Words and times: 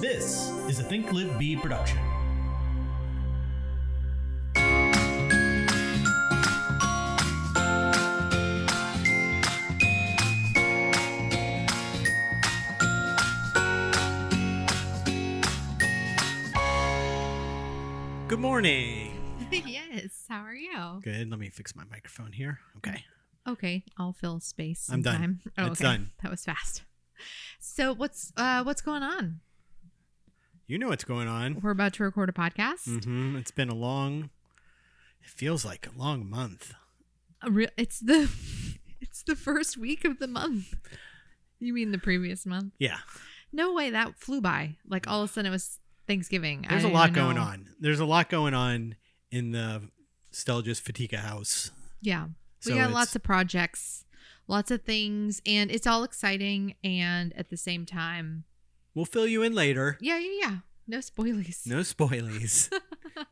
This 0.00 0.50
is 0.68 0.78
a 0.78 0.84
Think 0.84 1.12
Live 1.12 1.38
Be 1.38 1.56
production. 1.56 1.98
Good 18.28 18.40
morning. 18.40 19.12
yes. 19.50 20.24
How 20.28 20.40
are 20.42 20.54
you? 20.54 21.00
Good. 21.02 21.30
Let 21.30 21.38
me 21.40 21.48
fix 21.48 21.74
my 21.74 21.84
microphone 21.90 22.32
here. 22.32 22.58
Okay. 22.76 23.04
Okay, 23.48 23.84
I'll 23.96 24.12
fill 24.12 24.38
space. 24.40 24.88
I'm 24.90 24.96
and 24.96 25.04
done. 25.04 25.40
Oh, 25.56 25.66
It's 25.68 25.80
okay. 25.80 25.84
done. 25.84 26.10
That 26.22 26.30
was 26.30 26.44
fast. 26.44 26.82
So 27.58 27.94
what's 27.94 28.32
uh 28.36 28.62
what's 28.64 28.82
going 28.82 29.02
on? 29.02 29.40
You 30.68 30.78
know 30.78 30.88
what's 30.88 31.04
going 31.04 31.28
on. 31.28 31.60
We're 31.62 31.70
about 31.70 31.94
to 31.94 32.02
record 32.04 32.28
a 32.28 32.32
podcast. 32.32 33.02
hmm 33.04 33.36
It's 33.36 33.50
been 33.50 33.70
a 33.70 33.74
long, 33.74 34.28
it 35.22 35.30
feels 35.30 35.64
like 35.64 35.86
a 35.86 35.98
long 35.98 36.28
month. 36.28 36.74
A 37.42 37.50
re- 37.50 37.68
it's 37.78 38.00
the 38.00 38.30
it's 39.00 39.22
the 39.22 39.34
first 39.34 39.78
week 39.78 40.04
of 40.04 40.18
the 40.18 40.26
month. 40.28 40.74
You 41.58 41.72
mean 41.72 41.90
the 41.90 41.98
previous 41.98 42.44
month? 42.44 42.74
Yeah. 42.78 42.98
No 43.50 43.72
way, 43.72 43.88
that 43.88 44.18
flew 44.18 44.42
by. 44.42 44.76
Like 44.86 45.08
all 45.08 45.22
of 45.22 45.30
a 45.30 45.32
sudden 45.32 45.48
it 45.48 45.54
was 45.54 45.78
Thanksgiving. 46.06 46.66
There's 46.68 46.84
a 46.84 46.88
lot 46.88 47.14
going 47.14 47.36
know. 47.36 47.42
on. 47.42 47.70
There's 47.80 48.00
a 48.00 48.04
lot 48.04 48.28
going 48.28 48.52
on 48.52 48.96
in 49.30 49.52
the 49.52 49.88
Stelgis 50.34 50.82
Fatika 50.82 51.16
house. 51.20 51.70
Yeah. 52.02 52.26
We 52.66 52.72
So 52.72 52.74
got 52.74 52.90
lots 52.90 53.16
of 53.16 53.22
projects, 53.22 54.04
lots 54.46 54.70
of 54.70 54.82
things, 54.82 55.40
and 55.46 55.70
it's 55.70 55.86
all 55.86 56.04
exciting 56.04 56.74
and 56.84 57.32
at 57.38 57.48
the 57.48 57.56
same 57.56 57.86
time, 57.86 58.44
We'll 58.98 59.04
fill 59.04 59.28
you 59.28 59.44
in 59.44 59.54
later. 59.54 59.96
yeah, 60.00 60.18
yeah, 60.18 60.40
yeah. 60.40 60.56
No 60.88 60.98
spoilies. 60.98 61.64
No 61.68 61.82
spoilies. 61.82 62.68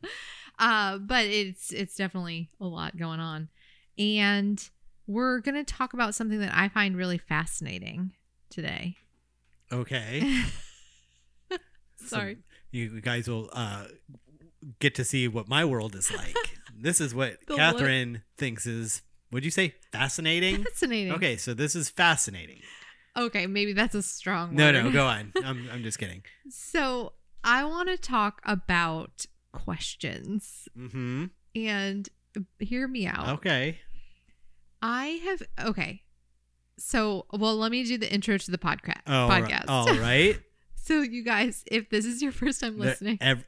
uh, 0.61 0.99
but 0.99 1.25
it's 1.25 1.73
it's 1.73 1.97
definitely 1.97 2.51
a 2.61 2.67
lot 2.67 2.97
going 2.97 3.19
on, 3.19 3.49
and 3.99 4.63
we're 5.09 5.41
gonna 5.41 5.65
talk 5.65 5.93
about 5.93 6.15
something 6.15 6.39
that 6.39 6.55
I 6.55 6.69
find 6.69 6.97
really 6.97 7.19
fascinating 7.19 8.13
today. 8.49 8.95
Okay. 9.73 10.45
Sorry. 11.97 12.35
Some- 12.35 12.43
you 12.71 13.01
guys 13.01 13.27
will 13.27 13.51
uh, 13.53 13.87
get 14.79 14.95
to 14.95 15.05
see 15.05 15.27
what 15.27 15.49
my 15.49 15.65
world 15.65 15.97
is 15.97 16.13
like. 16.15 16.37
this 16.79 17.01
is 17.01 17.13
what 17.13 17.39
The 17.49 17.55
what? 17.55 17.59
Catherine 17.59 18.23
thinks 18.39 18.67
is, 18.67 19.03
would 19.33 19.45
you 19.45 19.51
say, 19.51 19.75
fascinating? 19.91 20.63
Fascinating. 20.63 21.13
Okay, 21.15 21.37
so 21.37 21.55
this 21.55 21.75
is 21.75 21.89
fascinating. 21.91 22.61
Okay, 23.17 23.47
maybe 23.47 23.73
that's 23.73 23.95
a 23.95 24.03
strong 24.03 24.55
No, 24.55 24.67
word. 24.67 24.85
no, 24.85 24.91
go 24.91 25.07
on. 25.07 25.33
I'm, 25.45 25.69
I'm 25.73 25.83
just 25.83 25.99
kidding. 25.99 26.23
So 26.51 27.13
I 27.43 27.65
want 27.65 27.89
to 27.89 27.97
talk 27.97 28.41
about 28.45 29.25
questions, 29.53 30.69
Mm-hmm. 30.79 31.27
and 31.55 32.09
hear 32.59 32.87
me 32.87 33.07
out. 33.07 33.29
Okay. 33.39 33.79
I 34.83 35.07
have 35.25 35.43
okay. 35.69 36.03
So, 36.79 37.25
well, 37.33 37.57
let 37.57 37.73
me 37.73 37.85
do 37.85 37.97
the 37.97 38.13
intro 38.13 38.37
to 38.37 38.51
the 38.51 38.59
podca- 38.59 39.01
Oh, 39.07 39.29
podcast. 39.31 39.65
All 39.69 39.87
right. 39.95 40.39
so, 40.75 41.01
you 41.01 41.25
guys, 41.25 41.65
if 41.67 41.89
this 41.89 42.05
is 42.05 42.21
your 42.21 42.33
first 42.33 42.61
time 42.61 42.79
listening, 42.79 43.17
ev- 43.23 43.47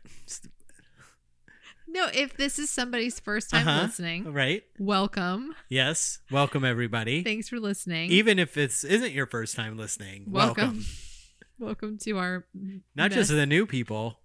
no, 1.91 2.07
if 2.13 2.37
this 2.37 2.59
is 2.59 2.71
somebody's 2.71 3.19
first 3.19 3.51
time 3.51 3.67
Uh-huh. 3.67 3.83
listening, 3.83 4.33
right. 4.33 4.63
welcome. 4.79 5.55
Yes. 5.69 6.19
Welcome 6.31 6.65
everybody. 6.65 7.23
Thanks 7.25 7.49
for 7.49 7.59
listening. 7.59 8.11
Even 8.11 8.39
if 8.39 8.55
this 8.55 8.85
isn't 8.85 9.13
your 9.13 9.27
first 9.27 9.57
time 9.57 9.77
listening, 9.77 10.25
welcome. 10.29 10.65
welcome. 10.65 10.85
welcome 11.59 11.99
to 11.99 12.19
our 12.19 12.47
Not 12.95 13.11
just 13.11 13.31
the 13.31 13.47
new 13.47 13.67
people. 13.67 14.21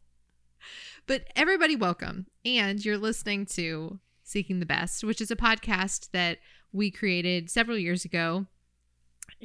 but 1.08 1.23
everybody 1.36 1.75
welcome. 1.75 2.28
And 2.45 2.84
you're 2.84 2.97
listening 2.97 3.45
to 3.47 4.00
Seeking 4.23 4.59
the 4.59 4.66
Best, 4.66 5.03
which 5.03 5.22
is 5.22 5.31
a 5.31 5.36
podcast 5.36 6.12
that 6.12 6.40
we 6.72 6.91
created 6.91 7.50
several 7.50 7.78
years 7.78 8.03
ago. 8.06 8.45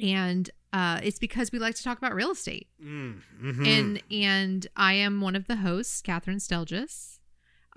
And 0.01 0.49
uh, 0.73 0.99
it's 1.03 1.19
because 1.19 1.51
we 1.51 1.59
like 1.59 1.75
to 1.75 1.83
talk 1.83 1.97
about 1.97 2.13
real 2.13 2.31
estate. 2.31 2.67
Mm, 2.83 3.21
mhm. 3.41 3.65
and 3.67 4.03
and 4.11 4.67
I 4.75 4.93
am 4.93 5.19
one 5.21 5.35
of 5.35 5.47
the 5.47 5.57
hosts, 5.57 6.01
Catherine 6.01 6.37
Stelgis. 6.37 7.18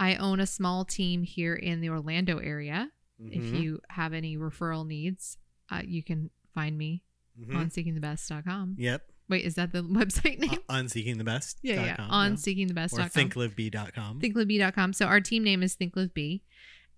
I 0.03 0.17
own 0.17 0.41
a 0.41 0.47
small 0.47 0.85
team 0.85 1.23
here 1.23 1.55
in 1.55 1.81
the 1.81 1.89
Orlando 1.91 2.39
area. 2.39 2.91
If 3.21 3.43
Mhm, 3.45 3.63
you 3.63 3.81
have 3.89 4.13
any 4.13 4.37
referral 4.37 4.85
needs, 4.85 5.39
uh, 5.71 5.83
you 5.85 6.03
can 6.03 6.31
find 6.53 6.77
me 6.77 7.03
mhm. 7.41 7.55
on 7.55 7.71
seekingthebest.com. 7.71 8.75
Yep. 8.79 9.03
Wait, 9.29 9.45
is 9.45 9.55
that 9.55 9.73
the 9.73 9.83
website 10.01 10.41
name? 10.41 10.59
Uh, 10.69 10.73
on 10.79 10.87
seekingthebest. 10.87 11.57
yeah, 11.63 11.85
yeah. 11.85 11.97
com, 11.97 12.11
On 12.11 12.31
yeah. 12.33 12.37
seekingthebest.com. 12.37 13.07
or 13.07 13.09
thinkliveb.com. 13.09 14.21
thinkliveb.com. 14.21 14.93
So 14.93 15.07
our 15.07 15.21
team 15.21 15.45
name 15.45 15.63
is 15.63 15.77
thinkliveb. 15.77 16.41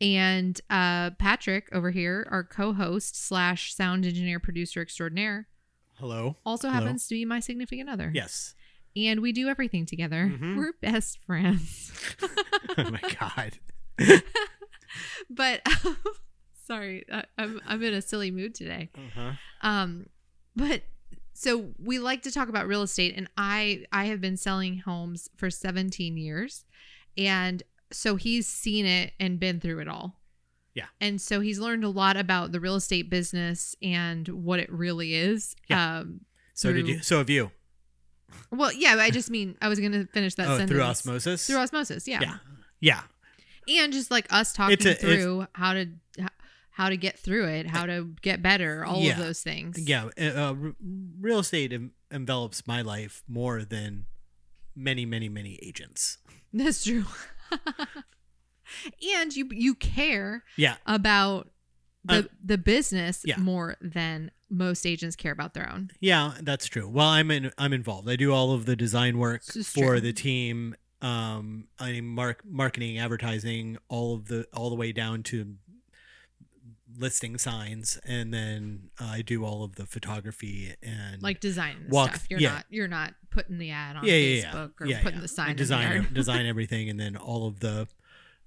And 0.01 0.59
uh, 0.71 1.11
Patrick 1.19 1.69
over 1.73 1.91
here, 1.91 2.27
our 2.31 2.43
co-host 2.43 3.17
slash 3.17 3.75
sound 3.75 4.07
engineer 4.07 4.41
producer 4.41 4.81
extraordinaire, 4.81 5.47
Hello. 5.99 6.37
also 6.45 6.69
Hello. 6.69 6.81
happens 6.81 7.07
to 7.09 7.15
be 7.15 7.25
my 7.25 7.39
significant 7.39 7.89
other. 7.91 8.11
Yes. 8.15 8.55
And 8.97 9.21
we 9.21 9.33
do 9.33 9.49
everything 9.49 9.87
together. 9.87 10.31
Mhm. 10.33 10.57
We're 10.57 10.73
best 10.81 11.19
friends. 11.27 11.93
oh 12.79 12.91
my 12.91 13.01
god. 13.21 13.59
but 15.31 15.63
sorry, 16.67 17.05
I, 17.13 17.25
I'm 17.39 17.61
I'm 17.67 17.83
in 17.83 17.95
a 17.95 18.03
silly 18.03 18.31
mood 18.31 18.55
today. 18.55 18.91
Uh-huh. 18.97 19.33
Um, 19.63 20.07
but 20.57 20.83
so 21.33 21.71
we 21.79 21.99
like 21.99 22.23
to 22.23 22.31
talk 22.31 22.49
about 22.49 22.67
real 22.67 22.83
estate, 22.83 23.15
and 23.17 23.29
I 23.37 23.85
I 23.93 24.05
have 24.07 24.21
been 24.21 24.37
selling 24.37 24.79
homes 24.79 25.29
for 25.37 25.51
17 25.51 26.17
years, 26.17 26.65
and 27.17 27.63
so 27.93 28.17
he's 28.17 28.47
seen 28.47 28.87
it 28.87 29.13
and 29.19 29.39
been 29.41 29.61
through 29.61 29.81
it 29.81 29.89
all. 29.89 30.21
Yeah. 30.75 30.87
And 31.01 31.21
so 31.21 31.41
he's 31.41 31.61
learned 31.61 31.85
a 31.85 31.89
lot 31.89 32.17
about 32.17 32.51
the 32.51 32.59
real 32.59 32.75
estate 32.75 33.09
business 33.09 33.77
and 33.81 34.27
what 34.29 34.59
it 34.59 34.71
really 34.73 35.15
is. 35.15 35.55
Yeah. 35.69 35.99
Um, 36.01 36.23
So 36.55 36.73
did 36.73 36.89
you? 36.89 37.01
So 37.03 37.19
have 37.19 37.31
you? 37.31 37.53
Well, 38.51 38.73
yeah, 38.73 38.97
I 38.99 39.11
just 39.11 39.31
mean 39.31 39.57
I 39.61 39.69
was 39.69 39.79
going 39.81 39.93
to 39.93 40.07
finish 40.07 40.35
that 40.37 40.47
oh, 40.47 40.51
sentence. 40.59 40.71
through 40.71 40.83
osmosis. 40.83 41.47
Through 41.47 41.57
osmosis, 41.59 42.07
yeah. 42.09 42.21
Yeah. 42.21 42.37
Yeah. 42.81 43.01
and 43.83 43.93
just 43.93 44.11
like 44.11 44.27
us 44.33 44.53
talking 44.53 44.87
a- 44.87 44.95
through 44.95 45.47
how 45.55 45.73
to 45.75 45.87
how 46.71 46.89
to 46.89 46.97
get 46.97 47.19
through 47.19 47.47
it 47.47 47.67
how 47.69 47.87
to 47.87 48.15
get 48.21 48.43
better 48.43 48.85
all 48.85 49.01
Yeah. 49.01 49.13
of 49.13 49.19
those 49.19 49.41
things 49.43 49.79
Yeah. 49.79 50.11
Uh, 50.21 50.25
uh, 50.25 50.55
real 51.21 51.39
estate 51.39 51.73
en- 51.73 51.93
envelops 52.11 52.67
my 52.67 52.83
life 52.83 53.23
more 53.29 53.65
than 53.65 54.07
many, 54.77 55.07
many, 55.07 55.29
many 55.29 55.59
agents. 55.63 56.19
that's 56.53 56.85
true 56.85 57.05
and 59.15 59.35
you 59.37 59.49
you 59.53 59.75
care 59.75 60.45
Yeah. 60.57 60.77
about 60.87 61.51
the 62.05 62.15
Uh, 62.19 62.23
the 62.45 62.59
business 62.59 63.23
yeah. 63.25 63.39
more 63.39 63.77
than 63.81 64.31
most 64.55 64.87
agents 64.87 65.17
care 65.17 65.33
about 65.33 65.55
their 65.55 65.71
own 65.71 65.91
Yeah, 66.01 66.35
that's 66.41 66.67
true. 66.67 66.89
Well, 66.89 67.09
I'm 67.09 67.31
in, 67.31 67.51
I'm 67.59 67.73
involved. 67.73 68.09
I 68.09 68.17
do 68.17 68.33
all 68.33 68.53
of 68.53 68.67
the 68.67 68.77
design 68.77 69.19
work 69.19 69.43
for 69.43 69.63
true. 69.63 70.01
the 70.01 70.13
team. 70.13 70.75
Um, 71.03 71.69
I'm 71.79 72.07
mark 72.07 72.43
marketing, 72.49 72.99
advertising, 72.99 73.77
all 73.89 74.15
of 74.15 74.29
the 74.29 74.47
all 74.55 74.71
the 74.71 74.77
way 74.77 74.93
down 74.93 75.23
to 75.25 75.57
listing 76.97 77.37
signs, 77.39 77.99
and 78.05 78.33
then 78.33 78.91
I 79.01 79.23
do 79.23 79.45
all 79.45 79.65
of 79.65 79.77
the 79.77 79.87
photography 79.87 80.75
and 80.83 81.23
like 81.23 81.41
design 81.41 81.87
Walk- 81.89 82.11
stuff 82.11 82.27
you're 82.31 82.41
yeah. 82.41 82.55
not 82.55 82.65
you're 82.71 82.89
not 82.89 83.15
putting 83.31 83.59
the 83.59 83.71
ad 83.71 83.97
on 83.97 84.05
yeah, 84.05 84.15
yeah, 84.15 84.37
yeah. 84.37 84.53
facebook 84.53 84.71
or 84.81 84.87
yeah, 84.87 85.03
putting 85.03 85.19
yeah. 85.19 85.23
the 85.23 85.29
sign 85.29 85.51
I 85.51 85.55
design 85.55 86.09
design 86.13 86.47
everything, 86.55 86.89
and 86.89 86.99
then 86.99 87.17
all 87.17 87.47
of 87.47 87.61
the 87.61 87.89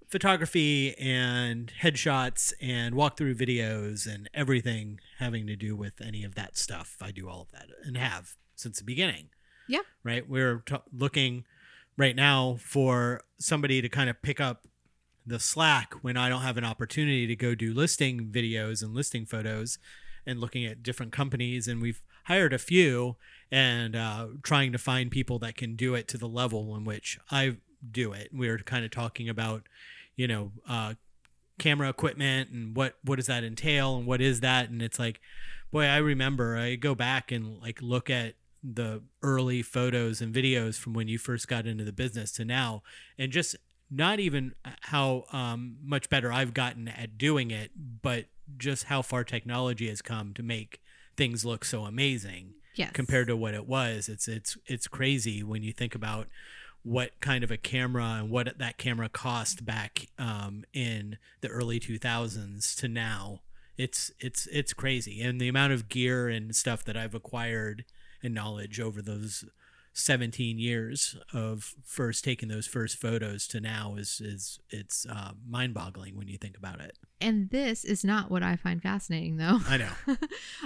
photography 0.10 0.96
and 0.98 1.72
headshots 1.82 2.54
and 2.62 2.96
walkthrough 2.96 3.36
videos 3.36 4.08
and 4.12 4.30
everything 4.34 5.00
having 5.20 5.46
to 5.48 5.56
do 5.56 5.76
with 5.76 6.02
any 6.02 6.24
of 6.24 6.36
that 6.36 6.58
stuff. 6.58 6.98
I 7.02 7.12
do 7.12 7.28
all 7.28 7.42
of 7.42 7.52
that 7.52 7.68
and 7.84 7.98
have 7.98 8.36
since 8.56 8.80
the 8.80 8.86
beginning. 8.86 9.30
Yeah. 9.68 9.82
Right. 10.04 10.28
We're 10.28 10.60
t- 10.66 10.76
looking 10.94 11.44
right 11.98 12.16
now 12.16 12.58
for 12.60 13.22
somebody 13.38 13.82
to 13.82 13.90
kind 13.90 14.10
of 14.10 14.22
pick 14.22 14.40
up 14.40 14.68
the 15.26 15.40
slack 15.40 15.94
when 16.02 16.16
I 16.16 16.30
don't 16.30 16.42
have 16.42 16.58
an 16.58 16.64
opportunity 16.64 17.28
to 17.28 17.36
go 17.36 17.54
do 17.54 17.74
listing 17.74 18.28
videos 18.28 18.82
and 18.82 18.94
listing 18.94 19.26
photos 19.26 19.78
and 20.26 20.40
looking 20.40 20.66
at 20.66 20.84
different 20.84 21.12
companies. 21.12 21.68
And 21.68 21.82
we've 21.82 22.02
hired 22.26 22.54
a 22.54 22.58
few 22.58 23.18
and 23.52 23.96
uh, 23.96 24.28
trying 24.42 24.72
to 24.72 24.78
find 24.78 25.12
people 25.12 25.38
that 25.40 25.58
can 25.58 25.76
do 25.76 25.96
it 25.96 26.08
to 26.10 26.18
the 26.18 26.28
level 26.28 26.76
in 26.78 26.86
which 26.86 27.20
I 27.30 27.58
do 27.92 28.14
it. 28.14 28.30
We 28.34 28.48
were 28.48 28.58
kind 28.60 28.86
of 28.86 28.92
talking 28.92 29.28
about, 29.28 29.64
you 30.18 30.28
know, 30.28 30.52
uh, 30.68 30.96
camera 31.60 31.90
equipment 31.90 32.50
and 32.52 32.76
what 32.76 32.98
what 33.04 33.16
does 33.16 33.26
that 33.28 33.44
entail 33.44 33.98
and 33.98 34.06
what 34.06 34.22
is 34.22 34.42
that 34.42 34.70
and 34.70 34.80
it's 34.80 35.00
like 35.00 35.20
boy 35.72 35.86
i 35.86 35.98
remember 35.98 36.56
i 36.56 36.76
go 36.76 36.94
back 36.94 37.32
and 37.32 37.60
like 37.60 37.82
look 37.82 38.12
at 38.12 38.36
the 38.64 39.02
early 39.24 39.64
photos 39.64 40.22
and 40.22 40.32
videos 40.36 40.78
from 40.78 40.94
when 40.94 41.08
you 41.08 41.18
first 41.18 41.48
got 41.48 41.66
into 41.66 41.84
the 41.84 41.92
business 41.92 42.32
to 42.32 42.46
now 42.46 42.84
and 43.18 43.32
just 43.32 43.56
not 43.90 44.20
even 44.20 44.54
how 44.82 45.24
um, 45.32 45.78
much 45.84 46.12
better 46.12 46.32
i've 46.32 46.54
gotten 46.54 46.88
at 46.88 47.18
doing 47.18 47.50
it 47.50 47.72
but 48.04 48.26
just 48.60 48.84
how 48.84 49.02
far 49.02 49.24
technology 49.24 49.90
has 49.90 50.04
come 50.04 50.36
to 50.36 50.44
make 50.44 50.80
things 51.16 51.44
look 51.44 51.66
so 51.66 51.86
amazing 51.86 52.54
Yes. 52.76 52.92
compared 52.94 53.26
to 53.26 53.36
what 53.36 53.56
it 53.56 53.66
was. 53.66 54.08
It's 54.08 54.28
it's 54.28 54.56
it's 54.68 54.88
crazy 54.88 55.42
when 55.42 55.64
you 55.64 55.74
think 55.74 55.96
about 55.96 56.28
what 56.88 57.20
kind 57.20 57.44
of 57.44 57.52
a 57.52 57.58
camera 57.58 58.16
and 58.20 58.30
what 58.30 58.58
that 58.58 58.78
camera 58.78 59.10
cost 59.10 59.66
back 59.66 60.08
um, 60.18 60.64
in 60.74 61.18
the 61.42 61.50
early 61.50 61.80
2000s 61.80 62.76
to 62.78 62.88
now. 62.88 63.42
It's 63.78 64.10
it's 64.20 64.48
it's 64.48 64.74
crazy, 64.74 65.22
and 65.22 65.40
the 65.40 65.48
amount 65.50 65.74
of 65.74 65.88
gear 65.90 66.28
and 66.30 66.56
stuff 66.56 66.84
that 66.86 66.98
I've 66.98 67.14
acquired 67.14 67.86
and 68.24 68.34
knowledge 68.34 68.80
over 68.80 69.02
those 69.04 69.46
17 69.94 70.60
years 70.60 71.16
of 71.34 71.74
first 71.84 72.24
taking 72.24 72.50
those 72.50 72.68
first 72.68 72.98
photos 72.98 73.48
to 73.50 73.60
now 73.60 73.96
is 73.96 74.22
is 74.22 74.60
it's 74.70 75.06
uh, 75.08 75.32
mind-boggling 75.48 76.16
when 76.18 76.28
you 76.28 76.38
think 76.38 76.58
about 76.58 76.80
it. 76.80 76.98
And 77.20 77.50
this 77.50 77.84
is 77.84 78.04
not 78.04 78.30
what 78.32 78.44
I 78.44 78.56
find 78.56 78.82
fascinating, 78.82 79.38
though. 79.38 79.60
I 79.68 79.78
know 79.78 79.90
that's 80.08 80.20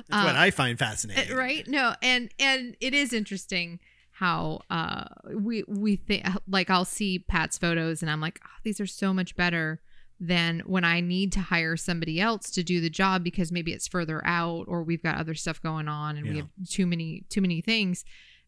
what 0.10 0.36
Uh, 0.36 0.40
I 0.40 0.52
find 0.52 0.78
fascinating. 0.78 1.36
right? 1.36 1.68
No, 1.68 1.96
and 2.02 2.30
and 2.40 2.76
it 2.80 2.94
is 2.94 3.12
interesting 3.14 3.80
how 4.22 4.62
uh 4.70 5.06
we 5.34 5.64
we 5.68 5.96
think 5.96 6.24
like 6.48 6.70
I'll 6.70 6.86
see 6.86 7.18
Pat's 7.20 7.58
photos 7.58 8.04
and 8.04 8.12
I'm 8.12 8.22
like, 8.22 8.40
oh, 8.46 8.50
these 8.64 8.80
are 8.80 8.86
so 8.86 9.14
much 9.14 9.36
better 9.36 9.82
than 10.20 10.60
when 10.68 10.84
I 10.84 11.02
need 11.02 11.32
to 11.32 11.40
hire 11.40 11.76
somebody 11.76 12.22
else 12.22 12.52
to 12.52 12.62
do 12.62 12.80
the 12.80 12.90
job 12.92 13.24
because 13.24 13.52
maybe 13.52 13.72
it's 13.74 13.88
further 13.88 14.22
out 14.24 14.66
or 14.68 14.84
we've 14.84 15.02
got 15.02 15.18
other 15.18 15.34
stuff 15.34 15.60
going 15.64 15.88
on 15.88 16.18
and 16.18 16.30
we 16.30 16.38
have 16.38 16.50
too 16.70 16.86
many 16.86 17.24
too 17.30 17.42
many 17.42 17.62
things. 17.62 18.06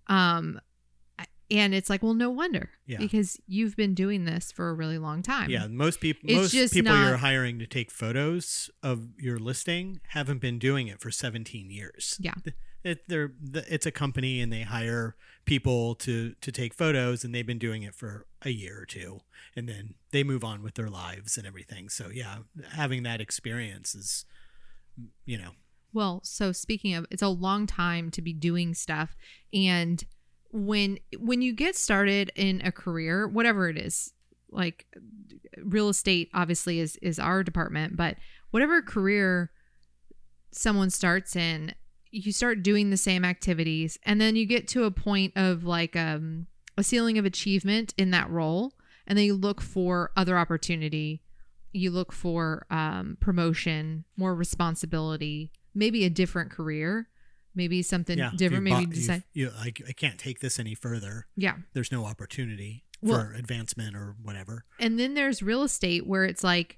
Um 0.07 0.59
and 1.51 1.73
it's 1.75 1.89
like, 1.89 2.01
well, 2.01 2.13
no 2.13 2.29
wonder 2.29 2.69
Yeah. 2.85 2.97
because 2.99 3.39
you've 3.47 3.75
been 3.75 3.93
doing 3.93 4.25
this 4.25 4.51
for 4.51 4.69
a 4.69 4.73
really 4.73 4.97
long 4.97 5.21
time. 5.21 5.49
Yeah, 5.49 5.67
most 5.67 5.99
people 5.99 6.21
most 6.35 6.53
people 6.73 6.95
you're 6.95 7.17
hiring 7.17 7.57
to 7.59 7.67
take 7.67 7.89
photos 7.91 8.69
of 8.83 9.09
your 9.19 9.39
listing 9.39 9.99
haven't 10.09 10.39
been 10.41 10.59
doing 10.59 10.87
it 10.87 11.01
for 11.01 11.09
17 11.11 11.69
years. 11.71 12.17
Yeah. 12.19 12.35
It, 12.83 13.07
they're 13.07 13.31
it's 13.53 13.85
a 13.85 13.91
company 13.91 14.41
and 14.41 14.51
they 14.51 14.61
hire 14.61 15.15
people 15.45 15.95
to 15.95 16.35
to 16.41 16.51
take 16.51 16.73
photos 16.73 17.23
and 17.23 17.33
they've 17.33 17.47
been 17.47 17.59
doing 17.59 17.83
it 17.83 17.95
for 17.95 18.25
a 18.43 18.49
year 18.49 18.81
or 18.81 18.85
two 18.85 19.21
and 19.55 19.67
then 19.69 19.93
they 20.11 20.23
move 20.23 20.43
on 20.43 20.63
with 20.63 20.75
their 20.75 20.89
lives 20.89 21.37
and 21.37 21.45
everything. 21.45 21.89
So 21.89 22.09
yeah, 22.13 22.39
having 22.71 23.03
that 23.03 23.21
experience 23.21 23.95
is 23.95 24.25
you 25.25 25.37
know, 25.37 25.51
Well, 25.93 26.21
so 26.23 26.51
speaking 26.51 26.93
of, 26.93 27.05
it's 27.09 27.21
a 27.23 27.29
long 27.29 27.65
time 27.67 28.11
to 28.11 28.21
be 28.21 28.33
doing 28.33 28.73
stuff, 28.73 29.15
and 29.53 30.03
when 30.51 30.99
when 31.17 31.41
you 31.41 31.53
get 31.53 31.75
started 31.75 32.31
in 32.35 32.61
a 32.63 32.71
career, 32.71 33.27
whatever 33.27 33.69
it 33.69 33.77
is, 33.77 34.13
like 34.51 34.85
real 35.63 35.89
estate, 35.89 36.29
obviously 36.33 36.79
is 36.79 36.97
is 36.97 37.17
our 37.19 37.43
department, 37.43 37.95
but 37.95 38.17
whatever 38.51 38.81
career 38.81 39.51
someone 40.51 40.91
starts 40.91 41.35
in, 41.35 41.73
you 42.13 42.31
start 42.31 42.63
doing 42.63 42.89
the 42.89 42.97
same 42.97 43.25
activities, 43.25 43.97
and 44.03 44.21
then 44.21 44.35
you 44.35 44.45
get 44.45 44.67
to 44.69 44.83
a 44.83 44.91
point 44.91 45.33
of 45.35 45.63
like 45.63 45.95
um, 45.95 46.47
a 46.77 46.83
ceiling 46.83 47.17
of 47.17 47.25
achievement 47.25 47.93
in 47.97 48.11
that 48.11 48.29
role, 48.29 48.73
and 49.07 49.17
then 49.17 49.25
you 49.25 49.33
look 49.33 49.61
for 49.61 50.11
other 50.15 50.37
opportunity 50.37 51.21
you 51.73 51.89
look 51.89 52.13
for 52.13 52.65
um, 52.69 53.17
promotion, 53.19 54.05
more 54.15 54.33
responsibility, 54.35 55.51
maybe 55.73 56.05
a 56.05 56.09
different 56.09 56.51
career, 56.51 57.09
maybe 57.55 57.81
something 57.81 58.17
yeah, 58.17 58.31
different. 58.35 58.63
Maybe 58.63 58.85
decide, 58.85 59.23
you 59.33 59.51
I, 59.57 59.73
I 59.87 59.91
can't 59.91 60.19
take 60.19 60.39
this 60.39 60.59
any 60.59 60.75
further. 60.75 61.27
yeah. 61.35 61.55
There's 61.73 61.91
no 61.91 62.05
opportunity 62.05 62.83
Well- 63.01 63.19
for 63.19 63.33
advancement 63.33 63.95
or 63.95 64.15
whatever. 64.21 64.65
And 64.79 64.99
then 64.99 65.15
there's 65.15 65.41
real 65.41 65.63
estate 65.63 66.05
where 66.07 66.23
it's 66.23 66.43
like, 66.43 66.77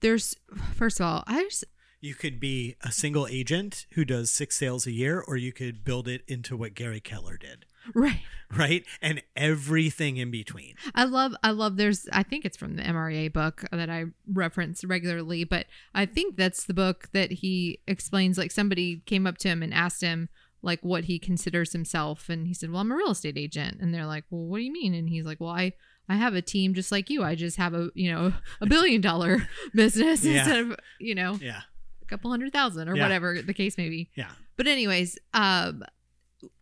there's 0.00 0.36
first 0.74 1.00
of 1.00 1.06
all, 1.06 1.24
I 1.26 1.42
just 1.44 1.64
You 2.00 2.14
could 2.14 2.38
be 2.38 2.76
a 2.82 2.92
single 2.92 3.26
agent 3.26 3.86
who 3.92 4.04
does 4.04 4.30
six 4.30 4.56
sales 4.56 4.86
a 4.86 4.92
year, 4.92 5.20
or 5.26 5.36
you 5.36 5.52
could 5.52 5.84
build 5.84 6.06
it 6.08 6.22
into 6.28 6.56
what 6.56 6.74
Gary 6.74 7.00
Keller 7.00 7.36
did, 7.36 7.64
right. 7.94 8.20
right? 8.54 8.84
And 9.00 9.22
everything 9.34 10.16
in 10.18 10.30
between. 10.30 10.74
I 10.94 11.04
love, 11.04 11.34
I 11.42 11.50
love. 11.50 11.76
There's, 11.78 12.06
I 12.12 12.22
think 12.22 12.44
it's 12.44 12.56
from 12.56 12.76
the 12.76 12.82
MRA 12.82 13.32
book 13.32 13.64
that 13.72 13.88
I 13.88 14.04
reference 14.30 14.84
regularly, 14.84 15.44
but 15.44 15.66
I 15.94 16.06
think 16.06 16.36
that's 16.36 16.64
the 16.64 16.74
book 16.74 17.08
that 17.12 17.32
he 17.32 17.80
explains. 17.88 18.36
Like 18.38 18.50
somebody 18.52 19.02
came 19.06 19.26
up 19.26 19.38
to 19.38 19.48
him 19.48 19.62
and 19.62 19.72
asked 19.72 20.02
him 20.02 20.28
like 20.62 20.80
what 20.82 21.04
he 21.04 21.18
considers 21.18 21.72
himself, 21.72 22.28
and 22.28 22.46
he 22.46 22.54
said, 22.54 22.70
"Well, 22.70 22.80
I'm 22.80 22.92
a 22.92 22.96
real 22.96 23.10
estate 23.12 23.38
agent." 23.38 23.78
And 23.80 23.92
they're 23.94 24.06
like, 24.06 24.24
"Well, 24.30 24.42
what 24.46 24.58
do 24.58 24.64
you 24.64 24.72
mean?" 24.72 24.94
And 24.94 25.08
he's 25.08 25.24
like, 25.24 25.40
"Well, 25.40 25.50
I." 25.50 25.72
I 26.08 26.14
have 26.14 26.34
a 26.34 26.40
team 26.40 26.72
just 26.74 26.92
like 26.92 27.10
you. 27.10 27.24
I 27.24 27.34
just 27.34 27.56
have 27.56 27.74
a 27.74 27.88
you 27.94 28.12
know 28.12 28.32
a 28.60 28.66
billion 28.66 29.00
dollar 29.00 29.48
business 29.74 30.24
Yeah. 30.24 30.38
instead 30.38 30.58
of 30.60 30.76
you 31.00 31.16
know 31.16 31.36
Yeah. 31.42 31.62
A 32.06 32.08
couple 32.08 32.30
hundred 32.30 32.52
thousand 32.52 32.88
or 32.88 32.96
Yeah. 32.96 33.02
whatever 33.02 33.42
the 33.42 33.54
case 33.54 33.76
may 33.76 33.88
be. 33.88 34.10
Yeah. 34.16 34.30
But 34.56 34.66
anyways, 34.66 35.18
um, 35.34 35.82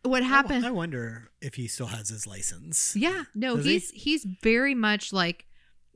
what 0.03 0.23
happened? 0.23 0.65
I 0.67 0.71
wonder 0.71 1.31
if 1.41 1.55
he 1.55 1.69
still 1.69 1.87
has 1.89 2.09
his 2.09 2.27
license. 2.27 2.95
Yeah, 2.97 3.25
no, 3.35 3.57
Does 3.57 3.65
he? 3.67 3.73
he's 3.73 3.91
he's 3.91 4.27
very 4.43 4.75
much 4.75 5.13
like 5.13 5.47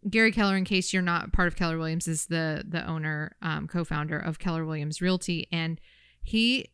Gary 0.09 0.33
Keller. 0.33 0.57
In 0.57 0.65
case 0.65 0.93
you're 0.93 1.03
not 1.03 1.33
part 1.33 1.49
of 1.49 1.57
Keller 1.57 1.79
Williams, 1.79 2.07
is 2.09 2.27
the 2.27 2.65
the 2.69 2.87
owner, 2.87 3.37
um, 3.43 3.67
co-founder 3.67 4.19
of 4.19 4.39
Keller 4.39 4.65
Williams 4.65 5.01
Realty, 5.01 5.49
and 5.51 5.81
he 6.23 6.69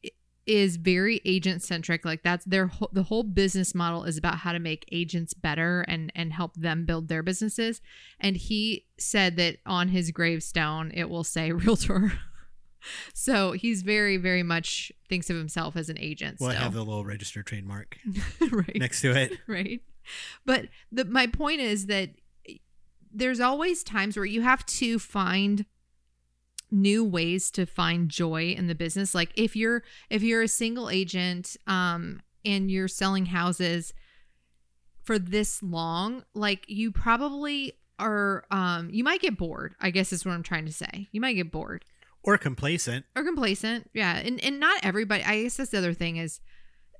is 0.46 0.76
very 0.76 1.22
agent 1.24 1.62
centric. 1.62 2.04
Like 2.04 2.22
that's 2.22 2.44
their 2.44 2.66
whole, 2.66 2.90
the 2.92 3.04
whole 3.04 3.22
business 3.22 3.74
model 3.74 4.04
is 4.04 4.18
about 4.18 4.36
how 4.38 4.52
to 4.52 4.58
make 4.58 4.84
agents 4.92 5.32
better 5.32 5.82
and 5.88 6.12
and 6.14 6.32
help 6.32 6.54
them 6.54 6.84
build 6.84 7.08
their 7.08 7.22
businesses. 7.22 7.80
And 8.20 8.36
he 8.36 8.84
said 8.98 9.36
that 9.36 9.56
on 9.64 9.88
his 9.88 10.10
gravestone 10.10 10.90
it 10.94 11.08
will 11.08 11.24
say 11.24 11.50
realtor. 11.52 12.12
So 13.12 13.52
he's 13.52 13.82
very 13.82 14.16
very 14.16 14.42
much 14.42 14.92
thinks 15.08 15.30
of 15.30 15.36
himself 15.36 15.76
as 15.76 15.88
an 15.88 15.98
agent. 15.98 16.38
Well, 16.40 16.50
I 16.50 16.54
have 16.54 16.74
the 16.74 16.84
little 16.84 17.04
registered 17.04 17.46
trademark 17.46 17.98
right. 18.50 18.76
next 18.76 19.00
to 19.02 19.16
it. 19.16 19.32
right. 19.46 19.80
But 20.44 20.66
the 20.92 21.04
my 21.04 21.26
point 21.26 21.60
is 21.60 21.86
that 21.86 22.10
there's 23.12 23.40
always 23.40 23.84
times 23.84 24.16
where 24.16 24.26
you 24.26 24.42
have 24.42 24.66
to 24.66 24.98
find 24.98 25.66
new 26.70 27.04
ways 27.04 27.50
to 27.52 27.66
find 27.66 28.08
joy 28.08 28.54
in 28.56 28.66
the 28.66 28.74
business. 28.74 29.14
Like 29.14 29.30
if 29.36 29.54
you're 29.54 29.82
if 30.10 30.22
you're 30.22 30.42
a 30.42 30.48
single 30.48 30.90
agent 30.90 31.56
um 31.66 32.20
and 32.44 32.70
you're 32.70 32.88
selling 32.88 33.26
houses 33.26 33.94
for 35.02 35.18
this 35.18 35.62
long 35.62 36.24
like 36.34 36.64
you 36.68 36.90
probably 36.90 37.72
are 37.98 38.44
um 38.50 38.88
you 38.90 39.04
might 39.04 39.20
get 39.20 39.36
bored 39.36 39.74
i 39.80 39.90
guess 39.90 40.12
is 40.12 40.24
what 40.24 40.32
i'm 40.32 40.42
trying 40.42 40.66
to 40.66 40.72
say. 40.72 41.08
You 41.12 41.20
might 41.20 41.34
get 41.34 41.52
bored 41.52 41.84
Or 42.24 42.38
complacent. 42.38 43.04
or 43.14 43.22
complacent 43.22 43.90
yeah. 43.92 44.16
And 44.16 44.42
and 44.42 44.58
not 44.58 44.80
everybody 44.82 45.22
i 45.24 45.42
guess 45.42 45.56
that's 45.56 45.70
the 45.70 45.78
other 45.78 45.94
thing 45.94 46.16
is 46.16 46.40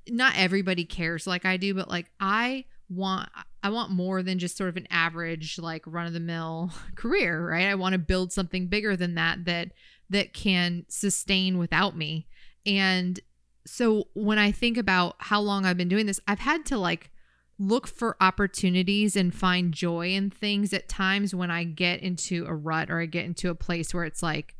not 0.07 0.33
everybody 0.37 0.85
cares 0.85 1.25
like 1.25 1.45
i 1.45 1.57
do 1.57 1.73
but 1.73 1.89
like 1.89 2.11
i 2.19 2.65
want 2.89 3.27
i 3.63 3.69
want 3.69 3.91
more 3.91 4.21
than 4.21 4.37
just 4.37 4.55
sort 4.55 4.69
of 4.69 4.77
an 4.77 4.87
average 4.91 5.57
like 5.57 5.81
run 5.87 6.05
of 6.05 6.13
the 6.13 6.19
mill 6.19 6.71
career 6.95 7.49
right? 7.49 7.67
I 7.67 7.75
want 7.75 7.93
to 7.93 7.99
build 7.99 8.31
something 8.31 8.67
bigger 8.67 8.95
than 8.95 9.15
that 9.15 9.45
that 9.45 9.71
that 10.11 10.33
can 10.33 10.85
sustain 10.87 11.57
without 11.57 11.97
me. 11.97 12.27
And 12.67 13.19
so 13.65 14.07
when 14.13 14.37
i 14.37 14.51
think 14.51 14.77
about 14.77 15.15
how 15.19 15.39
long 15.39 15.65
i've 15.65 15.77
been 15.77 15.89
doing 15.89 16.05
this 16.05 16.19
i've 16.27 16.39
had 16.39 16.65
to 16.65 16.77
like 16.77 17.11
look 17.57 17.87
for 17.87 18.17
opportunities 18.19 19.15
and 19.15 19.33
find 19.33 19.73
joy 19.73 20.09
in 20.09 20.29
things 20.29 20.73
at 20.73 20.87
times 20.87 21.33
when 21.33 21.49
i 21.49 21.63
get 21.63 21.99
into 22.01 22.45
a 22.45 22.53
rut 22.53 22.89
or 22.89 23.01
i 23.01 23.05
get 23.05 23.25
into 23.25 23.49
a 23.49 23.55
place 23.55 23.93
where 23.93 24.03
it's 24.03 24.21
like 24.21 24.54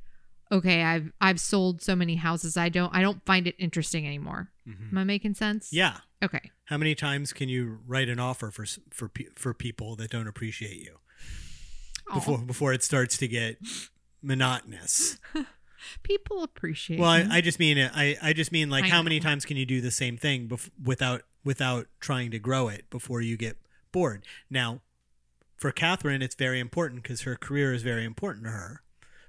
okay 0.51 0.83
i've 0.83 1.11
i've 1.21 1.39
sold 1.39 1.81
so 1.81 1.95
many 1.95 2.15
houses 2.15 2.55
i 2.57 2.69
don't 2.69 2.93
i 2.95 3.01
don't 3.01 3.25
find 3.25 3.47
it 3.47 3.55
interesting 3.57 4.05
anymore 4.05 4.49
Mhm. 4.67 4.91
am 4.91 4.97
i 4.97 5.03
making 5.03 5.33
sense 5.35 5.69
Yeah. 5.71 5.97
okay 6.23 6.51
How 6.65 6.77
many 6.77 6.95
times 6.95 7.33
can 7.33 7.49
you 7.49 7.79
write 7.87 8.09
an 8.09 8.19
offer 8.19 8.51
for 8.51 8.65
for 8.91 9.11
for 9.35 9.53
people 9.53 9.95
that 9.97 10.09
don't 10.11 10.27
appreciate 10.27 10.77
you 10.77 10.97
Aw, 12.09 12.13
before 12.15 12.37
before 12.39 12.73
it 12.73 12.83
starts 12.83 13.17
to 13.17 13.27
get 13.27 13.57
monotonous? 14.21 15.19
people 16.03 16.43
appreciate 16.43 16.99
Well. 16.99 17.09
I, 17.09 17.27
I 17.29 17.41
just 17.41 17.59
mean 17.59 17.77
it. 17.77 17.91
I, 17.93 18.17
I 18.21 18.33
just 18.33 18.51
mean 18.51 18.69
like 18.69 18.85
I 18.85 18.87
how 18.89 19.01
many 19.01 19.19
times 19.19 19.45
can 19.45 19.57
you 19.57 19.65
do 19.65 19.81
the 19.81 19.91
same 19.91 20.17
thing 20.17 20.47
bef- 20.47 20.69
without 20.83 21.21
without 21.43 21.87
trying 21.99 22.31
to 22.31 22.39
grow 22.39 22.67
it 22.69 22.89
before 22.89 23.21
you 23.21 23.37
get 23.37 23.57
bored? 23.91 24.25
Now, 24.49 24.81
for 25.57 25.71
Catherine, 25.71 26.21
it's 26.21 26.35
very 26.35 26.59
important 26.59 27.03
because 27.03 27.21
her 27.21 27.35
career 27.35 27.73
is 27.73 27.83
very 27.83 28.03
important 28.03 28.45
to 28.45 28.51
her. 28.51 28.81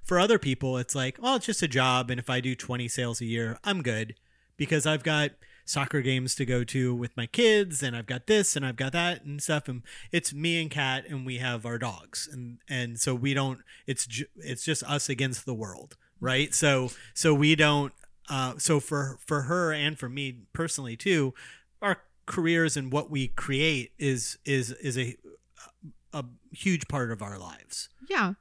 For 0.07 0.21
other 0.21 0.39
people, 0.39 0.79
it's 0.79 0.95
like, 0.95 1.19
well, 1.21 1.35
it's 1.35 1.47
just 1.47 1.63
a 1.63 1.69
job, 1.69 2.11
and 2.11 2.21
if 2.21 2.31
I 2.31 2.41
do 2.41 2.55
twenty 2.55 2.87
sales 2.89 3.21
a 3.21 3.25
year, 3.25 3.59
I'm 3.65 3.83
good 3.83 4.15
because 4.57 4.87
I've 4.87 5.03
got 5.03 5.33
soccer 5.65 6.01
games 6.01 6.37
to 6.37 6.47
go 6.47 6.63
to 6.63 6.95
with 6.95 7.17
my 7.17 7.27
kids, 7.27 7.83
and 7.83 7.97
I've 7.97 8.07
got 8.07 8.29
this 8.29 8.55
and 8.55 8.65
I've 8.65 8.77
got 8.77 8.93
that 8.93 9.25
and 9.25 9.43
stuff, 9.43 9.67
and 9.67 9.83
it's 10.13 10.33
me 10.33 10.63
and 10.63 10.71
Kat, 10.71 11.05
and 11.09 11.27
we 11.27 11.39
have 11.39 11.67
our 11.67 11.77
dogs, 11.77 12.29
and 12.33 12.59
and 12.69 13.01
so 13.01 13.15
we 13.15 13.35
don't. 13.35 13.61
It's 13.87 14.07
ju- 14.07 14.29
it's 14.37 14.65
just 14.65 14.85
us 14.85 15.09
against 15.09 15.45
the 15.45 15.55
world, 15.55 15.97
right? 16.21 16.55
So 16.55 16.91
so 17.13 17.35
we 17.35 17.57
don't. 17.57 17.93
Uh, 18.29 18.55
so 18.59 18.79
for 18.81 19.19
for 19.27 19.43
her 19.43 19.73
and 19.73 19.99
for 19.99 20.09
me 20.09 20.43
personally 20.53 20.97
too, 20.97 21.35
our 21.83 22.03
careers 22.27 22.77
and 22.77 22.93
what 22.93 23.11
we 23.11 23.29
create 23.29 23.91
is 23.99 24.39
is 24.45 24.71
is 24.73 24.97
a 24.97 25.17
a 26.13 26.25
huge 26.53 26.87
part 26.87 27.11
of 27.11 27.23
our 27.23 27.39
lives. 27.39 27.89
Yeah. 28.09 28.35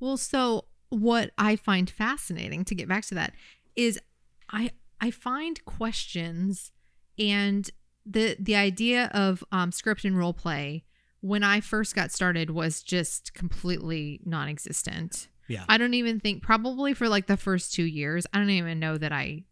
Well, 0.00 0.16
so 0.16 0.64
what 0.92 1.30
I 1.38 1.56
find 1.56 1.88
fascinating 1.88 2.64
to 2.66 2.74
get 2.74 2.86
back 2.86 3.06
to 3.06 3.14
that 3.14 3.32
is 3.74 3.98
I 4.50 4.70
I 5.00 5.10
find 5.10 5.64
questions 5.64 6.70
and 7.18 7.68
the 8.04 8.36
the 8.38 8.56
idea 8.56 9.10
of 9.14 9.42
um, 9.50 9.72
script 9.72 10.04
and 10.04 10.18
role 10.18 10.34
play 10.34 10.84
when 11.20 11.42
I 11.42 11.60
first 11.60 11.94
got 11.94 12.12
started 12.12 12.50
was 12.50 12.82
just 12.82 13.32
completely 13.32 14.20
non-existent. 14.24 15.28
Yeah. 15.48 15.64
I 15.68 15.78
don't 15.78 15.94
even 15.94 16.20
think 16.20 16.42
probably 16.42 16.94
for 16.94 17.08
like 17.08 17.26
the 17.26 17.36
first 17.36 17.72
two 17.72 17.84
years, 17.84 18.26
I 18.32 18.38
don't 18.38 18.50
even 18.50 18.78
know 18.78 18.98
that 18.98 19.12
I 19.12 19.44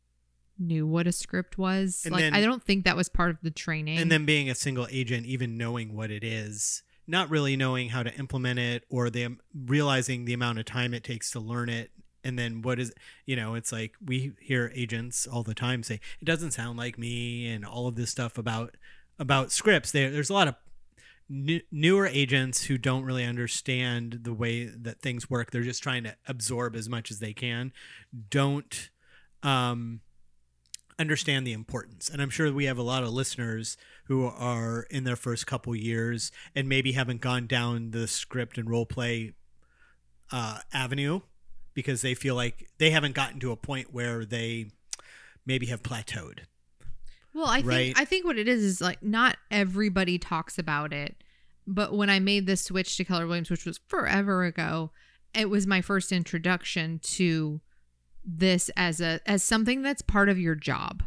knew 0.59 0.87
what 0.87 1.07
a 1.07 1.13
script 1.13 1.57
was. 1.59 2.03
And 2.05 2.13
like 2.13 2.23
then- 2.23 2.35
I 2.35 2.43
don't 2.43 2.63
think 2.63 2.85
that 2.85 2.97
was 2.97 3.09
part 3.09 3.31
of 3.31 3.39
the 3.43 3.51
training. 3.51 3.99
and 3.99 4.11
then 4.11 4.25
being 4.27 4.51
a 4.51 4.55
single 4.55 4.87
agent 4.91 5.27
even 5.27 5.57
knowing 5.57 5.95
what 5.95 6.11
it 6.11 6.23
is 6.25 6.83
not 7.11 7.29
really 7.29 7.57
knowing 7.57 7.89
how 7.89 8.03
to 8.03 8.15
implement 8.15 8.59
it 8.59 8.85
or 8.89 9.11
the 9.11 9.37
realizing 9.67 10.25
the 10.25 10.33
amount 10.33 10.59
of 10.59 10.65
time 10.65 10.95
it 10.95 11.03
takes 11.05 11.31
to 11.33 11.41
learn 11.41 11.69
it. 11.69 11.91
And 12.23 12.39
then 12.39 12.63
what 12.63 12.79
is 12.79 12.93
you 13.27 13.35
know 13.35 13.55
it's 13.55 13.73
like 13.73 13.95
we 14.05 14.33
hear 14.41 14.71
agents 14.75 15.27
all 15.27 15.43
the 15.43 15.55
time 15.55 15.83
say 15.83 16.01
it 16.21 16.25
doesn't 16.25 16.53
sound 16.53 16.79
like 16.79 16.99
me 16.99 17.49
and 17.49 17.65
all 17.65 17.87
of 17.87 17.97
this 17.97 18.11
stuff 18.11 18.39
about 18.39 18.77
about 19.19 19.51
scripts. 19.51 19.91
There 19.91 20.11
there's 20.11 20.31
a 20.31 20.35
lot 20.35 20.49
of 20.49 20.55
new, 21.29 21.61
newer 21.73 22.07
agents 22.07 22.65
who 22.65 22.79
don't 22.79 23.05
really 23.05 23.25
understand 23.25 24.21
the 24.23 24.35
way 24.35 24.67
that 24.67 25.01
things 25.01 25.29
work. 25.31 25.51
They're 25.51 25.63
just 25.63 25.83
trying 25.83 26.05
to 26.05 26.17
absorb 26.29 26.77
as 26.77 26.89
much 26.89 27.11
as 27.11 27.19
they 27.19 27.33
can. 27.33 27.73
Don't 28.29 28.91
um 29.43 30.01
understand 31.01 31.47
the 31.47 31.55
importance. 31.55 32.11
And 32.11 32.21
I'm 32.21 32.31
sure 32.31 32.53
we 32.53 32.67
have 32.67 32.79
a 32.79 32.83
lot 32.83 33.03
of 33.03 33.09
listeners 33.09 33.79
who 34.11 34.27
are 34.27 34.89
in 34.91 35.05
their 35.05 35.15
first 35.15 35.47
couple 35.47 35.73
years 35.73 36.33
and 36.53 36.69
maybe 36.69 36.91
haven't 36.91 37.21
gone 37.21 37.47
down 37.47 37.93
the 37.93 38.09
script 38.09 38.59
and 38.59 38.69
role 38.69 38.85
play 38.85 39.33
uh, 40.33 40.59
avenue 40.73 41.21
because 41.75 42.03
they 42.03 42.13
feel 42.13 42.35
like 42.35 42.69
they 42.79 42.91
haven't 42.91 43.15
gotten 43.15 43.39
to 43.39 43.53
a 43.53 43.57
point 43.57 43.95
where 43.95 44.25
they 44.25 44.67
maybe 45.47 45.67
have 45.67 45.81
plateaued. 45.85 46.41
Well, 47.33 47.47
I 47.47 47.63
think? 47.63 48.01
I 48.01 48.05
think 48.05 48.25
what 48.25 48.37
it 48.37 48.49
is 48.49 48.65
is 48.65 48.81
like 48.81 49.01
not 49.01 49.37
everybody 49.49 50.19
talks 50.19 50.59
about 50.59 50.93
it, 50.93 51.15
but 51.65 51.95
when 51.95 52.11
I 52.11 52.19
made 52.19 52.47
this 52.47 52.63
switch 52.65 52.97
to 52.97 53.05
Keller 53.05 53.29
Williams, 53.29 53.49
which 53.49 53.65
was 53.65 53.79
forever 53.87 54.43
ago, 54.43 54.91
it 55.35 55.49
was 55.49 55.69
my 55.69 55.81
first 55.81 56.11
introduction 56.11 56.99
to 56.99 57.61
this 58.25 58.73
as 58.77 59.01
a 59.01 59.21
as 59.25 59.45
something 59.45 59.83
that's 59.83 60.03
part 60.03 60.29
of 60.29 60.37
your 60.37 60.57
job. 60.57 61.05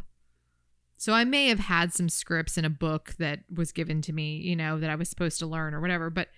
So 1.04 1.12
I 1.12 1.24
may 1.24 1.48
have 1.48 1.58
had 1.58 1.92
some 1.92 2.08
scripts 2.08 2.56
in 2.56 2.64
a 2.64 2.70
book 2.70 3.12
that 3.18 3.40
was 3.54 3.72
given 3.72 4.00
to 4.00 4.12
me, 4.14 4.36
you 4.36 4.56
know, 4.56 4.78
that 4.78 4.88
I 4.88 4.94
was 4.94 5.10
supposed 5.10 5.38
to 5.40 5.46
learn 5.46 5.74
or 5.74 5.82
whatever, 5.82 6.08
but 6.08 6.28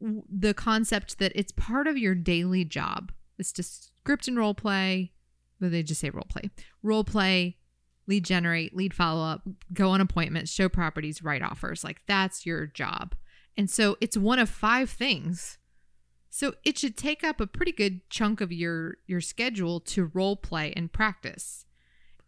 the 0.00 0.54
concept 0.54 1.18
that 1.18 1.32
it's 1.34 1.52
part 1.52 1.86
of 1.86 1.98
your 1.98 2.14
daily 2.14 2.64
job 2.64 3.12
is 3.36 3.52
to 3.52 3.62
script 3.62 4.26
and 4.26 4.38
role 4.38 4.54
play. 4.54 5.12
But 5.60 5.70
they 5.70 5.82
just 5.82 6.00
say 6.00 6.08
role 6.08 6.24
play, 6.30 6.48
role 6.82 7.04
play, 7.04 7.58
lead 8.06 8.24
generate, 8.24 8.74
lead 8.74 8.94
follow 8.94 9.22
up, 9.22 9.42
go 9.74 9.90
on 9.90 10.00
appointments, 10.00 10.50
show 10.50 10.70
properties, 10.70 11.22
write 11.22 11.42
offers. 11.42 11.84
Like 11.84 12.00
that's 12.06 12.46
your 12.46 12.64
job. 12.64 13.14
And 13.54 13.68
so 13.68 13.98
it's 14.00 14.16
one 14.16 14.38
of 14.38 14.48
five 14.48 14.88
things. 14.88 15.58
So 16.30 16.54
it 16.64 16.78
should 16.78 16.96
take 16.96 17.22
up 17.22 17.38
a 17.38 17.46
pretty 17.46 17.72
good 17.72 18.08
chunk 18.08 18.40
of 18.40 18.50
your 18.50 18.96
your 19.06 19.20
schedule 19.20 19.78
to 19.80 20.10
role 20.14 20.36
play 20.36 20.72
and 20.74 20.90
practice. 20.90 21.65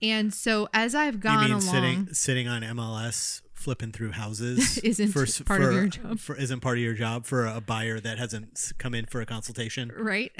And 0.00 0.32
so 0.32 0.68
as 0.72 0.94
I've 0.94 1.20
gone 1.20 1.48
you 1.48 1.54
mean 1.54 1.62
along, 1.62 1.74
sitting 1.74 2.14
sitting 2.14 2.48
on 2.48 2.62
MLS 2.62 3.42
flipping 3.52 3.90
through 3.90 4.12
houses 4.12 4.78
Isn't 4.84 5.12
part 5.44 5.62
of 5.62 5.72
your 5.72 5.86
job. 5.86 6.20
For, 6.20 6.36
isn't 6.36 6.60
part 6.60 6.78
of 6.78 6.84
your 6.84 6.94
job 6.94 7.26
for 7.26 7.44
a 7.44 7.60
buyer 7.60 7.98
that 7.98 8.18
hasn't 8.18 8.72
come 8.78 8.94
in 8.94 9.06
for 9.06 9.20
a 9.20 9.26
consultation. 9.26 9.90
right? 9.96 10.32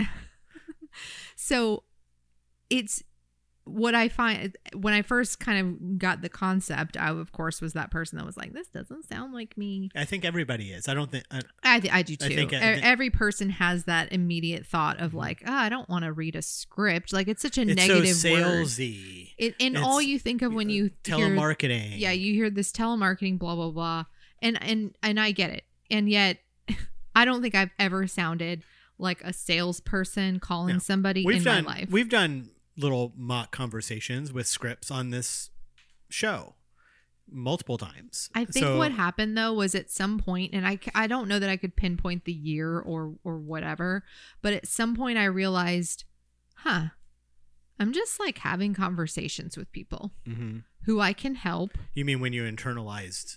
so 1.37 1.83
it's 2.71 3.03
what 3.69 3.95
I 3.95 4.09
find 4.09 4.57
when 4.75 4.95
I 4.95 5.03
first 5.03 5.41
kind 5.41 5.59
of 5.61 5.99
got 5.99 6.23
the 6.23 6.29
concept, 6.29 6.97
I 6.97 7.11
of 7.11 7.33
course 7.33 7.61
was 7.61 7.75
that 7.75 7.91
person 7.91 8.19
that 8.19 8.25
was 8.27 8.37
like, 8.37 8.53
"This 8.53 8.69
doesn't 8.69 9.09
sound 9.09 9.35
like 9.35 9.57
me." 9.57 9.91
I 9.95 10.05
think 10.05 10.25
everybody 10.25 10.71
is. 10.73 10.89
I 10.89 10.95
don't 10.95 11.11
think. 11.11 11.25
I, 11.31 11.41
I, 11.63 11.81
th- 11.81 11.93
I 11.93 12.03
do 12.03 12.15
I 12.21 12.29
too. 12.29 12.35
think- 12.35 12.53
I 12.55 12.61
think- 12.61 12.85
Every 12.85 13.11
person 13.11 13.51
has 13.51 13.85
that 13.85 14.13
immediate 14.13 14.67
thought 14.67 14.99
of 15.01 15.09
mm-hmm. 15.11 15.19
like, 15.19 15.43
"Oh, 15.47 15.53
I 15.53 15.69
don't 15.69 15.89
want 15.89 16.05
to 16.05 16.13
read 16.13 16.37
a 16.37 16.43
script." 16.43 17.13
Like 17.13 17.29
it's 17.29 17.43
such 17.43 17.59
a 17.59 17.63
it's 17.63 17.75
negative 17.77 18.17
so 18.17 18.33
word. 18.33 18.67
salesy. 18.67 19.35
It, 19.39 19.55
and 19.61 19.77
all 19.77 20.01
you 20.03 20.19
think 20.19 20.43
of 20.43 20.53
when 20.53 20.69
uh, 20.69 20.71
you 20.73 20.91
hear 21.05 21.17
telemarketing. 21.17 21.95
yeah 21.99 22.13
you 22.13 22.35
hear 22.35 22.51
this 22.51 22.73
telemarketing 22.73 23.39
blah 23.39 23.55
blah 23.55 23.71
blah 23.71 24.05
and 24.43 24.63
and 24.63 24.97
and 25.03 25.19
i 25.21 25.31
get 25.33 25.51
it 25.51 25.65
and 25.91 26.09
yet 26.09 26.39
i 27.15 27.25
don't 27.25 27.43
think 27.43 27.55
i've 27.55 27.71
ever 27.79 28.07
sounded 28.07 28.63
like 28.99 29.23
a 29.23 29.33
salesperson 29.33 30.41
calling 30.41 30.75
No. 30.75 30.79
somebody 30.81 31.25
we've 31.25 31.37
in 31.39 31.43
done 31.45 31.65
my 31.65 31.71
life 31.73 31.91
we've 31.91 32.09
done 32.09 32.51
little 32.79 33.13
mock 33.17 33.51
conversations 33.51 34.33
with 34.33 34.47
scripts 34.47 34.91
on 34.91 35.11
this 35.11 35.51
show 36.09 36.55
multiple 37.31 37.77
times. 37.77 38.31
i 38.35 38.45
think 38.47 38.65
So- 38.65 38.79
what 38.79 38.93
happened 38.93 39.37
though 39.37 39.53
was 39.53 39.75
at 39.75 39.91
some 39.91 40.19
point 40.19 40.55
and 40.55 40.67
I 40.67 40.79
I 40.95 41.07
don't 41.07 41.29
know 41.29 41.39
that 41.39 41.51
i 41.51 41.59
could 41.59 41.77
pinpoint 41.77 42.25
the 42.25 42.33
year 42.33 42.79
or 42.79 43.17
or 43.25 43.37
whatever 43.39 44.03
but 44.41 44.55
at 44.55 44.67
some 44.67 44.97
point 44.97 45.19
i 45.19 45.25
realized 45.27 46.05
huh 46.55 46.87
i'm 47.79 47.93
just 47.93 48.19
like 48.19 48.39
having 48.39 48.73
conversations 48.73 49.59
with 49.59 49.71
people 49.73 50.13
Mhm. 50.27 50.63
who 50.87 51.01
i 51.01 51.13
can 51.13 51.35
help 51.35 51.77
You 51.93 52.07
mean 52.07 52.21
when 52.21 52.33
you 52.33 52.45
internalized 52.45 53.37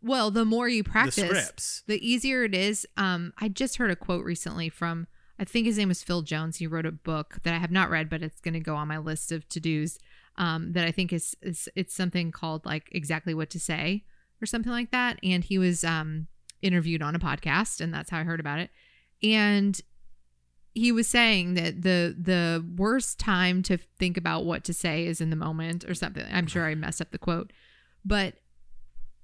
well 0.00 0.30
the 0.30 0.44
more 0.44 0.68
you 0.68 0.84
practice 0.84 1.16
the 1.16 1.26
scripts? 1.26 1.82
the 1.88 1.98
easier 2.06 2.44
it 2.44 2.54
is 2.54 2.86
um 2.96 3.32
i 3.38 3.48
just 3.48 3.78
heard 3.78 3.90
a 3.90 3.96
quote 3.96 4.24
recently 4.24 4.68
from 4.68 5.08
i 5.38 5.44
think 5.44 5.66
his 5.66 5.78
name 5.78 5.88
was 5.88 6.02
phil 6.02 6.22
jones. 6.22 6.56
He 6.56 6.66
wrote 6.66 6.86
a 6.86 6.92
book 6.92 7.38
that 7.42 7.54
i 7.54 7.58
have 7.58 7.70
not 7.70 7.90
read 7.90 8.08
but 8.08 8.22
it's 8.22 8.40
going 8.40 8.54
to 8.54 8.60
go 8.60 8.76
on 8.76 8.88
my 8.88 8.98
list 8.98 9.32
of 9.32 9.48
to-dos 9.48 9.98
um 10.36 10.72
that 10.72 10.86
i 10.86 10.90
think 10.90 11.12
is, 11.12 11.36
is 11.42 11.68
it's 11.74 11.94
something 11.94 12.30
called 12.32 12.64
like 12.64 12.88
exactly 12.92 13.34
what 13.34 13.50
to 13.50 13.60
say 13.60 14.04
or 14.44 14.46
something 14.46 14.72
like 14.72 14.90
that. 14.90 15.18
And 15.22 15.42
he 15.42 15.58
was 15.58 15.84
um 15.84 16.28
interviewed 16.62 17.02
on 17.02 17.14
a 17.14 17.18
podcast 17.18 17.80
and 17.80 17.92
that's 17.92 18.10
how 18.10 18.18
i 18.18 18.24
heard 18.24 18.40
about 18.40 18.58
it. 18.58 18.70
And 19.22 19.80
he 20.74 20.92
was 20.92 21.08
saying 21.08 21.54
that 21.54 21.82
the 21.82 22.14
the 22.18 22.64
worst 22.76 23.18
time 23.18 23.62
to 23.64 23.78
think 23.98 24.16
about 24.16 24.44
what 24.44 24.64
to 24.64 24.74
say 24.74 25.06
is 25.06 25.20
in 25.20 25.30
the 25.30 25.36
moment 25.36 25.84
or 25.88 25.94
something. 25.94 26.26
I'm 26.30 26.46
sure 26.46 26.66
i 26.66 26.74
messed 26.74 27.00
up 27.00 27.10
the 27.10 27.18
quote. 27.18 27.52
But 28.04 28.34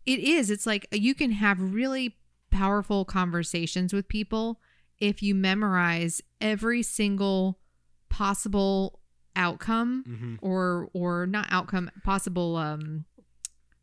it 0.06 0.20
is 0.20 0.50
it's 0.50 0.66
like 0.66 0.86
you 0.92 1.14
can 1.14 1.32
have 1.32 1.74
really 1.74 2.16
powerful 2.50 3.04
conversations 3.04 3.92
with 3.92 4.08
people 4.08 4.60
if 5.00 5.22
you 5.22 5.34
memorize 5.34 6.22
every 6.40 6.82
single 6.82 7.58
possible 8.08 9.00
outcome 9.36 10.04
hmm 10.06 10.34
or 10.42 10.88
or 10.92 11.26
not 11.26 11.46
outcome 11.50 11.90
possible 12.04 12.56
um 12.56 13.04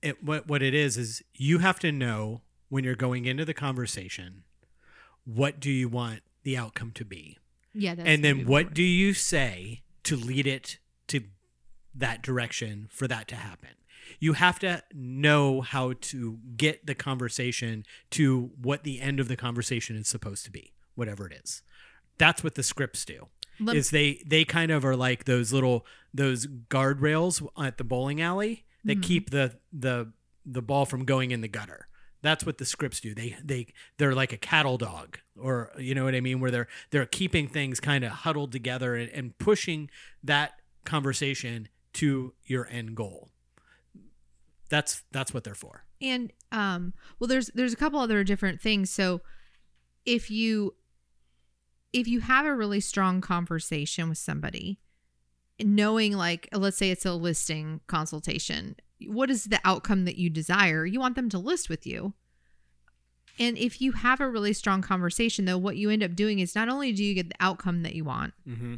It, 0.01 0.23
what 0.23 0.47
what 0.47 0.61
it 0.61 0.73
is 0.73 0.97
is 0.97 1.23
you 1.33 1.59
have 1.59 1.79
to 1.79 1.91
know 1.91 2.41
when 2.69 2.83
you're 2.83 2.95
going 2.95 3.25
into 3.25 3.45
the 3.45 3.53
conversation, 3.53 4.43
what 5.23 5.59
do 5.59 5.71
you 5.71 5.87
want 5.87 6.21
the 6.43 6.57
outcome 6.57 6.91
to 6.91 7.05
be, 7.05 7.37
yeah 7.73 7.95
that's 7.95 8.07
and 8.07 8.23
then 8.23 8.45
what 8.45 8.73
do 8.73 8.83
you 8.83 9.13
say 9.13 9.83
to 10.03 10.15
lead 10.15 10.47
it 10.47 10.79
to 11.07 11.21
that 11.95 12.21
direction 12.21 12.87
for 12.91 13.07
that 13.07 13.27
to 13.29 13.35
happen. 13.35 13.69
You 14.19 14.33
have 14.33 14.59
to 14.59 14.83
know 14.93 15.61
how 15.61 15.93
to 16.01 16.39
get 16.55 16.85
the 16.85 16.95
conversation 16.95 17.83
to 18.11 18.51
what 18.61 18.83
the 18.83 19.01
end 19.01 19.19
of 19.19 19.27
the 19.27 19.35
conversation 19.35 19.95
is 19.97 20.07
supposed 20.07 20.45
to 20.45 20.51
be, 20.51 20.73
whatever 20.97 21.25
it 21.27 21.33
is. 21.43 21.61
That's 22.17 22.43
what 22.43 22.55
the 22.55 22.63
scripts 22.63 23.05
do. 23.05 23.27
Is 23.73 23.89
they 23.91 24.21
they 24.25 24.43
kind 24.45 24.69
of 24.71 24.83
are 24.85 24.95
like 24.95 25.23
those 25.25 25.51
little 25.53 25.85
those 26.13 26.45
guardrails 26.45 27.47
at 27.57 27.77
the 27.77 27.83
bowling 27.83 28.21
alley 28.21 28.65
that 28.85 28.99
Mhm. 28.99 29.03
keep 29.03 29.29
the 29.31 29.57
the 29.73 30.11
the 30.45 30.61
ball 30.61 30.85
from 30.85 31.05
going 31.05 31.31
in 31.31 31.41
the 31.41 31.47
gutter. 31.47 31.87
That's 32.21 32.45
what 32.45 32.57
the 32.59 32.65
scripts 32.65 32.99
do. 32.99 33.15
They 33.15 33.35
they 33.43 33.67
they're 33.97 34.13
like 34.13 34.31
a 34.33 34.37
cattle 34.37 34.77
dog, 34.77 35.19
or 35.39 35.71
you 35.79 35.95
know 35.95 36.03
what 36.03 36.13
I 36.15 36.21
mean, 36.21 36.39
where 36.39 36.51
they're 36.51 36.67
they're 36.91 37.05
keeping 37.07 37.47
things 37.47 37.79
kind 37.79 38.03
of 38.03 38.11
huddled 38.11 38.51
together 38.51 38.95
and, 38.95 39.09
and 39.11 39.37
pushing 39.39 39.89
that 40.23 40.59
conversation 40.83 41.67
to 41.93 42.33
your 42.45 42.67
end 42.69 42.95
goal. 42.95 43.29
That's 44.69 45.03
that's 45.11 45.33
what 45.33 45.43
they're 45.43 45.55
for. 45.55 45.85
and 46.01 46.31
um 46.51 46.93
well 47.19 47.27
there's 47.27 47.47
there's 47.55 47.73
a 47.73 47.77
couple 47.77 47.99
other 47.99 48.23
different 48.23 48.61
things 48.61 48.91
so 48.91 49.21
if 50.05 50.29
you 50.29 50.75
if 51.93 52.07
you 52.07 52.19
have 52.21 52.45
a 52.45 52.55
really 52.55 52.79
strong 52.79 53.21
conversation 53.21 54.09
with 54.09 54.17
somebody 54.17 54.79
knowing 55.63 56.13
like 56.13 56.47
let's 56.53 56.77
say 56.77 56.91
it's 56.91 57.05
a 57.05 57.13
listing 57.13 57.81
consultation 57.87 58.75
what 59.07 59.29
is 59.29 59.45
the 59.45 59.59
outcome 59.65 60.05
that 60.05 60.17
you 60.17 60.29
desire 60.29 60.85
you 60.85 60.99
want 60.99 61.15
them 61.15 61.29
to 61.29 61.37
list 61.39 61.69
with 61.69 61.85
you 61.87 62.13
and 63.39 63.57
if 63.57 63.81
you 63.81 63.91
have 63.91 64.19
a 64.19 64.29
really 64.29 64.53
strong 64.53 64.81
conversation 64.81 65.45
though 65.45 65.57
what 65.57 65.77
you 65.77 65.89
end 65.89 66.03
up 66.03 66.15
doing 66.15 66.39
is 66.39 66.55
not 66.55 66.69
only 66.69 66.91
do 66.91 67.03
you 67.03 67.13
get 67.13 67.29
the 67.29 67.35
outcome 67.39 67.83
that 67.83 67.95
you 67.95 68.03
want 68.03 68.33
Mm-hmm. 68.47 68.75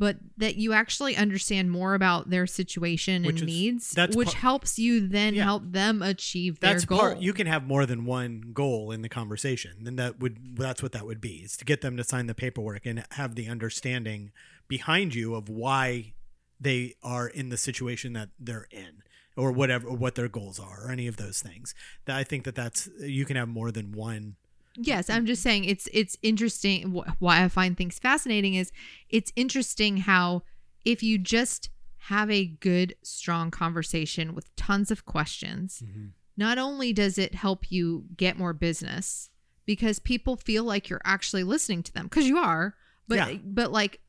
But 0.00 0.16
that 0.38 0.56
you 0.56 0.72
actually 0.72 1.14
understand 1.14 1.70
more 1.70 1.94
about 1.94 2.30
their 2.30 2.46
situation 2.46 3.22
Which 3.22 3.40
and 3.42 3.48
is- 3.48 3.54
needs 3.94 3.94
which 4.16 4.28
par- 4.28 4.34
helps 4.40 4.78
you 4.78 5.06
then 5.06 5.34
Yeah. 5.34 5.44
help 5.44 5.62
them 5.70 6.00
achieve 6.02 6.58
That's 6.58 6.82
their 6.84 6.88
goal 6.88 6.98
part. 6.98 7.20
You 7.20 7.32
can 7.32 7.46
have 7.46 7.64
more 7.64 7.86
than 7.86 8.04
one 8.06 8.50
goal 8.52 8.90
in 8.90 9.02
the 9.02 9.08
conversation, 9.10 9.86
and 9.86 9.98
that 9.98 10.18
would 10.18 10.56
that's 10.56 10.82
what 10.82 10.92
that 10.92 11.06
would 11.06 11.20
be. 11.20 11.36
Is 11.44 11.56
to 11.58 11.64
get 11.64 11.82
them 11.82 11.96
to 11.98 12.02
sign 12.02 12.26
the 12.26 12.34
paperwork 12.34 12.86
and 12.86 13.04
have 13.12 13.34
the 13.36 13.46
understanding 13.48 14.32
behind 14.66 15.14
you 15.14 15.34
of 15.34 15.48
why 15.48 16.14
they 16.58 16.94
are 17.02 17.28
in 17.28 17.50
the 17.50 17.56
situation 17.56 18.12
that 18.14 18.30
they're 18.38 18.68
in, 18.70 19.02
or 19.36 19.52
whatever 19.52 19.86
or 19.88 19.96
what 19.96 20.14
their 20.14 20.28
goals 20.28 20.58
are 20.58 20.86
or 20.86 20.90
any 20.90 21.06
of 21.06 21.16
those 21.18 21.40
things. 21.40 21.74
That 22.06 22.16
I 22.16 22.24
think 22.24 22.44
that 22.44 22.54
that's 22.54 22.88
you 23.00 23.24
can 23.26 23.36
have 23.36 23.48
more 23.48 23.70
than 23.70 23.92
one. 23.92 24.36
Yes, 24.76 25.06
mm-hmm. 25.06 25.16
I'm 25.16 25.26
just 25.26 25.42
saying 25.42 25.64
it's 25.64 25.88
it's 25.92 26.16
interesting. 26.22 26.92
wh- 26.94 27.08
Why 27.20 27.42
I 27.44 27.48
find 27.48 27.76
things 27.76 27.98
fascinating 27.98 28.54
is 28.54 28.72
it's 29.08 29.32
interesting 29.36 29.98
how 29.98 30.42
if 30.84 31.02
you 31.02 31.18
just 31.18 31.70
have 32.04 32.30
a 32.30 32.46
good, 32.46 32.94
strong 33.02 33.50
conversation 33.50 34.34
with 34.34 34.54
tons 34.56 34.90
of 34.90 35.04
questions, 35.04 35.82
mm-hmm. 35.84 36.06
not 36.36 36.56
only 36.58 36.92
does 36.92 37.18
it 37.18 37.34
help 37.34 37.70
you 37.70 38.04
get 38.16 38.38
more 38.38 38.52
business 38.54 39.28
because 39.66 39.98
people 39.98 40.36
feel 40.36 40.64
like 40.64 40.88
you're 40.88 41.02
actually 41.04 41.44
listening 41.44 41.82
to 41.82 41.92
them 41.92 42.06
because 42.06 42.26
you 42.26 42.38
are, 42.38 42.74
but 43.06 43.16
Yeah. 43.16 43.34
but 43.44 43.70
like 43.72 44.00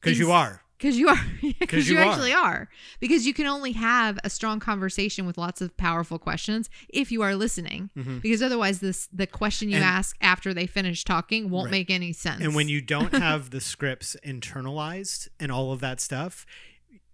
Because 0.00 0.18
you 0.18 0.30
are. 0.30 0.62
Because 0.78 0.98
you 0.98 1.08
are 1.08 1.18
because 1.60 1.88
you, 1.88 1.96
you 1.96 2.02
are. 2.02 2.08
actually 2.10 2.32
are 2.32 2.68
because 3.00 3.26
you 3.26 3.32
can 3.34 3.46
only 3.46 3.72
have 3.72 4.18
a 4.24 4.30
strong 4.30 4.60
conversation 4.60 5.26
with 5.26 5.38
lots 5.38 5.60
of 5.60 5.76
powerful 5.76 6.18
questions 6.18 6.68
if 6.88 7.10
you 7.10 7.22
are 7.22 7.34
listening 7.34 7.90
because 8.22 8.42
otherwise 8.42 8.80
this 8.80 9.08
the 9.12 9.26
question 9.26 9.68
you 9.68 9.76
Mm-hmm. 9.76 9.84
And- 9.84 9.96
ask 9.98 10.16
after 10.20 10.52
they 10.54 10.66
finish 10.66 11.04
talking 11.04 11.50
won't 11.50 11.66
Right. 11.66 11.70
make 11.72 11.90
any 11.90 12.12
sense 12.12 12.42
And 12.42 12.54
when 12.54 12.68
you 12.68 12.80
don't 12.80 13.12
have 13.28 13.50
the 13.50 13.60
scripts 13.60 14.16
internalized 14.24 15.28
and 15.40 15.50
all 15.52 15.72
of 15.72 15.80
that 15.80 16.00
stuff, 16.00 16.46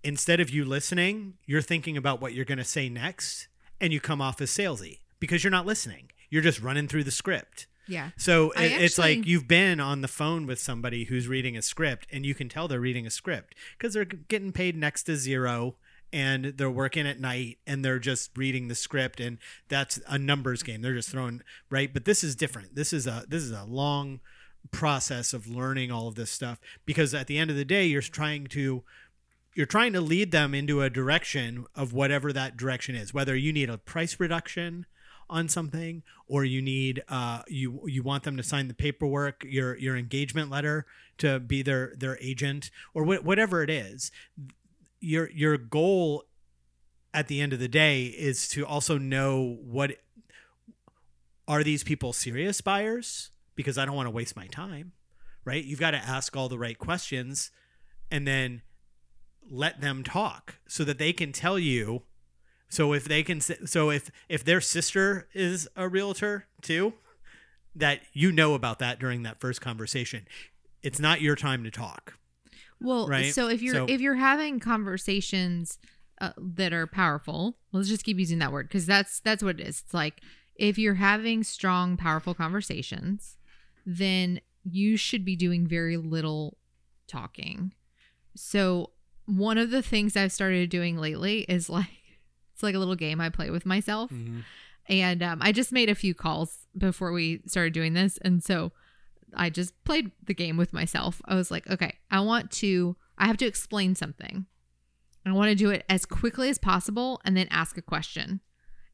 instead 0.05 0.41
of 0.41 0.51
you 0.51 0.65
listening, 0.65 1.35
you're 1.47 1.63
thinking 1.63 1.97
about 1.97 2.21
what 2.21 2.33
you're 2.35 2.45
going 2.45 2.59
to 2.59 2.65
say 2.65 2.89
next 2.89 3.49
and 3.81 3.93
you 3.93 4.01
come 4.01 4.21
off 4.21 4.41
as 4.41 4.51
salesy 4.51 5.01
because 5.21 5.43
you're 5.45 5.51
not 5.51 5.67
listening. 5.67 6.11
You're 6.31 6.43
just 6.43 6.61
running 6.61 6.89
through 6.89 7.05
the 7.05 7.11
script. 7.11 7.67
Yeah 7.89 8.11
So 8.17 8.51
it- 8.53 8.73
it's 8.83 8.99
like 8.99 9.27
you've 9.27 9.49
been 9.49 9.81
on 9.81 10.01
the 10.03 10.09
phone 10.09 10.47
with 10.47 10.59
somebody 10.59 11.05
who's 11.05 11.29
reading 11.29 11.57
a 11.57 11.63
script 11.63 12.07
and 12.13 12.25
you 12.25 12.35
can 12.35 12.49
tell 12.49 12.69
they're 12.69 12.81
reading 12.81 13.07
a 13.07 13.11
script 13.11 13.55
because 13.77 13.95
they're 13.95 14.05
getting 14.05 14.53
paid 14.53 14.77
next 14.77 15.05
to 15.05 15.17
zero 15.17 15.77
and 16.13 16.45
they're 16.59 16.71
working 16.71 17.07
at 17.07 17.19
night 17.21 17.59
and 17.67 17.83
they're 17.85 17.99
just 17.99 18.31
reading 18.37 18.69
the 18.69 18.75
script 18.75 19.19
and 19.19 19.39
that's 19.69 19.99
a 20.07 20.19
numbers 20.19 20.63
game. 20.63 20.83
They're 20.83 20.95
just 20.95 21.09
throwing 21.09 21.43
right, 21.71 21.93
but 21.93 22.05
this 22.05 22.23
is 22.23 22.37
different. 22.37 22.75
This 22.75 22.93
is 22.93 23.07
a 23.07 23.25
this 23.29 23.43
is 23.43 23.51
a 23.51 23.65
long 23.65 24.21
process 24.71 25.33
of 25.33 25.49
learning 25.49 25.91
all 25.91 26.07
of 26.09 26.15
this 26.15 26.31
stuff 26.31 26.61
because 26.87 27.15
at 27.15 27.27
the 27.27 27.37
end 27.39 27.51
of 27.51 27.57
the 27.57 27.65
day 27.65 27.85
you're 27.85 28.01
trying 28.03 28.47
to 28.47 28.83
you're 29.55 29.67
trying 29.67 29.93
to 29.93 30.01
lead 30.01 30.31
them 30.31 30.55
into 30.55 30.81
a 30.83 30.89
direction 30.89 31.67
of 31.75 31.93
whatever 31.93 32.33
that 32.33 32.57
direction 32.57 32.95
is 32.95 33.13
whether 33.13 33.35
you 33.35 33.53
need 33.53 33.69
a 33.69 33.77
price 33.77 34.21
reduction 34.21 34.87
on 35.33 35.49
something 35.49 36.03
or 36.27 36.45
you 36.45 36.63
need 36.63 37.03
uh 37.09 37.43
you 37.49 37.81
you 37.87 38.03
want 38.03 38.23
them 38.23 38.37
to 38.37 38.43
sign 38.43 38.69
the 38.69 38.75
paperwork 38.75 39.45
your 39.45 39.77
your 39.79 39.97
engagement 39.97 40.51
letter 40.51 40.87
to 41.19 41.41
be 41.41 41.63
their 41.63 41.93
their 41.97 42.19
agent 42.21 42.71
or 42.95 43.05
wh- 43.05 43.25
whatever 43.25 43.63
it 43.63 43.71
is 43.71 44.13
your 45.01 45.31
your 45.31 45.57
goal 45.57 46.25
at 47.15 47.29
the 47.29 47.41
end 47.41 47.53
of 47.53 47.59
the 47.59 47.69
day 47.69 48.05
is 48.05 48.49
to 48.49 48.65
also 48.65 48.99
know 48.99 49.59
what 49.63 49.97
are 51.49 51.65
these 51.65 51.83
people 51.83 52.13
serious 52.13 52.61
buyers? 52.61 53.33
Because 53.57 53.77
I 53.77 53.85
don't 53.85 53.97
want 53.97 54.07
to 54.07 54.13
waste 54.13 54.37
my 54.37 54.47
time 54.47 54.93
right? 55.45 55.65
You've 55.65 55.81
got 55.81 55.93
to 55.93 55.99
ask 55.99 56.37
all 56.37 56.49
the 56.49 56.59
right 56.59 56.79
questions 56.79 57.51
and 58.11 58.27
then 58.27 58.63
let 59.51 59.81
them 59.81 60.03
talk 60.03 60.57
so 60.67 60.85
that 60.85 60.99
they 60.99 61.13
can 61.13 61.33
tell 61.33 61.59
you 61.59 62.03
so 62.73 62.95
if 62.95 63.05
they 63.05 63.23
can 63.23 63.39
so 63.41 63.91
if 63.91 64.11
if 64.31 64.43
their 64.45 64.61
sister 64.61 65.29
is 65.35 65.69
a 65.77 65.87
realtor 65.87 66.47
too 66.63 66.95
that 67.77 68.01
you 68.15 68.33
know 68.33 68.55
about 68.55 68.79
that 68.79 68.99
during 68.99 69.25
that 69.25 69.39
first 69.39 69.61
conversation 69.61 70.27
it's 70.83 70.99
not 70.99 71.21
your 71.21 71.37
time 71.37 71.63
to 71.65 71.71
talk. 71.71 72.15
Well 72.81 73.07
right? 73.07 73.33
so 73.35 73.49
if 73.49 73.61
you're 73.61 73.75
So- 73.75 73.87
if 73.89 74.01
you're 74.01 74.15
having 74.15 74.59
conversations 74.59 75.79
uh, 76.21 76.33
that 76.39 76.73
are 76.73 76.87
powerful 76.87 77.59
let's 77.73 77.89
just 77.89 78.05
keep 78.05 78.19
using 78.19 78.39
that 78.39 78.53
word 78.53 78.69
because 78.69 78.87
that's 78.87 79.21
that's 79.21 79.43
what 79.43 79.61
it 79.61 79.67
is. 79.69 79.83
It's 79.85 79.95
like 79.95 80.23
if 80.57 80.79
you're 80.79 80.95
having 80.95 81.45
strong 81.45 81.99
powerful 81.99 82.35
conversations 82.35 83.37
then 83.85 84.41
you 84.65 84.97
should 84.97 85.25
be 85.25 85.37
doing 85.37 85.67
very 85.67 85.97
little 85.99 86.57
talking. 87.07 87.75
So 88.35 88.91
one 89.27 89.59
of 89.59 89.71
the 89.71 89.83
things 89.83 90.17
i've 90.17 90.33
started 90.33 90.69
doing 90.71 90.97
lately 90.97 91.41
is 91.49 91.69
like 91.71 91.89
it's 92.63 92.65
like 92.65 92.77
a 92.77 92.79
little 92.79 92.95
game 92.95 93.21
i 93.21 93.29
play 93.29 93.51
with 93.51 93.67
myself. 93.67 94.13
And 94.89 95.23
um, 95.23 95.39
i 95.43 95.51
just 95.53 95.73
made 95.73 95.89
a 95.91 95.95
few 95.95 96.15
calls 96.15 96.67
before 96.77 97.13
we 97.13 97.41
started 97.47 97.73
doing 97.73 97.95
this. 97.95 98.19
And 98.23 98.43
so 98.43 98.73
i 99.35 99.51
just 99.51 99.73
played 99.85 100.13
the 100.25 100.35
game 100.35 100.57
with 100.57 100.73
myself. 100.73 101.21
I 101.25 101.35
was 101.35 101.51
like 101.51 101.69
okay 101.69 101.99
i 102.11 102.21
want 102.21 102.51
to 102.53 102.97
i 103.19 103.27
have 103.27 103.37
to 103.39 103.47
explain 103.47 103.95
something. 103.95 104.47
I 105.25 105.33
want 105.33 105.51
to 105.51 105.55
do 105.55 105.71
it 105.71 105.85
as 105.89 106.05
quickly 106.05 106.49
as 106.51 106.59
possible 106.59 107.21
and 107.25 107.37
then 107.37 107.47
ask 107.51 107.77
a 107.79 107.83
question. 107.83 108.41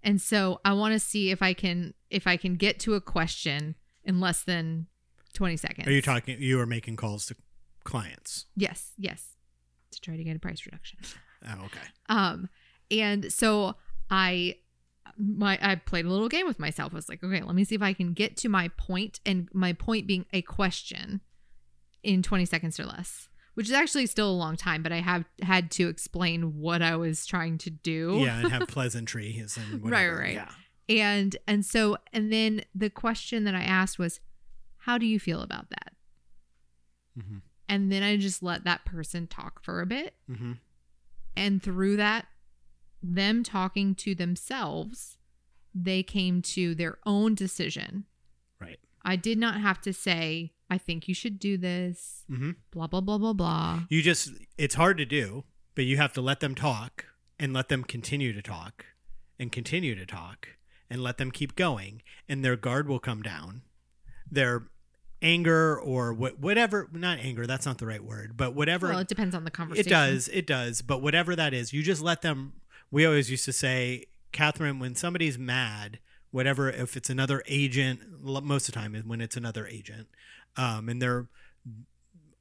And 0.03 0.21
so 0.21 0.61
i 0.65 0.73
want 0.73 0.95
to 0.95 1.01
see 1.01 1.31
if 1.31 1.43
i 1.43 1.53
can 1.53 1.93
if 2.11 2.27
i 2.27 2.37
can 2.39 2.57
get 2.57 2.79
to 2.81 2.95
a 2.95 3.01
question 3.01 3.75
in 4.05 4.21
less 4.21 4.43
than 4.43 4.87
20 5.35 5.59
seconds. 5.59 5.87
Are 5.87 5.93
you 5.93 6.03
talking 6.03 6.37
you 6.41 6.59
are 6.61 6.67
making 6.67 6.97
calls 6.97 7.27
to 7.27 7.37
clients? 7.85 8.47
Yes 8.57 8.93
yes. 8.97 9.37
To 9.93 10.01
try 10.01 10.17
to 10.17 10.25
get 10.25 10.37
a 10.37 10.39
price 10.39 10.65
reduction. 10.67 11.01
Oh 11.47 11.65
okay. 11.67 11.87
Um, 12.09 12.49
and 12.91 13.33
so 13.33 13.75
I 14.11 14.57
my 15.19 15.59
I 15.61 15.75
played 15.77 16.05
a 16.07 16.11
little 16.11 16.29
game 16.29 16.47
with 16.47 16.59
myself. 16.59 16.93
I 16.93 16.97
was 16.97 17.09
like, 17.09 17.23
okay, 17.25 17.43
let 17.43 17.55
me 17.55 17.65
see 17.65 17.75
if 17.75 17.83
I 17.83 17.93
can 17.93 18.13
get 18.13 18.37
to 18.39 18.49
my 18.49 18.69
point, 18.77 19.21
and 19.27 19.49
my 19.53 19.73
point 19.73 20.07
being 20.07 20.27
a 20.33 20.43
question 20.43 21.21
in 22.03 22.23
20 22.23 22.45
seconds 22.45 22.79
or 22.79 22.85
less, 22.85 23.29
which 23.55 23.67
is 23.67 23.73
actually 23.73 24.07
still 24.07 24.31
a 24.31 24.33
long 24.33 24.57
time, 24.57 24.83
but 24.83 24.93
I 24.93 25.01
have 25.01 25.25
had 25.43 25.71
to 25.73 25.89
explain 25.89 26.59
what 26.61 26.81
I 26.83 26.95
was 26.97 27.27
trying 27.27 27.59
to 27.59 27.71
do. 27.71 28.19
yeah 28.23 28.39
and 28.41 28.53
have 28.53 28.69
pleasantries 28.69 29.57
and 29.57 29.83
Right, 29.83 29.83
whatever. 29.83 30.13
right. 30.19 30.21
right. 30.21 30.35
yeah 30.35 30.51
And 30.89 31.37
and 31.49 31.67
so 31.67 31.97
and 32.13 32.33
then 32.33 32.63
the 32.75 32.89
question 32.91 33.45
that 33.45 33.55
I 33.55 33.63
asked 33.63 33.99
was, 33.99 34.21
how 34.83 34.97
do 34.99 35.07
you 35.07 35.19
feel 35.19 35.43
about 35.43 35.69
that? 35.71 35.93
Mhm. 37.19 37.43
And 37.69 37.91
then 37.93 38.03
I 38.03 38.17
just 38.17 38.43
let 38.43 38.65
that 38.65 38.85
person 38.85 39.27
talk 39.27 39.63
for 39.63 39.81
a 39.81 39.87
bit. 39.87 40.15
hmm 40.29 40.53
And 41.37 41.63
through 41.63 41.97
that, 41.97 42.27
them 43.03 43.43
talking 43.43 43.95
to 43.97 44.15
themselves, 44.15 45.19
they 45.75 46.03
came 46.03 46.43
to 46.43 46.75
their 46.75 46.99
own 47.07 47.35
decision. 47.35 48.05
right 48.61 48.79
I 49.05 49.17
did 49.17 49.39
not 49.39 49.61
have 49.61 49.81
to 49.83 49.93
say, 49.93 50.53
I 50.71 50.77
think 50.79 51.09
you 51.09 51.15
should 51.15 51.39
do 51.39 51.57
this, 51.57 52.25
hmm 52.29 52.53
blah, 52.71 52.87
blah, 52.87 53.01
blah, 53.01 53.19
blah, 53.19 53.33
blah. 53.33 53.83
you 53.89 54.03
just 54.03 54.33
it's 54.57 54.75
hard 54.75 54.99
to 54.99 55.05
do 55.07 55.45
but 55.75 55.85
you 55.85 55.97
have 55.97 56.13
to 56.15 56.21
let 56.21 56.41
them 56.41 56.55
talk 56.57 57.07
and 57.39 57.53
let 57.53 57.69
them 57.69 57.85
continue 57.85 58.33
to 58.33 58.43
talk 58.43 58.85
and 59.39 59.53
continue 59.53 59.95
to 59.95 60.05
talk 60.05 60.49
and 60.91 61.01
let 61.03 61.19
them 61.19 61.31
keep 61.31 61.55
going 61.55 62.03
and 62.29 62.45
their 62.45 62.57
guard 62.57 62.89
will 62.89 62.99
come 62.99 63.23
down 63.23 63.63
their 64.31 64.67
anger 65.23 65.79
or 65.79 66.13
wh- 66.15 66.41
whatever 66.41 66.89
not 66.93 67.19
anger 67.21 67.47
that's 67.47 67.65
not 67.67 67.79
the 67.79 67.87
right 67.87 68.03
word 68.05 68.37
but 68.37 68.55
whatever 68.55 68.89
Well, 68.89 68.99
it 69.01 69.09
depends 69.09 69.35
on 69.35 69.45
the 69.45 69.51
conversation. 69.51 69.87
it 69.87 69.91
does 69.91 70.29
it 70.33 70.47
does 70.47 70.83
but 70.83 71.01
whatever 71.03 71.35
that 71.37 71.55
is 71.55 71.73
you 71.73 71.83
just 71.83 72.03
let 72.03 72.23
them 72.23 72.53
we 72.91 73.05
always 73.05 73.31
used 73.31 73.45
to 73.45 73.53
say 73.53 74.05
catherine 74.33 74.79
when 74.79 74.95
somebody's 74.95 75.39
mad 75.39 75.99
whatever 76.31 76.69
if 76.69 76.97
it's 76.97 77.09
another 77.09 77.43
agent 77.47 78.01
most 78.23 78.69
of 78.69 78.75
the 78.75 78.81
time 78.81 78.95
is 78.95 79.05
when 79.05 79.21
it's 79.21 79.37
another 79.37 79.67
agent 79.67 80.09
um, 80.57 80.89
and 80.89 81.01
they're 81.01 81.27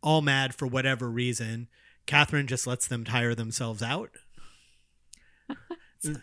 all 0.01 0.21
mad 0.21 0.53
for 0.53 0.67
whatever 0.67 1.09
reason 1.09 1.67
catherine 2.07 2.47
just 2.47 2.65
lets 2.65 2.87
them 2.87 3.03
tire 3.03 3.35
themselves 3.35 3.83
out. 3.83 4.09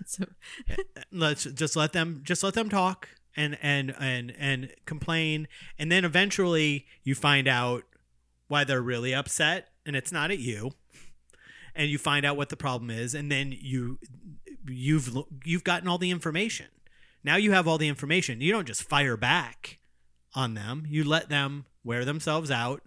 So, 0.06 0.24
let's 1.12 1.44
just 1.44 1.74
let 1.74 1.92
them 1.92 2.20
just 2.22 2.44
let 2.44 2.54
them 2.54 2.68
talk 2.68 3.08
and 3.36 3.58
and 3.60 3.92
and 3.98 4.32
and 4.38 4.72
complain 4.86 5.48
and 5.80 5.90
then 5.90 6.04
eventually 6.04 6.86
you 7.02 7.16
find 7.16 7.48
out 7.48 7.82
why 8.46 8.62
they're 8.62 8.80
really 8.80 9.12
upset 9.12 9.70
and 9.84 9.96
it's 9.96 10.12
not 10.12 10.30
at 10.30 10.38
you 10.38 10.70
and 11.74 11.90
you 11.90 11.98
find 11.98 12.24
out 12.24 12.36
what 12.36 12.48
the 12.48 12.56
problem 12.56 12.90
is 12.90 13.14
and 13.14 13.30
then 13.30 13.54
you 13.58 13.98
you've 14.66 15.16
you've 15.44 15.64
gotten 15.64 15.88
all 15.88 15.98
the 15.98 16.10
information. 16.10 16.66
Now 17.22 17.36
you 17.36 17.52
have 17.52 17.66
all 17.66 17.78
the 17.78 17.88
information. 17.88 18.40
You 18.40 18.52
don't 18.52 18.66
just 18.66 18.82
fire 18.82 19.16
back 19.16 19.78
on 20.34 20.54
them. 20.54 20.84
You 20.88 21.04
let 21.04 21.28
them 21.28 21.66
wear 21.82 22.04
themselves 22.04 22.50
out 22.50 22.82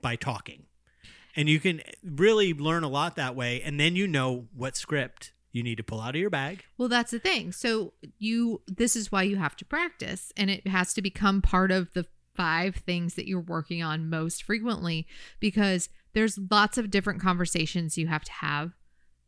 by 0.00 0.16
talking. 0.16 0.64
And 1.36 1.48
you 1.48 1.60
can 1.60 1.82
really 2.02 2.52
learn 2.52 2.82
a 2.82 2.88
lot 2.88 3.16
that 3.16 3.36
way 3.36 3.62
and 3.62 3.78
then 3.78 3.96
you 3.96 4.08
know 4.08 4.46
what 4.54 4.76
script 4.76 5.32
you 5.52 5.62
need 5.62 5.76
to 5.76 5.82
pull 5.82 6.00
out 6.00 6.14
of 6.14 6.20
your 6.20 6.30
bag. 6.30 6.64
Well, 6.78 6.88
that's 6.88 7.10
the 7.10 7.18
thing. 7.18 7.52
So, 7.52 7.92
you, 8.18 8.62
this 8.66 8.94
is 8.94 9.10
why 9.10 9.24
you 9.24 9.36
have 9.36 9.56
to 9.56 9.64
practice, 9.64 10.32
and 10.36 10.50
it 10.50 10.66
has 10.68 10.94
to 10.94 11.02
become 11.02 11.42
part 11.42 11.70
of 11.70 11.92
the 11.92 12.06
five 12.34 12.76
things 12.76 13.14
that 13.14 13.26
you're 13.26 13.40
working 13.40 13.82
on 13.82 14.08
most 14.08 14.42
frequently 14.44 15.06
because 15.40 15.88
there's 16.12 16.38
lots 16.50 16.78
of 16.78 16.90
different 16.90 17.20
conversations 17.20 17.98
you 17.98 18.06
have 18.08 18.24
to 18.24 18.32
have 18.32 18.72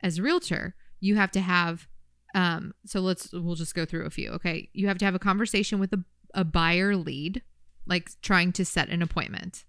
as 0.02 0.18
a 0.18 0.22
realtor. 0.22 0.74
You 1.00 1.16
have 1.16 1.30
to 1.32 1.40
have, 1.40 1.88
um, 2.34 2.74
so 2.86 3.00
let's, 3.00 3.32
we'll 3.32 3.54
just 3.54 3.74
go 3.74 3.84
through 3.84 4.06
a 4.06 4.10
few. 4.10 4.30
Okay. 4.30 4.68
You 4.72 4.88
have 4.88 4.98
to 4.98 5.04
have 5.04 5.14
a 5.14 5.18
conversation 5.18 5.78
with 5.78 5.92
a, 5.92 6.04
a 6.34 6.44
buyer 6.44 6.96
lead, 6.96 7.42
like 7.86 8.10
trying 8.22 8.52
to 8.52 8.64
set 8.64 8.88
an 8.88 9.02
appointment. 9.02 9.64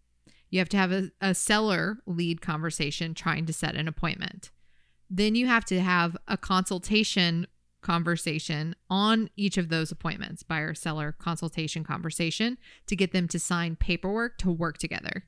You 0.50 0.60
have 0.60 0.70
to 0.70 0.78
have 0.78 0.92
a, 0.92 1.12
a 1.20 1.34
seller 1.34 1.98
lead 2.06 2.42
conversation 2.42 3.14
trying 3.14 3.46
to 3.48 3.54
set 3.54 3.76
an 3.76 3.88
appointment. 3.88 4.52
then 5.10 5.36
you 5.36 5.48
have 5.48 5.66
to 5.66 5.80
have 5.80 6.18
a 6.28 6.38
consultation 6.38 7.48
conversation 7.82 8.76
on 8.90 9.30
each 9.36 9.58
of 9.58 9.68
those 9.70 9.92
appointments 9.92 10.42
buyer 10.42 10.74
seller 10.74 11.12
consultation 11.20 11.84
conversation 11.84 12.58
to 12.88 12.96
get 12.96 13.12
them 13.12 13.28
to 13.28 13.38
sign 13.38 13.76
paperwork 13.76 14.38
to 14.38 14.50
work 14.50 14.78
together 14.78 15.26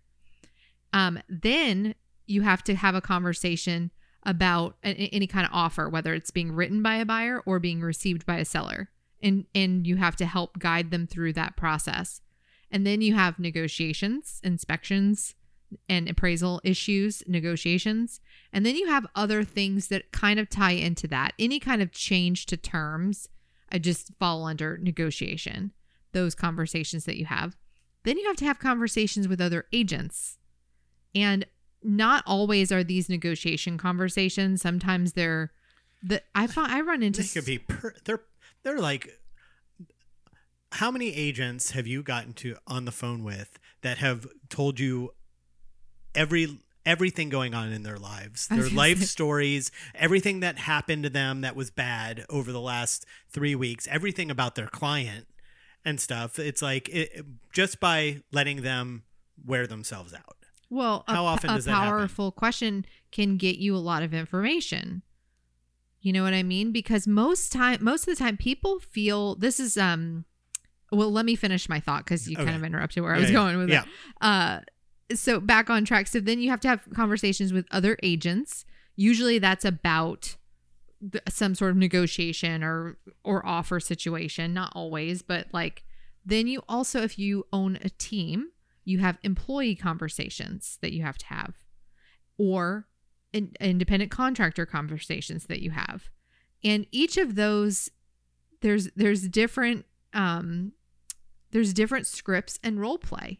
um, 0.96 1.20
then 1.28 1.94
you 2.26 2.42
have 2.42 2.64
to 2.64 2.74
have 2.74 2.96
a 2.96 3.02
conversation 3.02 3.92
about 4.24 4.78
any 4.82 5.28
kind 5.28 5.46
of 5.46 5.52
offer 5.54 5.88
whether 5.88 6.16
it's 6.16 6.32
being 6.32 6.52
written 6.52 6.82
by 6.82 6.96
a 6.96 7.06
buyer 7.06 7.44
or 7.46 7.60
being 7.60 7.82
received 7.82 8.26
by 8.26 8.38
a 8.38 8.46
seller. 8.46 8.90
And 9.22 9.46
and 9.54 9.86
you 9.86 9.98
have 9.98 10.16
to 10.16 10.26
help 10.26 10.58
guide 10.58 10.90
them 10.90 11.06
through 11.06 11.34
that 11.34 11.58
process. 11.58 12.22
And 12.72 12.88
then 12.88 13.02
you 13.02 13.14
have 13.14 13.38
negotiations 13.38 14.40
inspections 14.44 15.36
and 15.90 16.10
appraisal 16.10 16.62
issues 16.64 17.22
negotiations. 17.28 18.22
And 18.54 18.66
then 18.66 18.76
you 18.76 18.88
have 18.88 19.06
other 19.16 19.44
things 19.44 19.90
that 19.90 20.12
kind 20.14 20.40
of 20.40 20.50
tie 20.50 20.72
into 20.72 21.08
that. 21.10 21.34
Any 21.38 21.60
kind 21.60 21.82
of 21.82 21.92
change 21.92 22.46
to 22.48 22.58
terms 22.58 23.28
i 23.70 23.80
just 23.80 24.14
fall 24.20 24.46
under 24.46 24.78
negotiation 24.78 25.74
those 26.14 26.34
conversations 26.36 27.04
that 27.04 27.18
you 27.18 27.26
have. 27.26 27.58
Then 28.04 28.18
you 28.18 28.26
have 28.28 28.38
to 28.38 28.46
have 28.46 28.60
conversations 28.60 29.28
with 29.28 29.42
other 29.42 29.66
agents 29.74 30.38
and 31.16 31.46
not 31.82 32.24
always 32.28 32.72
are 32.72 32.84
these 32.84 33.10
negotiation 33.10 33.78
conversations. 33.78 34.62
Sometimes 34.62 35.14
they're 35.14 35.52
the 36.04 36.22
i 36.36 36.46
find 36.46 36.72
i 36.72 36.82
run 36.82 37.02
into 37.02 37.22
They 37.22 37.28
could 37.28 37.46
be 37.46 37.58
per, 37.58 37.94
they're 38.06 38.22
they're 38.64 38.80
like 38.80 39.20
how 40.74 40.92
many 40.92 41.14
agents 41.16 41.72
have 41.72 41.88
you 41.88 42.04
gotten 42.04 42.34
to 42.34 42.56
on 42.68 42.86
the 42.86 42.92
phone 42.92 43.24
with 43.24 43.60
that 43.82 43.98
have 43.98 44.28
told 44.50 44.80
you 44.80 45.12
every 46.14 46.60
everything 46.86 47.30
going 47.30 47.54
on 47.56 47.72
in 47.72 47.84
their 47.84 47.98
lives? 47.98 48.48
Their 48.48 48.70
life 48.70 49.00
say- 49.00 49.06
stories 49.06 49.72
everything 49.96 50.42
that 50.42 50.60
happened 50.60 51.04
to 51.04 51.10
them 51.10 51.42
that 51.42 51.56
was 51.56 51.72
bad 51.72 52.26
over 52.30 52.52
the 52.52 52.62
last 52.62 53.06
3 53.32 53.56
weeks 53.56 53.88
everything 53.90 54.30
about 54.30 54.56
their 54.56 54.68
client 54.68 55.28
and 55.84 56.00
stuff. 56.00 56.38
It's 56.38 56.62
like 56.62 56.90
it, 56.90 57.26
just 57.54 57.80
by 57.80 58.22
letting 58.32 58.62
them 58.62 59.04
wear 59.44 59.66
themselves 59.66 60.14
out 60.14 60.45
Well, 60.70 61.04
a, 61.08 61.14
How 61.14 61.26
often 61.26 61.50
a 61.50 61.56
does 61.56 61.66
that 61.66 61.72
happen? 61.72 61.90
powerful 61.90 62.32
question 62.32 62.86
can 63.12 63.38
get 63.38 63.58
you 63.58 63.76
a 63.76 63.78
lot 63.78 64.04
of 64.04 64.14
information. 64.14 65.04
You 66.02 66.14
know 66.14 66.24
what 66.24 66.34
I 66.34 66.44
mean? 66.44 66.72
Because 66.72 67.08
most 67.08 67.52
time, 67.52 67.84
most 67.84 68.08
of 68.08 68.16
the 68.16 68.24
time, 68.24 68.38
people 68.38 68.80
feel 68.80 69.36
this 69.36 69.60
is 69.60 69.78
um. 69.78 70.26
Well, 70.92 71.12
let 71.12 71.26
me 71.26 71.36
finish 71.36 71.68
my 71.68 71.80
thought 71.80 72.06
because 72.06 72.30
you 72.30 72.38
kind 72.38 72.56
of 72.56 72.64
interrupted 72.64 73.04
where 73.04 73.16
I 73.16 73.20
was 73.20 73.30
yeah. 73.30 73.34
going 73.34 73.58
with 73.58 73.70
yeah 73.70 73.84
it. 73.84 73.90
Uh, 74.22 74.60
so 75.16 75.40
back 75.40 75.70
on 75.70 75.84
track. 75.84 76.08
So 76.08 76.20
then 76.20 76.40
you 76.40 76.50
have 76.52 76.60
to 76.62 76.68
have 76.68 76.88
conversations 76.94 77.52
with 77.52 77.66
other 77.72 77.98
agents. 78.04 78.66
Usually, 78.96 79.40
that's 79.40 79.66
about 79.66 80.38
th- 81.12 81.24
some 81.28 81.56
sort 81.56 81.72
of 81.72 81.78
negotiation 81.78 82.64
or 82.64 82.98
or 83.24 83.46
offer 83.46 83.80
situation. 83.80 84.54
Not 84.54 84.72
always, 84.76 85.22
but 85.24 85.48
like 85.52 85.84
then 86.26 86.48
you 86.48 86.64
also, 86.68 87.02
if 87.02 87.20
you 87.20 87.46
own 87.54 87.78
a 87.84 87.90
team, 87.90 88.50
you 88.86 89.00
have 89.00 89.18
employee 89.24 89.76
conversations 89.76 90.78
that 90.82 90.94
you 90.94 91.04
have 91.04 91.18
to 91.18 91.26
have, 91.26 91.56
or 92.38 92.88
in, 93.34 93.52
independent 93.60 94.12
contractor 94.12 94.66
conversations 94.66 95.48
that 95.48 95.62
you 95.62 95.72
have, 95.72 96.10
and 96.64 96.88
each 96.92 97.18
of 97.18 97.36
those 97.36 97.90
there's 98.62 98.90
there's 98.96 99.28
different 99.28 99.86
um 100.14 100.72
there's 101.52 101.74
different 101.74 102.08
scripts 102.08 102.60
and 102.64 102.80
role 102.80 102.98
play 102.98 103.40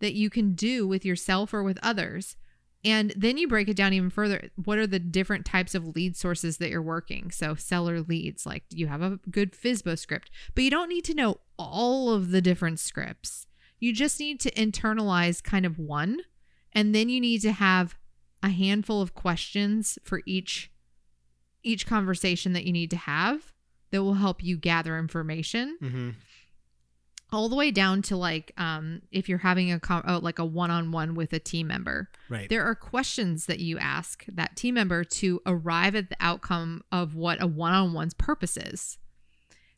that 0.00 0.14
you 0.14 0.28
can 0.28 0.54
do 0.54 0.86
with 0.86 1.04
yourself 1.04 1.54
or 1.54 1.62
with 1.62 1.78
others. 1.82 2.36
And 2.84 3.14
then 3.16 3.38
you 3.38 3.48
break 3.48 3.68
it 3.68 3.76
down 3.76 3.94
even 3.94 4.10
further. 4.10 4.50
What 4.62 4.76
are 4.76 4.86
the 4.86 4.98
different 4.98 5.46
types 5.46 5.74
of 5.74 5.96
lead 5.96 6.16
sources 6.16 6.58
that 6.58 6.68
you're 6.68 6.82
working? 6.82 7.30
So, 7.30 7.54
seller 7.54 8.02
leads, 8.02 8.44
like 8.44 8.64
you 8.70 8.88
have 8.88 9.00
a 9.00 9.18
good 9.30 9.52
FSBO 9.52 9.98
script, 9.98 10.30
but 10.54 10.64
you 10.64 10.70
don't 10.70 10.90
need 10.90 11.04
to 11.06 11.14
know 11.14 11.38
all 11.58 12.10
of 12.10 12.30
the 12.30 12.42
different 12.42 12.80
scripts. 12.80 13.46
You 13.80 13.92
just 13.92 14.18
need 14.18 14.40
to 14.40 14.50
internalize 14.52 15.42
kind 15.42 15.66
of 15.66 15.78
one. 15.78 16.20
And 16.72 16.94
then 16.94 17.08
you 17.08 17.20
need 17.20 17.40
to 17.42 17.52
have 17.52 17.96
a 18.42 18.48
handful 18.48 19.00
of 19.00 19.14
questions 19.14 19.98
for 20.04 20.20
each 20.26 20.70
each 21.62 21.86
conversation 21.86 22.52
that 22.52 22.64
you 22.64 22.72
need 22.72 22.90
to 22.90 22.96
have 22.96 23.52
that 23.90 24.02
will 24.02 24.14
help 24.14 24.44
you 24.44 24.56
gather 24.58 24.98
information. 24.98 25.76
Hmm 25.80 26.10
all 27.34 27.48
the 27.48 27.56
way 27.56 27.70
down 27.70 28.00
to 28.00 28.16
like 28.16 28.52
um 28.56 29.02
if 29.10 29.28
you're 29.28 29.38
having 29.38 29.72
a 29.72 29.80
com- 29.80 30.04
oh, 30.06 30.18
like 30.18 30.38
a 30.38 30.44
one-on-one 30.44 31.14
with 31.14 31.32
a 31.32 31.38
team 31.38 31.66
member. 31.66 32.08
Right. 32.28 32.48
There 32.48 32.64
are 32.64 32.74
questions 32.74 33.46
that 33.46 33.58
you 33.58 33.78
ask 33.78 34.24
that 34.28 34.56
team 34.56 34.74
member 34.74 35.04
to 35.04 35.42
arrive 35.44 35.96
at 35.96 36.10
the 36.10 36.16
outcome 36.20 36.82
of 36.92 37.14
what 37.14 37.42
a 37.42 37.46
one-on-one's 37.46 38.14
purpose 38.14 38.56
is 38.56 38.98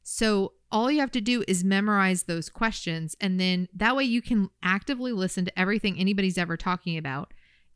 so 0.09 0.53
all 0.71 0.89
you 0.89 1.01
have 1.01 1.11
to 1.11 1.21
do 1.21 1.43
is 1.49 1.65
memorize 1.65 2.25
those 2.25 2.49
questions 2.49 3.17
and 3.21 3.41
then 3.41 3.67
that 3.75 3.97
way 3.97 4.05
you 4.05 4.23
can 4.23 4.49
actively 4.63 5.11
listen 5.13 5.45
to 5.45 5.59
everything 5.59 5.99
anybody's 5.99 6.39
ever 6.39 6.57
talking 6.57 6.97
about 6.97 7.33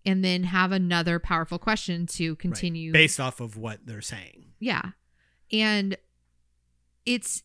and 0.06 0.24
then 0.24 0.44
have 0.44 0.70
another 0.70 1.18
powerful 1.18 1.58
question 1.58 2.06
to 2.06 2.30
Right. 2.30 2.38
continue 2.38 2.92
based 2.92 3.18
off 3.18 3.40
of 3.40 3.56
what 3.56 3.80
they're 3.84 4.00
saying 4.00 4.52
yeah. 4.60 4.90
And 5.50 5.96
it's 7.06 7.42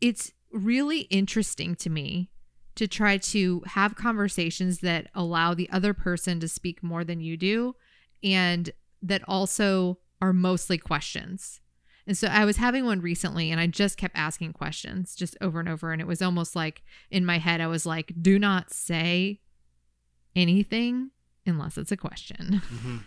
it's 0.00 0.32
really 0.50 1.00
interesting 1.02 1.74
to 1.76 1.90
me 1.90 2.30
to 2.74 2.88
try 2.88 3.18
to 3.18 3.62
have 3.66 3.94
conversations 3.94 4.78
that 4.80 5.08
allow 5.14 5.52
the 5.54 5.68
other 5.70 5.92
person 5.92 6.40
to 6.40 6.48
speak 6.48 6.82
more 6.82 7.04
than 7.04 7.20
you 7.20 7.36
do 7.36 7.74
and 8.24 8.70
that 9.02 9.22
also 9.28 9.98
are 10.20 10.32
mostly 10.32 10.78
questions. 10.78 11.60
And 12.08 12.16
so 12.16 12.26
I 12.26 12.46
was 12.46 12.56
having 12.56 12.86
one 12.86 13.00
recently 13.00 13.50
and 13.52 13.60
I 13.60 13.66
just 13.66 13.98
kept 13.98 14.16
asking 14.16 14.54
questions 14.54 15.14
just 15.14 15.36
over 15.42 15.60
and 15.60 15.68
over 15.68 15.92
and 15.92 16.00
it 16.00 16.06
was 16.06 16.22
almost 16.22 16.56
like 16.56 16.82
in 17.10 17.24
my 17.24 17.38
head 17.38 17.60
I 17.60 17.66
was 17.66 17.84
like 17.84 18.12
do 18.20 18.38
not 18.38 18.72
say 18.72 19.40
anything 20.34 21.10
unless 21.46 21.76
it's 21.78 21.92
a 21.92 21.96
question. 21.96 22.62
hmm 22.66 22.96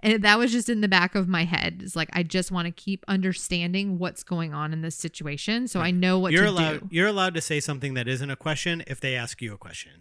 And 0.00 0.22
that 0.22 0.38
was 0.38 0.52
just 0.52 0.68
in 0.68 0.82
the 0.82 0.88
back 0.88 1.16
of 1.16 1.26
my 1.26 1.44
head. 1.44 1.80
It's 1.82 1.96
like 1.96 2.08
I 2.12 2.22
just 2.22 2.52
want 2.52 2.66
to 2.66 2.70
keep 2.70 3.04
understanding 3.08 3.98
what's 3.98 4.22
going 4.22 4.54
on 4.54 4.72
in 4.72 4.82
this 4.82 4.94
situation, 4.94 5.66
so 5.66 5.80
I 5.80 5.90
know 5.90 6.20
what 6.20 6.30
you're 6.32 6.44
allowed 6.44 6.80
do. 6.80 6.88
you're 6.92 7.08
allowed 7.08 7.34
to 7.34 7.40
say 7.40 7.58
something 7.58 7.94
that 7.94 8.06
isn't 8.06 8.30
a 8.30 8.36
question 8.36 8.84
if 8.86 9.00
they 9.00 9.16
ask 9.16 9.42
you 9.42 9.52
a 9.52 9.58
question 9.58 9.92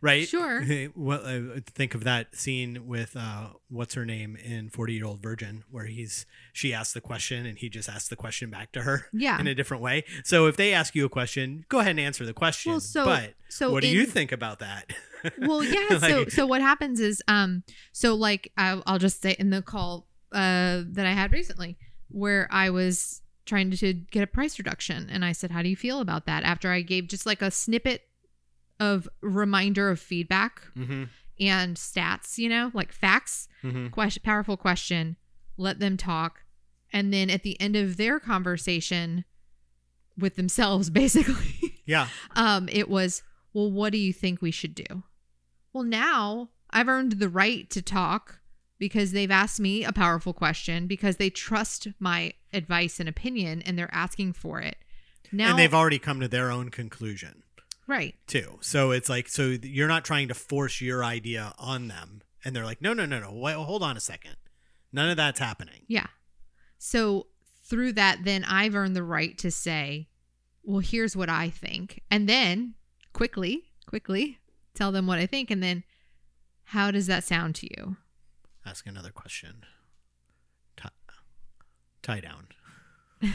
right 0.00 0.28
Sure. 0.28 0.64
well 0.96 1.20
uh, 1.24 1.60
think 1.66 1.94
of 1.94 2.04
that 2.04 2.34
scene 2.36 2.86
with 2.86 3.16
uh 3.16 3.48
what's 3.68 3.94
her 3.94 4.04
name 4.04 4.36
in 4.36 4.68
40 4.70 4.92
year 4.94 5.04
old 5.04 5.20
virgin 5.22 5.64
where 5.70 5.86
he's 5.86 6.24
she 6.52 6.72
asked 6.72 6.94
the 6.94 7.00
question 7.00 7.46
and 7.46 7.58
he 7.58 7.68
just 7.68 7.88
asked 7.88 8.10
the 8.10 8.16
question 8.16 8.50
back 8.50 8.72
to 8.72 8.82
her 8.82 9.06
Yeah. 9.12 9.40
in 9.40 9.46
a 9.46 9.54
different 9.54 9.82
way 9.82 10.04
so 10.24 10.46
if 10.46 10.56
they 10.56 10.72
ask 10.72 10.94
you 10.94 11.04
a 11.04 11.08
question 11.08 11.64
go 11.68 11.78
ahead 11.80 11.90
and 11.90 12.00
answer 12.00 12.24
the 12.24 12.32
question 12.34 12.72
Well, 12.72 12.80
so- 12.80 13.04
but 13.04 13.34
so 13.48 13.72
what 13.72 13.82
do 13.82 13.88
you 13.88 14.06
think 14.06 14.32
about 14.32 14.58
that 14.60 14.92
Well, 15.38 15.64
yeah. 15.64 15.98
so 15.98 16.18
Like- 16.20 16.30
so 16.30 16.46
what 16.46 16.60
happens 16.60 17.00
is, 17.00 17.20
um, 17.26 17.64
so 17.92 18.14
like 18.14 18.52
I'll, 18.56 18.84
I'll 18.86 18.98
just 19.00 19.20
say 19.20 19.34
in 19.36 19.50
the 19.50 19.62
call 19.62 20.06
uh 20.32 20.82
that 20.92 21.06
I 21.06 21.12
had 21.12 21.32
recently, 21.32 21.76
where 22.08 22.46
I 22.52 22.70
was 22.70 23.20
trying 23.44 23.70
to 23.72 23.92
get 23.94 24.22
a 24.22 24.28
price 24.28 24.58
reduction, 24.60 25.08
and 25.10 25.24
I 25.24 25.32
said, 25.32 25.50
"How 25.50 25.60
do 25.62 25.68
you 25.68 25.74
feel 25.74 25.98
about 26.00 26.26
that?" 26.26 26.44
After 26.44 26.70
I 26.70 26.82
gave 26.82 27.08
just 27.08 27.26
like 27.26 27.42
a 27.42 27.50
snippet 27.50 28.02
of 28.80 29.08
reminder 29.20 29.90
of 29.90 30.00
feedback 30.00 30.62
hmm 30.74 31.04
and 31.40 31.76
stats, 31.76 32.36
you 32.36 32.48
know, 32.48 32.72
like 32.74 32.90
facts. 32.92 33.48
hmm 33.62 33.88
question 33.88 34.22
powerful 34.24 34.56
question 34.56 35.16
let 35.56 35.80
them 35.80 35.96
talk. 35.96 36.44
And 36.92 37.12
then 37.12 37.28
at 37.28 37.42
the 37.42 37.60
end 37.60 37.76
of 37.76 37.96
their 37.96 38.18
conversation 38.18 39.24
with 40.16 40.36
themselves 40.36 40.90
basically 41.02 41.80
yeah. 41.86 42.08
um 42.34 42.68
it 42.72 42.88
was 42.88 43.22
well 43.52 43.70
what 43.70 43.92
do 43.92 43.98
you 43.98 44.12
think 44.12 44.40
we 44.40 44.50
should 44.50 44.74
do? 44.74 45.02
Well 45.72 45.84
now 45.84 46.50
i've 46.70 46.88
earned 46.88 47.12
the 47.12 47.28
right 47.28 47.68
to 47.70 47.82
talk 47.82 48.40
because 48.78 49.12
they've 49.12 49.30
asked 49.30 49.60
me 49.60 49.84
a 49.84 49.92
powerful 49.92 50.32
question 50.32 50.86
because 50.86 51.16
they 51.16 51.30
trust 51.30 51.88
my 51.98 52.32
advice 52.52 53.00
and 53.00 53.08
opinion 53.08 53.62
and 53.62 53.78
they're 53.78 53.92
asking 53.92 54.32
for 54.32 54.60
it. 54.60 54.76
Now 55.32 55.50
and 55.50 55.58
they've 55.58 55.74
already 55.74 55.98
come 55.98 56.20
to 56.20 56.28
their 56.28 56.50
own 56.50 56.70
conclusion 56.70 57.42
right 57.88 58.14
too. 58.28 58.58
So 58.60 58.92
it's 58.92 59.08
like 59.08 59.28
so 59.28 59.56
you're 59.62 59.88
not 59.88 60.04
trying 60.04 60.28
to 60.28 60.34
force 60.34 60.80
your 60.80 61.02
idea 61.02 61.52
on 61.58 61.88
them, 61.88 62.22
and 62.44 62.54
they're 62.54 62.64
like, 62.64 62.80
no, 62.80 62.92
no, 62.92 63.04
no, 63.06 63.18
no. 63.18 63.32
Wait, 63.32 63.54
hold 63.54 63.82
on 63.82 63.96
a 63.96 64.00
second. 64.00 64.36
None 64.92 65.10
of 65.10 65.16
that's 65.16 65.40
happening. 65.40 65.82
Yeah. 65.88 66.06
So 66.78 67.26
through 67.64 67.92
that, 67.94 68.24
then 68.24 68.44
I've 68.44 68.74
earned 68.74 68.96
the 68.96 69.02
right 69.02 69.36
to 69.38 69.50
say, 69.50 70.08
well, 70.62 70.80
here's 70.80 71.16
what 71.16 71.28
I 71.28 71.50
think. 71.50 72.00
And 72.10 72.28
then 72.28 72.74
quickly, 73.12 73.64
quickly 73.86 74.38
tell 74.74 74.92
them 74.92 75.06
what 75.06 75.18
I 75.18 75.26
think. 75.26 75.50
And 75.50 75.62
then 75.62 75.84
how 76.64 76.90
does 76.90 77.06
that 77.06 77.24
sound 77.24 77.54
to 77.56 77.66
you? 77.66 77.96
Ask 78.64 78.86
another 78.86 79.10
question. 79.10 79.64
Tie, 80.76 80.90
tie 82.02 82.20
down. 82.20 82.48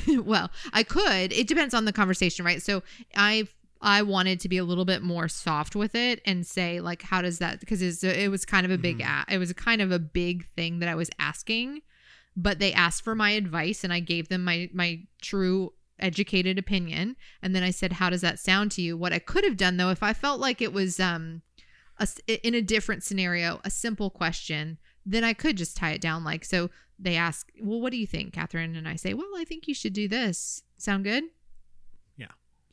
well, 0.23 0.49
I 0.71 0.83
could. 0.83 1.33
It 1.33 1.47
depends 1.47 1.73
on 1.73 1.85
the 1.85 1.93
conversation, 1.93 2.45
right? 2.45 2.61
So 2.61 2.83
I've 3.15 3.53
I 3.83 4.01
wanted 4.01 4.39
to 4.39 4.49
be 4.49 4.57
a 4.57 4.63
little 4.63 4.85
bit 4.85 5.01
more 5.03 5.27
soft 5.27 5.75
with 5.75 5.93
it 5.93 6.21
and 6.25 6.47
say 6.47 6.79
like, 6.79 7.01
how 7.03 7.21
does 7.21 7.39
that? 7.39 7.59
Because 7.59 7.81
it 8.03 8.31
was 8.31 8.45
kind 8.45 8.65
of 8.65 8.71
a 8.71 8.77
big, 8.77 8.99
Mhm. 8.99 9.27
a- 9.27 9.33
it 9.35 9.37
was 9.37 9.51
kind 9.53 9.81
of 9.81 9.91
a 9.91 9.99
big 9.99 10.47
thing 10.55 10.79
that 10.79 10.87
I 10.89 10.95
was 10.95 11.09
asking, 11.19 11.81
but 12.35 12.59
they 12.59 12.71
asked 12.73 13.03
for 13.03 13.13
my 13.13 13.31
advice 13.31 13.83
and 13.83 13.91
I 13.91 13.99
gave 13.99 14.29
them 14.29 14.43
my 14.45 14.69
my 14.73 15.01
true 15.21 15.73
educated 15.99 16.57
opinion 16.57 17.15
and 17.41 17.53
then 17.55 17.61
I 17.63 17.69
said 17.71 17.93
how 17.93 18.09
does 18.09 18.21
that 18.21 18.39
sound 18.39 18.71
to 18.71 18.81
you 18.81 18.97
what 18.97 19.13
I 19.13 19.19
could 19.19 19.43
have 19.43 19.55
done 19.57 19.77
though 19.77 19.91
if 19.91 20.01
I 20.01 20.11
felt 20.13 20.39
like 20.39 20.59
it 20.61 20.73
was 20.73 20.99
um 20.99 21.43
a 21.99 22.07
in 22.45 22.55
a 22.55 22.61
different 22.61 23.03
scenario 23.03 23.61
a 23.63 23.69
simple 23.69 24.09
question 24.09 24.79
then 25.05 25.23
I 25.23 25.33
could 25.33 25.55
just 25.55 25.77
tie 25.77 25.91
it 25.91 26.01
down 26.01 26.23
like 26.23 26.43
so 26.45 26.71
they 26.97 27.15
ask 27.15 27.51
well 27.61 27.79
what 27.79 27.91
do 27.91 27.97
you 27.97 28.07
think 28.07 28.33
Catherine 28.33 28.75
and 28.75 28.87
I 28.87 28.95
say 28.95 29.13
well 29.13 29.29
I 29.37 29.43
think 29.45 29.67
you 29.67 29.75
should 29.75 29.93
do 29.93 30.07
this 30.07 30.63
sound 30.77 31.03
good. 31.03 31.25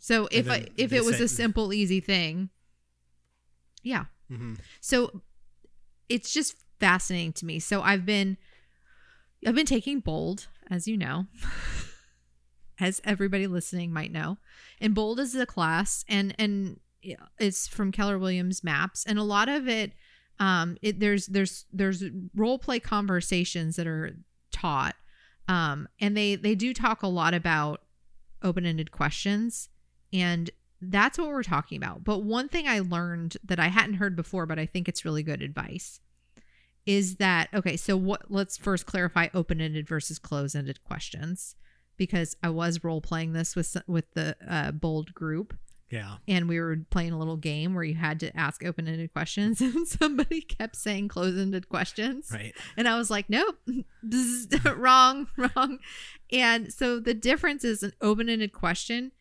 So 0.00 0.28
if 0.32 0.50
I 0.50 0.66
if 0.76 0.92
it 0.92 1.04
was 1.04 1.18
say- 1.18 1.24
a 1.24 1.28
simple 1.28 1.72
easy 1.72 2.00
thing 2.00 2.50
yeah 3.82 4.04
hmm 4.28 4.54
so 4.80 5.22
it's 6.10 6.32
just 6.32 6.56
fascinating 6.80 7.32
to 7.34 7.46
me. 7.46 7.60
So 7.60 7.82
I've 7.82 8.04
been 8.04 8.36
I've 9.46 9.54
been 9.54 9.66
taking 9.66 10.00
bold, 10.00 10.48
as 10.68 10.88
you 10.88 10.96
know. 10.96 11.26
as 12.80 13.00
everybody 13.04 13.46
listening 13.46 13.92
might 13.92 14.10
know. 14.10 14.38
And 14.80 14.94
bold 14.94 15.20
is 15.20 15.34
a 15.34 15.46
class 15.46 16.04
and 16.08 16.34
and 16.38 16.80
it's 17.38 17.68
from 17.68 17.92
Keller 17.92 18.18
Williams 18.18 18.64
MAPS 18.64 19.04
and 19.06 19.18
a 19.18 19.22
lot 19.22 19.48
of 19.48 19.68
it 19.68 19.92
um 20.38 20.76
it 20.82 20.98
there's 21.00 21.26
there's 21.26 21.66
there's 21.72 22.04
role 22.34 22.58
play 22.58 22.80
conversations 22.80 23.76
that 23.76 23.86
are 23.86 24.16
taught 24.52 24.96
um 25.48 25.88
and 26.00 26.14
they 26.16 26.34
they 26.36 26.54
do 26.54 26.74
talk 26.74 27.02
a 27.02 27.06
lot 27.06 27.32
about 27.32 27.82
open-ended 28.42 28.90
questions 28.90 29.68
and 30.12 30.50
that's 30.82 31.18
what 31.18 31.28
we're 31.28 31.42
talking 31.42 31.76
about. 31.76 32.04
But 32.04 32.20
one 32.22 32.48
thing 32.48 32.66
I 32.66 32.78
learned 32.80 33.36
that 33.44 33.60
I 33.60 33.68
hadn't 33.68 33.94
heard 33.94 34.16
before, 34.16 34.46
but 34.46 34.58
I 34.58 34.66
think 34.66 34.88
it's 34.88 35.04
really 35.04 35.22
good 35.22 35.42
advice, 35.42 36.00
is 36.86 37.16
that 37.16 37.48
okay, 37.52 37.76
so 37.76 37.96
what 37.96 38.30
let's 38.30 38.56
first 38.56 38.86
clarify 38.86 39.28
open-ended 39.34 39.86
versus 39.86 40.18
closed-ended 40.18 40.82
questions 40.84 41.54
because 41.96 42.34
I 42.42 42.48
was 42.48 42.82
role 42.82 43.00
playing 43.02 43.34
this 43.34 43.54
with 43.54 43.76
with 43.86 44.10
the 44.14 44.36
uh, 44.48 44.70
bold 44.72 45.12
group 45.12 45.54
Yeah. 45.90 46.16
and 46.26 46.48
we 46.48 46.58
were 46.58 46.78
playing 46.88 47.12
a 47.12 47.18
little 47.18 47.36
game 47.36 47.74
where 47.74 47.84
you 47.84 47.94
had 47.96 48.18
to 48.20 48.34
ask 48.34 48.64
open-ended 48.64 49.12
questions 49.12 49.60
and 49.60 49.86
somebody 49.86 50.40
kept 50.40 50.76
saying 50.76 51.08
closed-ended 51.08 51.68
questions 51.68 52.30
Right. 52.32 52.54
and 52.78 52.88
I 52.88 52.96
was 52.96 53.10
like, 53.10 53.28
nope, 53.28 53.58
wrong, 54.76 55.26
wrong. 55.36 55.78
And 56.32 56.72
so 56.72 56.98
the 57.00 57.12
difference 57.14 57.64
is 57.64 57.82
an 57.82 57.92
open 58.00 58.30
ended 58.30 58.52
question 58.54 59.12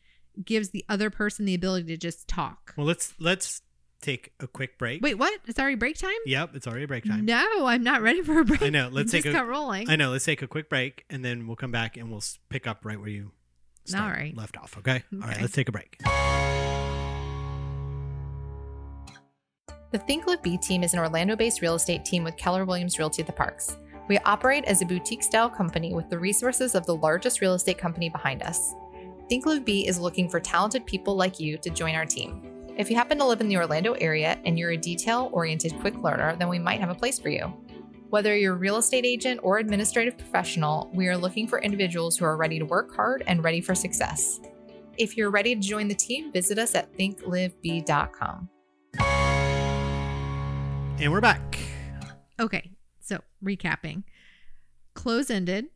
gives 0.43 0.69
the 0.69 0.85
other 0.89 1.09
person 1.09 1.45
the 1.45 1.53
ability 1.55 1.87
to 1.87 1.97
just 1.97 2.27
talk. 2.27 2.73
Well, 2.77 2.85
let's 2.87 3.13
let's 3.19 3.61
take 4.01 4.31
a 4.39 4.47
quick 4.47 4.77
break. 4.77 5.01
Wait, 5.01 5.15
what? 5.17 5.39
It's 5.45 5.59
already 5.59 5.75
break 5.75 5.97
time? 5.97 6.11
Yep, 6.25 6.55
it's 6.55 6.67
already 6.67 6.85
break 6.85 7.03
time. 7.05 7.25
No, 7.25 7.65
I'm 7.65 7.83
not 7.83 8.01
ready 8.01 8.21
for 8.21 8.39
a 8.39 8.45
break. 8.45 8.61
I 8.61 8.69
know. 8.69 8.89
Let's 8.91 9.11
just 9.11 9.23
take 9.25 9.33
a- 9.33 9.35
got 9.37 9.47
rolling. 9.47 9.89
I 9.89 9.95
know. 9.95 10.11
Let's 10.11 10.25
take 10.25 10.41
a 10.41 10.47
quick 10.47 10.69
break 10.69 11.05
and 11.09 11.23
then 11.23 11.47
we'll 11.47 11.55
come 11.57 11.71
back 11.71 11.97
and 11.97 12.09
we'll 12.09 12.23
pick 12.49 12.65
up 12.67 12.85
right 12.85 12.99
where 12.99 13.09
you 13.09 13.31
start, 13.85 14.03
All 14.05 14.11
right. 14.11 14.35
left 14.37 14.55
off. 14.57 14.77
Okay? 14.77 15.03
All 15.13 15.19
right. 15.19 15.41
Let's 15.41 15.53
take 15.53 15.67
a 15.67 15.71
break. 15.73 15.97
The 19.91 19.97
Think 19.97 20.27
Live 20.27 20.43
Be 20.43 20.57
team 20.57 20.83
is 20.83 20.93
an 20.93 20.99
Orlando 20.99 21.35
based 21.35 21.61
real 21.61 21.75
estate 21.75 22.05
team 22.05 22.23
with 22.23 22.37
Keller 22.37 22.63
Williams 22.63 22.99
Realty 22.99 23.21
at 23.23 23.27
the 23.27 23.33
Parks. 23.33 23.75
We 24.07 24.17
operate 24.19 24.65
as 24.65 24.81
a 24.81 24.85
boutique 24.85 25.23
style 25.23 25.49
company 25.49 25.93
with 25.93 26.09
the 26.09 26.17
resources 26.17 26.73
of 26.75 26.85
the 26.85 26.95
largest 26.95 27.41
real 27.41 27.53
estate 27.55 27.77
company 27.77 28.09
behind 28.09 28.43
us. 28.43 28.73
Think 29.29 29.45
Live 29.45 29.63
Be 29.63 29.87
is 29.87 29.99
looking 29.99 30.27
for 30.27 30.39
talented 30.39 30.87
people 30.87 31.15
like 31.15 31.39
you 31.39 31.59
to 31.59 31.69
join 31.69 31.93
our 31.93 32.05
team. 32.05 32.41
If 32.77 32.89
you 32.89 32.95
happen 32.95 33.19
to 33.19 33.25
live 33.25 33.41
in 33.41 33.47
the 33.47 33.57
Orlando 33.57 33.93
area 33.93 34.39
and 34.43 34.57
you're 34.57 34.71
a 34.71 34.77
detail 34.77 35.29
oriented 35.31 35.79
quick 35.79 35.95
learner, 36.01 36.35
then 36.37 36.49
we 36.49 36.57
might 36.57 36.79
have 36.79 36.89
a 36.89 36.95
place 36.95 37.19
for 37.19 37.29
you. 37.29 37.45
Whether 38.09 38.35
you're 38.35 38.55
a 38.55 38.57
real 38.57 38.77
estate 38.77 39.05
agent 39.05 39.41
or 39.43 39.59
administrative 39.59 40.17
professional, 40.17 40.89
we 40.95 41.07
are 41.09 41.15
looking 41.15 41.47
for 41.47 41.61
individuals 41.61 42.17
who 42.17 42.25
are 42.25 42.37
ready 42.37 42.57
to 42.57 42.65
work 42.65 42.95
hard 42.95 43.23
and 43.27 43.43
ready 43.43 43.61
for 43.61 43.75
success. 43.75 44.39
If 44.97 45.15
you're 45.15 45.29
ready 45.29 45.53
to 45.53 45.61
join 45.61 45.89
the 45.89 45.93
team, 45.93 46.31
visit 46.31 46.57
us 46.57 46.73
at 46.73 46.91
thinkliveb.com. 46.97 48.49
And 50.99 51.11
we're 51.11 51.21
back. 51.21 51.59
Okay, 52.39 52.71
so 52.99 53.19
recapping 53.43 54.05
close 54.95 55.29
ended 55.29 55.67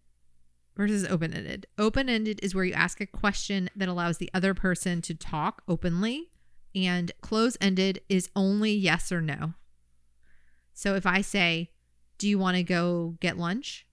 versus 0.76 1.06
open 1.06 1.34
ended. 1.34 1.68
Open 1.78 2.10
ended 2.10 2.40
is 2.44 2.56
where 2.56 2.66
you 2.66 2.74
ask 2.74 3.00
a 3.02 3.06
question 3.06 3.70
that 3.76 3.88
allows 3.90 4.18
the 4.18 4.30
other 4.34 4.54
person 4.54 5.02
to 5.04 5.14
talk 5.14 5.62
openly, 5.68 6.30
and 6.76 7.12
close 7.22 7.58
ended 7.62 8.02
is 8.10 8.30
only 8.36 8.72
yes 8.74 9.12
or 9.12 9.22
no. 9.22 9.54
So 10.74 10.96
if 10.96 11.06
I 11.06 11.22
say, 11.22 11.70
Do 12.20 12.28
you 12.30 12.38
want 12.40 12.58
to 12.58 12.64
go 12.64 13.18
get 13.20 13.38
lunch? 13.38 13.86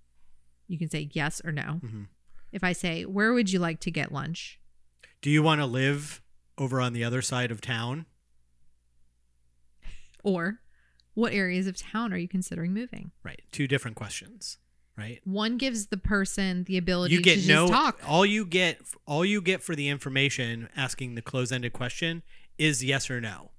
You 0.68 0.78
can 0.78 0.88
say 0.88 1.08
yes 1.12 1.40
or 1.44 1.52
no. 1.52 1.80
Mhm. 1.84 2.06
If 2.52 2.62
I 2.64 2.72
say, 2.72 3.04
Where 3.04 3.32
would 3.32 3.50
you 3.52 3.58
like 3.58 3.80
to 3.80 3.90
get 3.90 4.12
lunch? 4.12 4.58
Do 5.20 5.30
you 5.30 5.42
want 5.42 5.60
to 5.60 5.66
live 5.66 6.22
over 6.56 6.80
on 6.80 6.92
the 6.92 7.04
other 7.04 7.20
side 7.22 7.50
of 7.50 7.60
town? 7.60 8.06
Or 10.22 10.60
what 11.14 11.32
areas 11.32 11.66
of 11.66 11.76
town 11.76 12.12
are 12.12 12.18
you 12.18 12.28
considering 12.28 12.72
moving? 12.72 13.12
Right. 13.22 13.42
Two 13.52 13.66
different 13.66 13.96
questions. 13.96 14.58
Right. 14.96 15.20
One 15.24 15.56
gives 15.56 15.86
the 15.86 15.96
person 15.96 16.64
the 16.64 16.76
ability 16.76 17.14
You 17.14 17.22
get 17.22 17.36
to 17.36 17.36
just 17.40 17.48
no. 17.48 17.68
talk. 17.68 18.00
All 18.06 18.26
you 18.26 18.44
get. 18.44 18.80
All 19.06 19.24
you 19.24 19.40
get 19.40 19.62
for 19.62 19.74
the 19.74 19.88
information 19.88 20.68
asking 20.76 21.14
the 21.14 21.22
close-ended 21.22 21.72
question 21.72 22.22
is 22.58 22.84
yes 22.84 23.08
or 23.10 23.18
no, 23.20 23.50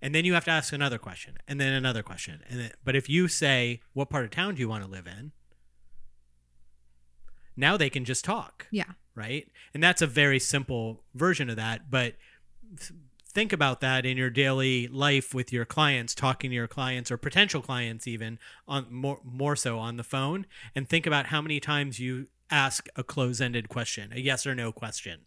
and 0.00 0.14
then 0.14 0.24
you 0.24 0.32
have 0.32 0.44
to 0.46 0.50
ask 0.50 0.72
another 0.72 0.96
question, 0.96 1.36
and 1.46 1.60
then 1.60 1.74
another 1.74 2.02
question, 2.02 2.40
and 2.48 2.60
then. 2.60 2.70
But 2.82 2.96
if 2.96 3.10
you 3.10 3.28
say, 3.28 3.80
"What 3.92 4.08
part 4.08 4.24
of 4.24 4.30
town 4.30 4.54
do 4.54 4.60
you 4.60 4.68
want 4.70 4.82
to 4.84 4.90
live 4.90 5.06
in?" 5.06 5.32
Now 7.56 7.76
they 7.76 7.90
can 7.90 8.06
just 8.06 8.24
talk. 8.24 8.66
Yeah. 8.70 8.84
right? 9.14 9.48
And 9.74 9.82
that's 9.82 10.00
a 10.00 10.06
very 10.06 10.38
simple 10.38 11.02
version 11.14 11.50
of 11.50 11.56
that. 11.56 11.90
But 11.90 12.14
think 13.30 13.52
about 13.52 13.80
that 13.80 14.04
in 14.04 14.16
your 14.16 14.30
daily 14.30 14.88
life 14.88 15.34
with 15.34 15.52
your 15.52 15.64
clients, 15.64 16.14
talking 16.14 16.50
to 16.50 16.54
your 16.54 16.68
clients 16.68 17.10
or 17.10 17.16
potential 17.16 17.62
clients, 17.62 18.06
even 18.06 18.38
on 18.66 18.86
more 18.90 19.20
more 19.24 19.56
so 19.56 19.78
on 19.78 19.96
the 19.96 20.04
phone, 20.04 20.46
and 20.74 20.88
think 20.88 21.06
about 21.06 21.26
how 21.26 21.40
many 21.40 21.60
times 21.60 21.98
you 22.00 22.26
ask 22.50 22.88
a 22.96 23.04
close-ended 23.04 23.68
question, 23.68 24.12
a 24.12 24.18
yes 24.18 24.46
or 24.46 24.54
no 24.54 24.72
question, 24.72 25.20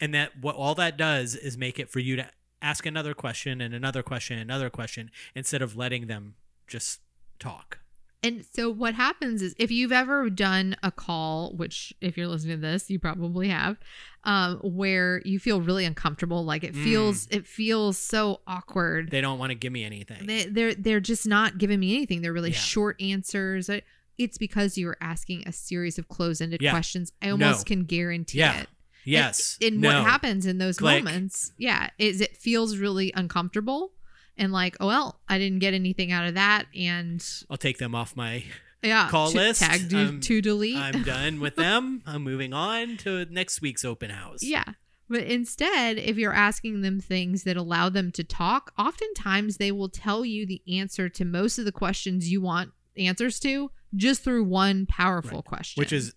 and 0.00 0.14
that 0.14 0.38
what 0.40 0.54
all 0.54 0.74
that 0.74 0.96
does 0.96 1.34
is 1.34 1.58
make 1.58 1.78
it 1.78 1.90
for 1.90 1.98
you 1.98 2.16
to 2.16 2.28
ask 2.62 2.86
another 2.86 3.14
question 3.14 3.60
and 3.60 3.74
another 3.74 4.02
question 4.02 4.38
and 4.38 4.50
another 4.50 4.70
question 4.70 5.10
instead 5.34 5.60
of 5.60 5.76
letting 5.76 6.06
them 6.06 6.34
just 6.66 7.00
talk. 7.38 7.80
And 8.24 8.44
so 8.54 8.70
what 8.70 8.94
happens 8.94 9.42
is 9.42 9.54
if 9.58 9.70
you've 9.70 9.92
ever 9.92 10.30
done 10.30 10.76
a 10.82 10.90
call, 10.90 11.52
which 11.54 11.92
if 12.00 12.16
you're 12.16 12.26
listening 12.28 12.56
to 12.56 12.60
this, 12.62 12.90
you 12.90 12.98
probably 12.98 13.48
have, 13.48 13.76
um, 14.24 14.56
where 14.62 15.20
you 15.24 15.38
feel 15.38 15.60
really 15.60 15.84
uncomfortable, 15.84 16.44
like 16.44 16.64
it 16.64 16.74
feels 16.74 17.28
it 17.30 17.46
feels 17.46 17.98
so 17.98 18.40
awkward. 18.46 19.10
They 19.10 19.20
don't 19.20 19.38
want 19.38 19.50
to 19.50 19.54
give 19.54 19.72
me 19.72 19.84
anything. 19.84 20.26
They, 20.26 20.46
they're 20.46 20.74
they're 20.74 21.00
just 21.00 21.26
not 21.26 21.58
giving 21.58 21.78
me 21.80 21.94
anything. 21.94 22.22
They're 22.22 22.32
really 22.32 22.50
Yeah. 22.50 22.56
short 22.56 23.00
answers. 23.00 23.68
It's 24.16 24.38
because 24.38 24.78
you 24.78 24.86
were 24.86 24.96
asking 25.00 25.42
a 25.46 25.52
series 25.52 25.98
of 25.98 26.08
closed-ended 26.08 26.62
Yeah. 26.62 26.70
questions. 26.70 27.12
I 27.20 27.30
almost 27.30 27.60
No. 27.66 27.74
can 27.76 27.84
guarantee 27.84 28.38
Yeah. 28.38 28.60
it. 28.62 28.68
yes. 29.04 29.58
And, 29.60 29.72
and 29.74 29.80
no. 29.82 30.00
what 30.02 30.08
happens 30.08 30.46
in 30.46 30.58
those 30.58 30.78
Click. 30.78 31.04
moments, 31.04 31.52
yeah, 31.58 31.90
is 31.98 32.20
it 32.20 32.36
feels 32.36 32.78
really 32.78 33.12
uncomfortable 33.14 33.92
and 34.36 34.52
like, 34.52 34.76
oh 34.80 34.86
well, 34.86 35.20
I 35.28 35.38
didn't 35.38 35.58
get 35.60 35.74
anything 35.74 36.12
out 36.12 36.26
of 36.26 36.34
that, 36.34 36.66
and 36.74 37.24
I'll 37.50 37.56
take 37.56 37.78
them 37.78 37.94
off 37.94 38.16
my 38.16 38.44
yeah, 38.82 39.08
Call 39.08 39.30
to, 39.30 39.36
list. 39.36 39.62
tag 39.62 39.88
to, 39.90 39.96
I'm- 39.96 40.20
to 40.20 40.40
delete. 40.42 40.76
I'm 40.76 41.02
done 41.04 41.40
with 41.40 41.56
them. 41.56 42.02
I'm 42.06 42.22
moving 42.22 42.52
on 42.52 42.96
to 42.98 43.24
next 43.26 43.60
week's 43.62 43.84
open 43.84 44.10
house. 44.10 44.42
Yeah. 44.42 44.64
But 45.08 45.24
instead, 45.24 45.98
if 45.98 46.16
you're 46.16 46.32
asking 46.32 46.80
them 46.80 46.98
things 47.00 47.44
that 47.44 47.56
allow 47.58 47.88
them 47.90 48.10
to 48.12 48.24
talk, 48.24 48.72
oftentimes 48.78 49.58
they 49.58 49.70
will 49.70 49.90
tell 49.90 50.24
you 50.24 50.46
the 50.46 50.62
answer 50.78 51.08
to 51.10 51.24
most 51.26 51.58
of 51.58 51.64
the 51.66 51.72
questions 51.72 52.30
you 52.30 52.40
want 52.40 52.72
answers 52.96 53.38
to 53.40 53.70
just 53.94 54.22
through 54.24 54.44
one 54.44 54.86
powerful 54.86 55.38
Right. 55.38 55.44
question. 55.44 55.80
Which 55.80 55.92
is, 55.92 56.14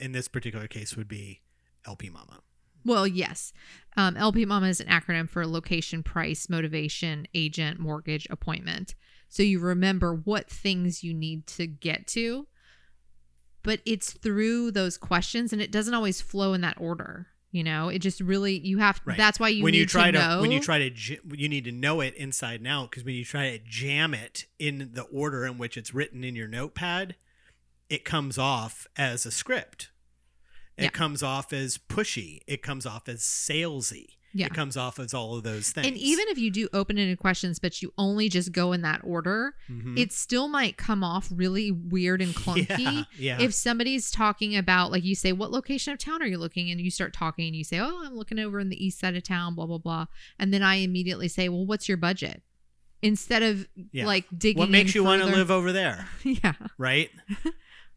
in 0.00 0.12
this 0.12 0.28
particular 0.28 0.68
case, 0.68 0.96
would 0.96 1.08
be 1.08 1.40
LP 1.84 2.10
Mama. 2.10 2.40
Well, 2.88 3.06
yes. 3.06 3.52
Um, 3.96 4.16
LP 4.16 4.44
Mama 4.44 4.66
is 4.68 4.80
an 4.80 4.88
acronym 4.88 5.28
for 5.28 5.46
location, 5.46 6.02
price, 6.02 6.48
motivation, 6.48 7.26
agent, 7.34 7.78
mortgage, 7.78 8.26
appointment. 8.30 8.94
So 9.28 9.42
you 9.42 9.60
remember 9.60 10.14
what 10.14 10.48
things 10.50 11.04
you 11.04 11.12
need 11.14 11.46
to 11.48 11.66
get 11.66 12.06
to, 12.08 12.46
but 13.62 13.80
it's 13.84 14.12
through 14.12 14.70
those 14.70 14.96
questions 14.96 15.52
and 15.52 15.60
it 15.60 15.70
doesn't 15.70 15.94
always 15.94 16.20
flow 16.20 16.54
in 16.54 16.60
that 16.62 16.80
order. 16.80 17.26
You 17.50 17.64
know, 17.64 17.88
it 17.88 18.00
just 18.00 18.20
really, 18.20 18.58
you 18.58 18.78
have, 18.78 19.00
Right. 19.04 19.16
that's 19.16 19.40
why 19.40 19.48
you 19.48 19.64
when 19.64 19.72
need 19.72 19.78
you 19.78 19.86
try 19.86 20.10
to 20.10 20.18
to, 20.18 20.38
when 20.40 20.50
you 20.50 20.60
try 20.60 20.78
to 20.90 21.16
you 21.34 21.48
need 21.48 21.64
to 21.64 21.72
know 21.72 22.00
it 22.02 22.14
inside 22.14 22.60
and 22.60 22.68
out 22.68 22.90
because 22.90 23.04
when 23.04 23.14
you 23.14 23.24
try 23.24 23.50
to 23.50 23.58
jam 23.66 24.12
it 24.12 24.44
in 24.58 24.90
the 24.92 25.02
order 25.04 25.46
in 25.46 25.56
which 25.56 25.76
it's 25.78 25.94
written 25.94 26.24
in 26.24 26.36
your 26.36 26.46
notepad, 26.48 27.16
it 27.88 28.04
comes 28.04 28.36
off 28.36 28.86
as 28.98 29.24
a 29.24 29.30
script. 29.30 29.90
It 30.78 30.84
Yeah. 30.84 30.88
comes 30.90 31.22
off 31.22 31.52
as 31.52 31.76
pushy. 31.76 32.40
It 32.46 32.62
comes 32.62 32.86
off 32.86 33.08
as 33.08 33.20
salesy. 33.20 34.06
Yeah. 34.34 34.46
It 34.46 34.54
comes 34.54 34.76
off 34.76 35.00
as 35.00 35.14
all 35.14 35.36
of 35.36 35.42
those 35.42 35.70
things. 35.70 35.86
And 35.86 35.96
even 35.96 36.28
if 36.28 36.38
you 36.38 36.50
do 36.50 36.68
open-ended 36.74 37.18
questions, 37.18 37.58
but 37.58 37.80
you 37.82 37.92
only 37.96 38.28
just 38.28 38.52
go 38.52 38.72
in 38.72 38.82
that 38.82 39.00
order, 39.02 39.54
Mhm. 39.70 39.98
it 39.98 40.12
still 40.12 40.48
might 40.48 40.76
come 40.76 41.02
off 41.02 41.28
really 41.34 41.70
weird 41.72 42.20
and 42.20 42.34
clunky. 42.34 42.68
yeah, 42.78 43.04
yeah. 43.38 43.40
If 43.40 43.54
somebody's 43.54 44.10
talking 44.10 44.54
about, 44.54 44.92
like, 44.92 45.02
you 45.02 45.14
say, 45.14 45.32
"What 45.32 45.50
location 45.50 45.94
of 45.94 45.98
town 45.98 46.22
are 46.22 46.26
you 46.26 46.36
looking?" 46.38 46.70
and 46.70 46.78
you 46.80 46.90
start 46.90 47.14
talking, 47.14 47.46
and 47.46 47.56
you 47.56 47.64
say, 47.64 47.78
"Oh, 47.80 48.02
I'm 48.04 48.14
looking 48.14 48.38
over 48.38 48.60
in 48.60 48.68
the 48.68 48.84
east 48.84 49.00
side 49.00 49.16
of 49.16 49.22
town," 49.22 49.54
blah 49.54 49.66
blah 49.66 49.78
blah, 49.78 50.06
and 50.38 50.52
then 50.52 50.62
I 50.62 50.76
immediately 50.76 51.28
say, 51.28 51.48
"Well, 51.48 51.64
what's 51.66 51.88
your 51.88 51.96
budget?" 51.98 52.42
Instead 53.00 53.42
of 53.42 53.66
Yeah. 53.92 54.04
like 54.06 54.26
digging. 54.36 54.58
what 54.58 54.70
makes 54.70 54.94
you 54.94 55.02
want 55.04 55.22
to 55.22 55.26
live 55.28 55.50
over 55.50 55.72
there, 55.72 56.06
yeah. 56.22 56.52
right? 56.76 57.10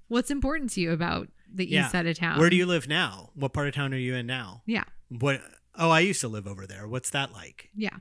What's 0.08 0.30
important 0.32 0.70
to 0.72 0.82
you 0.82 0.91
about 0.91 1.30
the 1.53 1.69
Yeah. 1.69 1.81
east 1.83 1.91
side 1.91 2.07
of 2.07 2.17
town? 2.17 2.39
Where 2.39 2.49
do 2.49 2.55
you 2.55 2.65
live 2.65 2.87
now? 2.87 3.31
What 3.35 3.53
part 3.53 3.67
of 3.67 3.73
town 3.73 3.93
are 3.93 3.97
you 3.97 4.15
in 4.15 4.25
now? 4.27 4.63
Yeah. 4.65 4.83
What? 5.09 5.41
Oh, 5.75 5.89
I 5.89 5.99
used 6.01 6.21
to 6.21 6.27
live 6.27 6.47
over 6.47 6.65
there. 6.67 6.87
What's 6.87 7.09
that 7.11 7.31
like? 7.33 7.69
Yeah. 7.75 7.97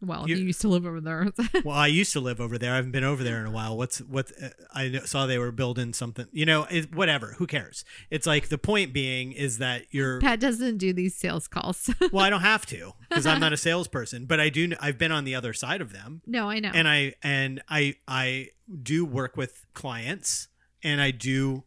Well, 0.00 0.28
You- 0.28 0.36
you 0.36 0.44
used 0.44 0.60
to 0.60 0.68
live 0.68 0.86
over 0.86 1.00
there. 1.00 1.32
well, 1.64 1.74
I 1.76 1.88
used 1.88 2.12
to 2.12 2.20
live 2.20 2.40
over 2.40 2.56
there. 2.56 2.72
I 2.72 2.76
haven't 2.76 2.92
been 2.92 3.02
over 3.02 3.24
there 3.24 3.40
in 3.40 3.46
a 3.46 3.50
while. 3.50 3.76
What's 3.76 3.98
what? 4.00 4.30
Uh, 4.40 4.50
I 4.72 4.92
saw 5.00 5.26
they 5.26 5.38
were 5.38 5.50
building 5.50 5.92
something. 5.92 6.26
You 6.30 6.46
know, 6.46 6.68
it, 6.70 6.94
whatever. 6.94 7.34
Who 7.38 7.48
cares? 7.48 7.84
It's 8.08 8.24
like 8.24 8.48
the 8.48 8.58
point 8.58 8.92
being 8.92 9.32
is 9.32 9.58
that 9.58 9.86
you're. 9.90 10.20
Pat 10.20 10.38
doesn't 10.38 10.76
do 10.78 10.92
these 10.92 11.16
sales 11.16 11.48
calls. 11.48 11.90
Well, 12.12 12.24
I 12.24 12.30
don't 12.30 12.42
have 12.42 12.64
to 12.66 12.92
because 13.08 13.26
I'm 13.26 13.40
not 13.40 13.52
a 13.52 13.56
salesperson, 13.56 14.26
but 14.26 14.38
I 14.38 14.50
do. 14.50 14.72
I've 14.80 14.98
been 14.98 15.10
on 15.10 15.24
the 15.24 15.34
other 15.34 15.52
side 15.52 15.80
of 15.80 15.92
them, 15.92 16.22
no, 16.26 16.48
I 16.48 16.60
know. 16.60 16.70
and 16.72 16.86
I 16.86 17.14
and 17.24 17.60
I 17.68 17.96
I 18.06 18.50
do 18.80 19.04
work 19.04 19.36
with 19.36 19.66
clients, 19.74 20.46
and 20.84 21.00
I 21.00 21.10
do 21.10 21.64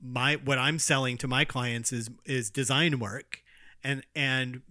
my 0.00 0.36
what 0.36 0.58
I'm 0.58 0.78
selling 0.78 1.16
to 1.18 1.28
my 1.28 1.44
clients 1.44 1.92
is 1.92 2.10
is 2.24 2.50
design 2.50 2.98
work, 2.98 3.42
and 3.82 4.04
and 4.14 4.62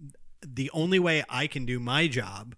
the 0.44 0.70
only 0.72 0.98
way 0.98 1.24
I 1.28 1.46
can 1.46 1.64
do 1.64 1.78
my 1.78 2.06
job 2.06 2.54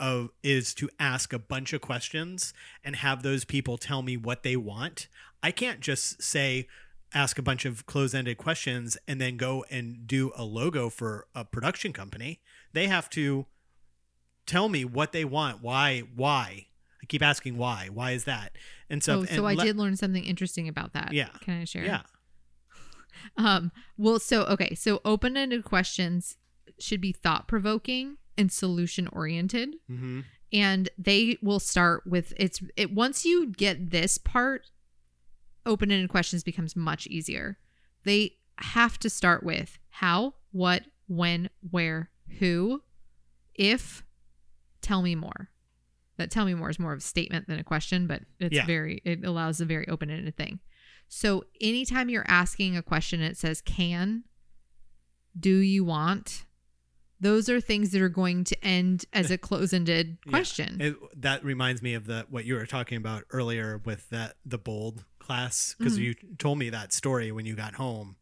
of 0.00 0.30
is 0.42 0.74
to 0.74 0.90
ask 0.98 1.32
a 1.32 1.38
bunch 1.38 1.72
of 1.72 1.80
questions 1.80 2.52
and 2.82 2.96
have 2.96 3.22
those 3.22 3.44
people 3.44 3.78
tell 3.78 4.02
me 4.02 4.16
what 4.16 4.42
they 4.42 4.56
want. 4.56 5.08
I 5.42 5.50
can't 5.50 5.80
just 5.80 6.22
say 6.22 6.66
ask 7.12 7.38
a 7.38 7.42
bunch 7.42 7.64
of 7.64 7.86
close-ended 7.86 8.36
questions 8.36 8.96
and 9.06 9.20
then 9.20 9.36
go 9.36 9.64
and 9.70 10.06
do 10.06 10.32
a 10.34 10.44
logo 10.44 10.90
for 10.90 11.28
a 11.34 11.44
production 11.44 11.92
company. 11.92 12.40
They 12.72 12.88
have 12.88 13.08
to 13.10 13.46
tell 14.46 14.68
me 14.68 14.84
what 14.84 15.12
they 15.12 15.24
want, 15.24 15.62
why 15.62 16.00
why. 16.14 16.66
I 17.04 17.06
keep 17.06 17.22
asking 17.22 17.58
why. 17.58 17.90
Why 17.92 18.12
is 18.12 18.24
that? 18.24 18.56
And 18.88 19.02
so 19.04 19.20
oh, 19.20 19.24
so 19.26 19.44
and 19.44 19.58
I 19.58 19.60
le- 19.60 19.64
did 19.66 19.76
learn 19.76 19.94
something 19.96 20.24
interesting 20.24 20.68
about 20.68 20.94
that. 20.94 21.12
Yeah. 21.12 21.28
Can 21.42 21.60
I 21.60 21.64
share? 21.64 21.84
Yeah. 21.84 22.02
Um, 23.36 23.70
well, 23.96 24.18
so 24.18 24.42
okay, 24.46 24.74
so 24.74 25.00
open-ended 25.04 25.64
questions 25.64 26.36
should 26.78 27.00
be 27.00 27.12
thought-provoking 27.12 28.16
and 28.36 28.50
solution-oriented, 28.52 29.76
Mhm. 29.90 30.24
and 30.52 30.88
they 30.98 31.38
will 31.40 31.60
start 31.60 32.06
with 32.06 32.34
it's 32.36 32.60
it 32.76 32.92
once 32.92 33.24
you 33.24 33.46
get 33.46 33.90
this 33.90 34.18
part, 34.18 34.70
open-ended 35.64 36.10
questions 36.10 36.42
becomes 36.42 36.74
much 36.76 37.06
easier. 37.06 37.58
They 38.02 38.32
have 38.58 38.98
to 38.98 39.08
start 39.08 39.42
with 39.44 39.78
how, 39.90 40.34
what, 40.50 40.82
when, 41.06 41.48
where, 41.70 42.10
who, 42.40 42.82
if, 43.54 44.02
tell 44.82 45.02
me 45.02 45.14
more. 45.14 45.48
That 46.16 46.30
tell 46.30 46.44
me 46.44 46.54
more 46.54 46.70
is 46.70 46.78
more 46.78 46.92
of 46.92 46.98
a 46.98 47.02
statement 47.02 47.48
than 47.48 47.58
a 47.58 47.64
question, 47.64 48.06
but 48.06 48.22
it's 48.38 48.54
Yeah. 48.54 48.66
very 48.66 49.02
it 49.04 49.24
allows 49.24 49.60
a 49.60 49.64
very 49.64 49.88
open-ended 49.88 50.36
thing. 50.36 50.60
So 51.08 51.44
anytime 51.60 52.08
you're 52.08 52.24
asking 52.28 52.76
a 52.76 52.82
question, 52.82 53.20
it 53.20 53.36
says 53.36 53.60
can, 53.60 54.24
do 55.38 55.56
you 55.56 55.84
want? 55.84 56.44
Those 57.20 57.48
are 57.48 57.60
things 57.60 57.90
that 57.92 58.02
are 58.02 58.08
going 58.08 58.44
to 58.44 58.64
end 58.64 59.06
as 59.12 59.30
a 59.30 59.38
close-ended 59.38 60.18
Yeah. 60.26 60.30
question. 60.30 60.80
It, 60.80 60.96
that 61.20 61.44
reminds 61.44 61.82
me 61.82 61.94
of 61.94 62.06
the 62.06 62.26
what 62.28 62.44
you 62.44 62.54
were 62.54 62.66
talking 62.66 62.98
about 62.98 63.24
earlier 63.30 63.80
with 63.84 64.08
that 64.10 64.36
the 64.44 64.58
bold 64.58 65.04
class 65.18 65.74
because 65.78 65.96
Mhm. 65.98 66.02
you 66.02 66.14
told 66.38 66.58
me 66.58 66.70
that 66.70 66.92
story 66.92 67.32
when 67.32 67.46
you 67.46 67.54
got 67.54 67.74
home, 67.74 68.16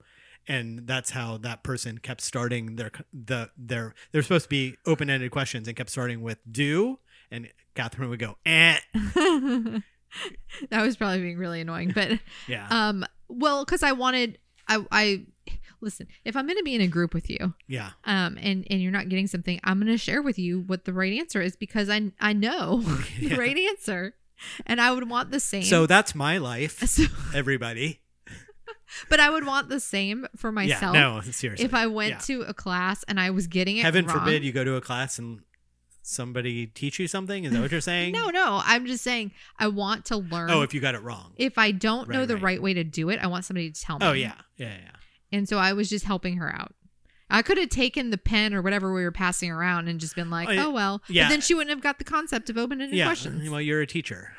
and 0.46 0.86
that's 0.86 1.10
how 1.10 1.36
that 1.38 1.62
person 1.62 1.98
kept 1.98 2.20
starting 2.20 2.76
their 2.76 2.90
the 3.12 3.50
their 3.56 3.94
they're 4.12 4.22
supposed 4.22 4.44
to 4.44 4.48
be 4.50 4.76
open 4.86 5.10
ended 5.10 5.30
questions 5.30 5.66
and 5.68 5.76
kept 5.76 5.90
starting 5.90 6.20
with 6.22 6.38
do 6.50 6.98
and 7.32 7.48
Catherine 7.74 8.08
would 8.10 8.18
go 8.20 8.36
eh 8.46 8.76
that 10.70 10.82
was 10.82 10.96
probably 10.96 11.20
being 11.22 11.38
really 11.38 11.60
annoying, 11.60 11.92
but 11.94 12.18
yeah 12.46 12.66
um, 12.70 13.04
well, 13.28 13.64
because 13.64 13.82
I 13.82 13.92
wanted 13.92 14.38
I 14.68 14.84
I 14.90 15.26
listen. 15.80 16.06
If 16.24 16.36
I'm 16.36 16.46
going 16.46 16.58
to 16.58 16.62
be 16.62 16.74
in 16.74 16.80
a 16.82 16.86
group 16.86 17.14
with 17.14 17.30
you, 17.30 17.54
yeah 17.66 17.90
um, 18.04 18.38
and 18.40 18.66
and 18.70 18.80
you're 18.82 18.92
not 18.92 19.08
getting 19.08 19.26
something, 19.26 19.58
I'm 19.64 19.78
going 19.78 19.90
to 19.90 19.96
share 19.98 20.22
with 20.22 20.38
you 20.38 20.60
what 20.60 20.84
the 20.84 20.92
right 20.92 21.18
answer 21.18 21.40
is 21.40 21.56
because 21.56 21.88
I 21.88 22.12
I 22.20 22.32
know 22.34 22.80
the 23.20 23.36
right 23.36 23.56
answer, 23.56 24.14
and 24.66 24.80
I 24.80 24.92
would 24.92 25.08
want 25.08 25.30
the 25.30 25.40
same. 25.40 25.62
so 25.62 25.86
that's 25.86 26.14
my 26.14 26.38
life 26.38 26.78
So- 26.86 27.04
everybody 27.34 28.00
but 29.08 29.20
I 29.20 29.30
would 29.30 29.46
want 29.46 29.70
the 29.70 29.80
same 29.80 30.26
for 30.36 30.52
myself. 30.52 30.94
yeah 30.94 31.00
no 31.14 31.20
seriously 31.22 31.64
if 31.64 31.72
I 31.72 31.86
went 31.86 32.10
Yeah. 32.10 32.18
to 32.18 32.42
a 32.42 32.52
class 32.52 33.02
and 33.08 33.18
I 33.18 33.30
was 33.30 33.46
getting 33.46 33.78
it 33.78 33.82
heaven 33.82 34.04
wrong- 34.04 34.18
forbid 34.18 34.44
you 34.44 34.52
go 34.52 34.64
to 34.64 34.74
a 34.74 34.82
class 34.82 35.18
and 35.18 35.40
somebody 36.02 36.66
teach 36.66 36.98
you 36.98 37.06
something 37.06 37.44
is 37.44 37.52
that 37.52 37.60
what 37.60 37.70
you're 37.70 37.80
saying 37.92 38.12
No, 38.12 38.28
no, 38.30 38.60
I'm 38.64 38.86
just 38.86 39.04
saying 39.04 39.30
I 39.58 39.68
want 39.68 40.04
to 40.06 40.16
learn. 40.16 40.50
oh 40.50 40.62
if 40.62 40.74
you 40.74 40.80
got 40.80 40.94
it 40.94 41.02
wrong 41.02 41.32
if 41.36 41.58
I 41.58 41.70
don't 41.70 42.08
know 42.08 42.26
the 42.26 42.34
right. 42.34 42.42
right 42.42 42.62
way 42.62 42.74
to 42.74 42.84
do 42.84 43.08
it, 43.10 43.20
I 43.22 43.26
want 43.28 43.44
somebody 43.44 43.70
to 43.70 43.80
tell 43.80 43.98
me. 43.98 44.06
oh 44.06 44.12
yeah 44.12 44.34
yeah 44.56 44.74
yeah 44.82 44.90
And 45.30 45.48
so 45.48 45.58
I 45.58 45.72
was 45.72 45.88
just 45.88 46.04
helping 46.04 46.36
her 46.36 46.54
out. 46.54 46.74
I 47.30 47.40
could 47.40 47.56
have 47.56 47.70
taken 47.70 48.10
the 48.10 48.18
pen 48.18 48.52
or 48.52 48.60
whatever 48.60 48.92
we 48.92 49.02
were 49.04 49.10
passing 49.12 49.50
around 49.50 49.88
and 49.88 49.98
just 49.98 50.14
been 50.14 50.28
like, 50.28 50.50
Oh, 50.50 50.66
"Oh, 50.66 50.70
well," 50.70 51.02
Yeah. 51.08 51.24
but 51.24 51.30
then 51.30 51.40
she 51.40 51.54
wouldn't 51.54 51.70
have 51.70 51.80
got 51.82 51.98
the 51.98 52.04
concept 52.04 52.50
of 52.50 52.58
open-ended 52.58 52.94
yeah 52.96 53.06
questions. 53.06 53.48
well 53.48 53.60
you're 53.60 53.80
a 53.80 53.86
teacher 53.86 54.32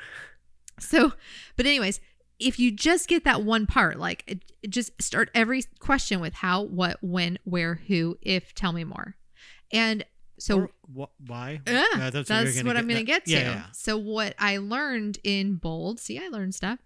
So, 0.78 1.12
but 1.56 1.66
anyways, 1.66 2.00
if 2.38 2.58
you 2.58 2.70
just 2.72 3.08
get 3.08 3.24
that 3.24 3.42
one 3.42 3.66
part, 3.66 3.98
like 3.98 4.22
it, 4.26 4.42
it 4.62 4.70
just 4.70 4.90
start 5.00 5.30
every 5.34 5.62
question 5.78 6.20
with 6.20 6.34
how, 6.34 6.62
what, 6.62 6.98
when, 7.00 7.38
where, 7.44 7.76
who, 7.86 8.18
if, 8.22 8.54
tell 8.54 8.72
me 8.72 8.82
more. 8.84 9.14
And 9.72 10.04
so 10.38 10.60
Or 10.60 10.70
wh- 10.96 11.28
why? 11.28 11.60
Yeah, 11.66 11.84
Uh, 11.94 12.10
that's, 12.10 12.28
you're 12.28 12.38
what, 12.38 12.54
gonna 12.64 12.78
I'm 12.78 12.88
going 12.88 12.98
to 12.98 13.04
get 13.04 13.24
to. 13.26 13.30
Yeah, 13.30 13.40
yeah. 13.40 13.64
So 13.72 13.96
what 13.96 14.34
I 14.38 14.58
learned 14.58 15.18
in 15.24 15.56
bold, 15.56 16.00
see, 16.00 16.18
I 16.18 16.28
learned 16.28 16.54
stuff, 16.54 16.80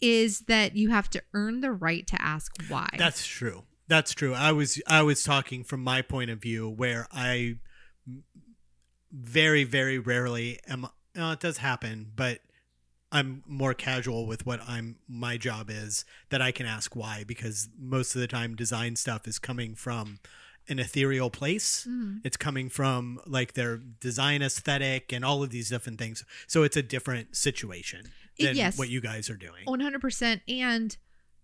is 0.00 0.40
that 0.40 0.76
you 0.76 0.90
have 0.90 1.10
to 1.10 1.22
earn 1.34 1.60
the 1.60 1.72
right 1.72 2.06
to 2.06 2.20
ask 2.20 2.52
why. 2.68 2.88
That's 2.96 3.26
true. 3.26 3.64
That's 3.88 4.12
true. 4.12 4.34
I 4.34 4.52
was 4.52 4.80
I 4.86 5.02
was 5.02 5.22
talking 5.22 5.64
from 5.64 5.82
my 5.82 6.02
point 6.02 6.30
of 6.30 6.40
view 6.42 6.68
where 6.68 7.08
I 7.10 7.56
very 9.10 9.64
very 9.64 9.98
rarely 9.98 10.60
am. 10.68 10.86
No, 11.14 11.32
it 11.32 11.40
does 11.40 11.58
happen, 11.58 12.12
but 12.14 12.40
I'm 13.10 13.42
more 13.46 13.72
casual 13.72 14.26
with 14.26 14.44
what 14.44 14.60
I'm 14.68 14.96
my 15.08 15.38
job 15.38 15.70
is 15.70 16.04
that 16.28 16.42
I 16.42 16.52
can 16.52 16.66
ask 16.66 16.94
why 16.94 17.24
because 17.26 17.70
most 17.78 18.14
of 18.14 18.20
the 18.20 18.26
time 18.26 18.54
design 18.54 18.96
stuff 18.96 19.26
is 19.26 19.38
coming 19.38 19.74
from 19.74 20.18
an 20.68 20.78
ethereal 20.78 21.30
place. 21.30 21.86
Mhm. 21.88 22.20
It's 22.24 22.36
coming 22.36 22.68
from 22.68 23.20
like 23.26 23.54
their 23.54 23.78
design 23.78 24.42
aesthetic 24.42 25.12
and 25.12 25.24
all 25.24 25.42
of 25.42 25.50
these 25.50 25.68
different 25.70 25.98
things. 25.98 26.24
So 26.46 26.62
it's 26.62 26.76
a 26.76 26.82
different 26.82 27.36
situation 27.36 28.10
than 28.38 28.56
yes. 28.56 28.78
what 28.78 28.88
you 28.88 29.00
guys 29.00 29.28
are 29.30 29.36
doing. 29.36 29.64
100%. 29.66 30.40
And 30.48 30.96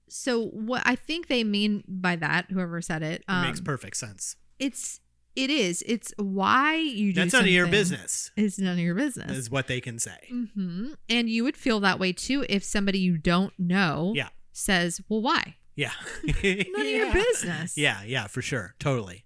so 0.09 0.47
what 0.49 0.83
I 0.85 0.95
think 0.95 1.29
they 1.29 1.43
mean 1.45 1.83
by 1.89 2.17
that, 2.17 2.51
whoever 2.51 2.81
said 2.83 3.03
it, 3.03 3.21
it 3.23 3.25
um, 3.29 3.47
makes 3.47 3.61
perfect 3.61 3.97
sense. 3.97 4.37
it's 4.59 5.01
it 5.37 5.51
is. 5.51 5.83
It's 5.85 6.15
why 6.17 6.77
you 6.77 7.13
do 7.13 7.21
That's 7.23 7.33
none 7.33 7.43
of 7.43 7.49
your 7.51 7.67
business. 7.67 8.31
It's 8.37 8.57
none 8.57 8.75
of 8.75 8.79
your 8.79 8.95
business. 8.95 9.37
is 9.37 9.51
what 9.51 9.67
they 9.67 9.81
can 9.81 9.99
say. 9.99 10.19
hmm 10.31 10.93
And 11.09 11.29
you 11.29 11.43
would 11.43 11.57
feel 11.57 11.81
that 11.81 11.99
way 11.99 12.13
too 12.13 12.47
if 12.49 12.63
somebody 12.63 13.01
you 13.01 13.19
don't 13.19 13.53
know 13.59 14.13
Yeah. 14.15 14.29
says, 14.53 15.01
"Well, 15.09 15.23
why?" 15.23 15.57
Yeah. 15.77 15.93
None 16.25 16.81
of 16.81 16.87
your 16.87 17.13
business. 17.13 17.77
Yeah, 17.77 18.03
yeah, 18.05 18.27
for 18.27 18.43
sure. 18.43 18.75
Totally. 18.79 19.25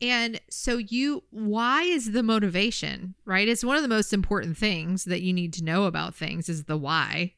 And 0.00 0.40
so 0.50 0.78
you 0.78 1.24
why 1.30 1.82
is 1.82 2.12
the 2.12 2.22
motivation, 2.22 3.14
right? 3.24 3.48
It's 3.48 3.64
one 3.64 3.76
of 3.76 3.82
the 3.82 3.88
most 3.88 4.12
important 4.12 4.56
things 4.56 5.04
that 5.04 5.22
you 5.22 5.32
need 5.32 5.52
to 5.54 5.64
know 5.64 5.84
about 5.84 6.14
things 6.14 6.48
is 6.48 6.64
the 6.64 6.76
why. 6.76 7.34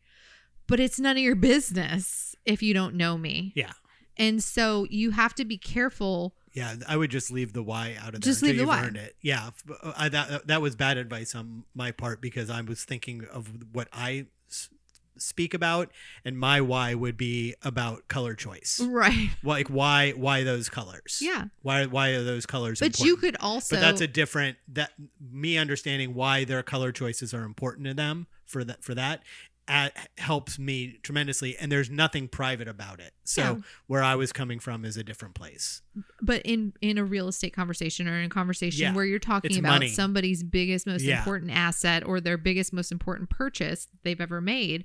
But 0.67 0.81
it's 0.81 0.99
none 0.99 1.17
of 1.17 1.23
your 1.23 1.37
business 1.37 2.35
if 2.45 2.63
you 2.63 2.75
don't 2.75 2.95
know 2.95 3.19
me. 3.19 3.53
Yeah. 3.55 3.73
And 4.17 4.43
so 4.43 4.87
you 4.91 5.11
have 5.11 5.35
to 5.35 5.45
be 5.45 5.59
careful. 5.59 6.35
Yeah, 6.53 6.75
I 6.89 6.97
would 6.97 7.11
just 7.11 7.31
leave 7.31 7.53
the 7.53 7.63
why 7.63 7.97
out 8.01 8.15
of 8.15 8.21
there. 8.23 8.31
Just 8.31 8.43
until 8.43 8.57
leave 8.57 8.65
the 8.65 8.67
why. 8.67 8.83
earned 8.83 8.97
it. 8.97 9.15
Yeah, 9.21 9.49
f- 9.49 9.77
uh, 9.83 9.93
I, 9.97 10.09
that 10.09 10.47
that 10.47 10.63
was 10.63 10.75
bad 10.75 10.97
advice 10.97 11.35
on 11.35 11.65
my 11.75 11.91
part 11.93 12.23
because 12.23 12.49
I 12.49 12.63
was 12.63 12.85
thinking 12.85 13.27
of 13.31 13.51
what 13.73 13.89
I 13.93 14.27
speak 15.19 15.55
about, 15.55 15.91
and 16.25 16.39
my 16.39 16.61
why 16.61 16.95
would 16.95 17.17
be 17.17 17.55
about 17.63 18.09
color 18.09 18.35
choice. 18.35 18.81
Right. 18.81 19.31
Like 19.43 19.69
why 19.69 20.11
why 20.13 20.43
those 20.43 20.69
colors? 20.69 21.21
Yeah. 21.23 21.45
Why 21.63 21.87
why 21.87 22.11
are 22.11 22.25
those 22.25 22.47
colors? 22.47 22.81
But 22.81 22.99
you 23.01 23.17
could 23.17 23.37
also 23.39 23.77
But 23.77 23.81
that's 23.81 24.01
a 24.01 24.07
different 24.07 24.57
that 24.69 24.93
me 25.21 25.57
understanding 25.57 26.15
why 26.15 26.45
their 26.45 26.63
color 26.63 26.91
choices 26.91 27.33
are 27.33 27.45
important 27.45 27.87
to 27.87 27.95
them 27.95 28.27
for 28.45 28.65
that 28.65 28.83
for 28.83 28.95
that 28.95 29.23
at, 29.69 30.09
helps 30.19 30.59
me 30.59 30.99
tremendously 31.03 31.57
and 31.59 31.73
there's 31.73 31.91
nothing 31.91 32.29
private 32.29 32.69
about 32.69 33.01
it 33.01 33.13
so 33.25 33.43
Yeah. 33.43 33.57
where 33.89 34.03
i 34.03 34.15
was 34.15 34.33
coming 34.33 34.61
from 34.61 34.85
is 34.85 34.97
a 34.97 35.03
different 35.03 35.35
place 35.35 35.83
but 36.23 36.41
in 36.45 36.73
in 36.81 36.99
a 36.99 37.05
real 37.05 37.27
estate 37.29 37.53
conversation 37.53 38.07
or 38.07 38.17
in 38.19 38.27
a 38.27 38.29
conversation 38.29 38.81
Yeah. 38.83 38.95
where 38.95 39.05
you're 39.05 39.19
talking 39.19 39.51
It's 39.51 39.59
about 39.59 39.71
money. 39.81 39.89
somebody's 39.89 40.43
biggest 40.45 40.87
most 40.87 41.03
Yeah. 41.03 41.19
important 41.19 41.51
asset 41.51 42.05
or 42.07 42.21
their 42.21 42.39
biggest 42.39 42.73
most 42.73 42.93
important 42.93 43.29
purchase 43.31 43.89
they've 44.05 44.21
ever 44.21 44.41
made 44.41 44.85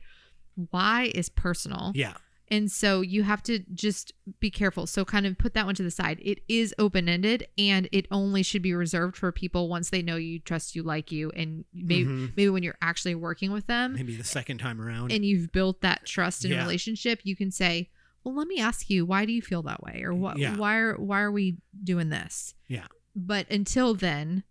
why 0.71 1.11
is 1.13 1.29
personal 1.29 1.91
yeah 1.95 2.13
and 2.51 2.69
so 2.71 3.01
you 3.01 3.23
have 3.23 3.41
to 3.41 3.59
just 3.73 4.13
be 4.39 4.51
careful 4.51 4.85
so 4.85 5.03
kind 5.05 5.25
of 5.25 5.37
put 5.37 5.53
that 5.53 5.65
one 5.65 5.73
to 5.73 5.81
the 5.83 5.89
side 5.89 6.19
it 6.21 6.39
is 6.49 6.75
open-ended 6.77 7.47
and 7.57 7.87
it 7.91 8.05
only 8.11 8.43
should 8.43 8.61
be 8.61 8.73
reserved 8.73 9.15
for 9.17 9.31
people 9.31 9.69
once 9.69 9.89
they 9.89 10.01
know 10.01 10.17
you 10.17 10.37
trust 10.37 10.75
you 10.75 10.83
like 10.83 11.11
you 11.11 11.31
and 11.31 11.65
maybe 11.73 12.05
Mhm. 12.05 12.33
maybe 12.35 12.49
when 12.49 12.61
you're 12.63 12.77
actually 12.81 13.15
working 13.15 13.51
with 13.51 13.65
them 13.67 13.93
maybe 13.93 14.15
the 14.15 14.23
second 14.23 14.57
time 14.59 14.79
around 14.81 15.11
and 15.11 15.25
you've 15.25 15.51
built 15.51 15.81
that 15.81 16.05
trust 16.05 16.43
and 16.43 16.53
Yeah. 16.53 16.61
relationship, 16.61 17.21
you 17.23 17.35
can 17.35 17.49
say, 17.51 17.89
"Well, 18.23 18.35
let 18.35 18.47
me 18.47 18.59
ask 18.59 18.89
you, 18.89 19.05
why 19.05 19.25
do 19.25 19.31
you 19.33 19.41
feel 19.41 19.63
that 19.63 19.81
way, 19.81 20.03
or 20.03 20.13
what? 20.13 20.37
Yeah. 20.37 20.55
Why 20.57 20.75
are 20.77 20.95
why 20.97 21.21
are 21.21 21.31
we 21.31 21.57
doing 21.83 22.09
this?" 22.09 22.53
Yeah. 22.67 22.87
But 23.15 23.49
until 23.49 23.93
then, 23.95 24.43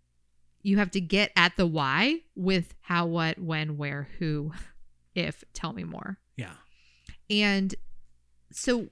you 0.63 0.77
have 0.77 0.91
to 0.91 1.01
get 1.01 1.31
at 1.35 1.55
the 1.55 1.65
why 1.65 2.21
with 2.35 2.73
how, 2.81 3.05
what, 3.07 3.39
when, 3.39 3.77
where, 3.77 4.09
who, 4.19 4.51
if. 5.15 5.43
Tell 5.53 5.73
me 5.73 5.83
more. 5.83 6.19
yeah 6.37 6.53
And 7.29 7.73
so, 8.51 8.87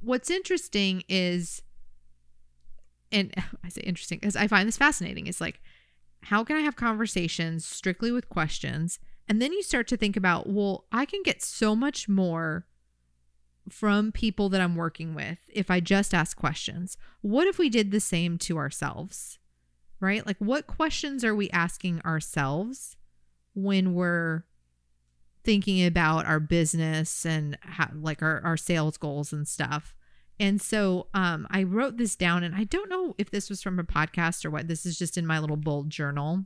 what's 0.00 0.30
interesting 0.30 1.02
is, 1.08 1.62
and 3.10 3.32
I 3.64 3.68
say 3.68 3.82
interesting 3.82 4.18
because 4.18 4.36
I 4.36 4.48
find 4.48 4.68
this 4.68 4.76
fascinating. 4.76 5.26
It's 5.26 5.40
like, 5.40 5.60
how 6.24 6.44
can 6.44 6.56
I 6.56 6.60
have 6.60 6.76
conversations 6.76 7.64
strictly 7.64 8.10
with 8.10 8.28
questions? 8.28 8.98
And 9.28 9.40
then 9.40 9.52
you 9.52 9.62
start 9.62 9.88
to 9.88 9.96
think 9.96 10.16
about, 10.16 10.48
well, 10.48 10.84
I 10.92 11.04
can 11.04 11.22
get 11.22 11.42
so 11.42 11.74
much 11.74 12.08
more 12.08 12.66
from 13.68 14.12
people 14.12 14.48
that 14.50 14.60
I'm 14.60 14.76
working 14.76 15.14
with 15.14 15.38
if 15.52 15.70
I 15.70 15.80
just 15.80 16.12
ask 16.12 16.36
questions. 16.36 16.96
What 17.22 17.46
if 17.46 17.58
we 17.58 17.70
did 17.70 17.90
the 17.90 18.00
same 18.00 18.36
to 18.38 18.58
ourselves? 18.58 19.38
Right? 20.00 20.26
Like, 20.26 20.36
what 20.38 20.66
questions 20.66 21.24
are 21.24 21.34
we 21.34 21.48
asking 21.50 22.02
ourselves 22.02 22.96
when 23.54 23.94
we're 23.94 24.44
thinking 25.44 25.84
about 25.84 26.26
our 26.26 26.40
business 26.40 27.24
and 27.26 27.58
how, 27.60 27.90
like 27.94 28.22
our, 28.22 28.40
our 28.44 28.56
sales 28.56 28.96
goals 28.96 29.32
and 29.32 29.46
stuff. 29.46 29.94
And 30.40 30.60
so 30.60 31.06
um, 31.14 31.46
I 31.50 31.62
wrote 31.62 31.96
this 31.96 32.16
down, 32.16 32.42
and 32.42 32.54
I 32.54 32.64
don't 32.64 32.90
know 32.90 33.14
if 33.18 33.30
this 33.30 33.48
was 33.48 33.62
from 33.62 33.78
a 33.78 33.84
podcast 33.84 34.44
or 34.44 34.50
what. 34.50 34.66
This 34.66 34.84
is 34.84 34.98
just 34.98 35.16
in 35.16 35.26
my 35.26 35.38
little 35.38 35.56
bold 35.56 35.90
journal. 35.90 36.44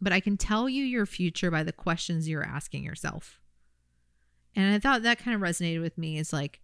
But 0.00 0.12
I 0.12 0.20
can 0.20 0.36
tell 0.36 0.68
you 0.68 0.84
your 0.84 1.06
future 1.06 1.50
by 1.50 1.62
the 1.62 1.72
questions 1.72 2.28
you're 2.28 2.44
asking 2.44 2.84
yourself. 2.84 3.40
And 4.56 4.74
I 4.74 4.78
thought 4.78 5.02
that 5.02 5.18
kind 5.18 5.34
of 5.34 5.40
resonated 5.40 5.80
with 5.80 5.98
me 5.98 6.18
is 6.18 6.32
like, 6.32 6.60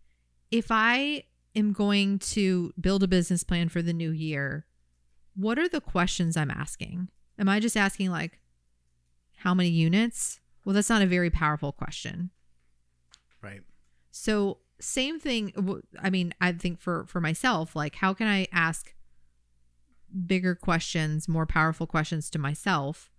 if 0.51 0.67
I 0.71 1.25
am 1.55 1.73
going 1.73 2.19
to 2.21 2.73
build 2.81 3.03
a 3.03 3.09
business 3.09 3.45
plan 3.45 3.69
for 3.69 3.83
the 3.83 3.93
new 3.93 4.11
year, 4.11 4.67
what 5.37 5.59
are 5.59 5.69
the 5.69 5.81
questions 5.81 6.37
I'm 6.37 6.51
asking? 6.51 7.09
Am 7.39 7.49
I 7.49 7.61
just 7.61 7.77
asking, 7.77 8.11
like, 8.11 8.41
how 9.39 9.55
many 9.55 9.69
units? 9.69 10.41
Well, 10.65 10.75
that's 10.75 10.89
not 10.91 11.03
a 11.03 11.07
very 11.07 11.31
powerful 11.31 11.73
question. 11.73 12.31
right 13.43 13.61
So, 14.11 14.59
same 14.81 15.21
thing. 15.21 15.53
I 16.03 16.11
mean, 16.11 16.35
I 16.41 16.53
think 16.53 16.81
for 16.81 17.07
for 17.07 17.21
myself, 17.21 17.77
like, 17.77 17.97
how 17.97 18.13
can 18.15 18.27
I 18.27 18.47
ask 18.53 18.95
bigger 20.27 20.55
questions, 20.55 21.29
more 21.29 21.47
powerful 21.47 21.87
questions 21.87 22.31
to 22.31 22.39
myself, 22.39 23.11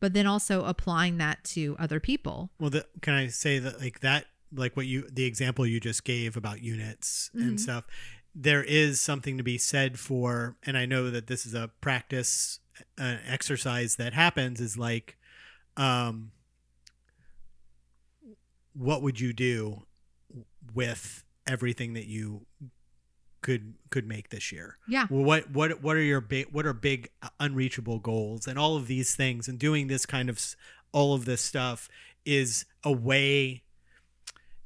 but 0.00 0.12
then 0.12 0.26
also 0.26 0.64
applying 0.64 1.18
that 1.18 1.42
to 1.44 1.76
other 1.78 2.00
people? 2.00 2.50
Well, 2.58 2.70
the, 2.70 2.86
can 3.02 3.14
I 3.14 3.28
say 3.28 3.58
that 3.58 3.80
like 3.80 4.00
that, 4.00 4.26
like 4.52 4.76
what 4.76 4.86
you, 4.86 5.08
the 5.10 5.24
example 5.24 5.66
you 5.66 5.80
just 5.80 6.04
gave 6.04 6.36
about 6.36 6.62
units 6.62 7.30
Mhm. 7.34 7.40
and 7.42 7.60
stuff, 7.60 7.86
there 8.34 8.62
is 8.64 9.00
something 9.00 9.36
to 9.38 9.44
be 9.44 9.58
said 9.58 9.98
for, 9.98 10.56
and 10.64 10.76
I 10.76 10.86
know 10.86 11.10
that 11.10 11.26
this 11.26 11.46
is 11.46 11.54
a 11.54 11.70
practice, 11.80 12.60
an 12.98 13.20
exercise 13.26 13.96
that 13.96 14.12
happens 14.12 14.60
is 14.60 14.76
like, 14.76 15.16
um, 15.76 16.32
what 18.74 19.02
would 19.02 19.20
you 19.20 19.32
do 19.32 19.82
with 20.74 21.24
everything 21.46 21.94
that 21.94 22.06
you 22.06 22.46
could 23.42 23.74
could 23.90 24.06
make 24.06 24.30
this 24.30 24.50
year? 24.50 24.78
Yeah. 24.88 25.06
Well, 25.10 25.22
what 25.22 25.50
what 25.50 25.82
what 25.82 25.96
are 25.96 26.02
your 26.02 26.20
big 26.20 26.46
what 26.52 26.66
are 26.66 26.72
big 26.72 27.10
uh, 27.22 27.28
unreachable 27.40 27.98
goals 27.98 28.46
and 28.46 28.58
all 28.58 28.76
of 28.76 28.86
these 28.86 29.14
things 29.14 29.48
and 29.48 29.58
doing 29.58 29.86
this 29.86 30.06
kind 30.06 30.28
of 30.28 30.40
all 30.92 31.14
of 31.14 31.24
this 31.24 31.40
stuff 31.40 31.88
is 32.24 32.64
a 32.82 32.92
way 32.92 33.62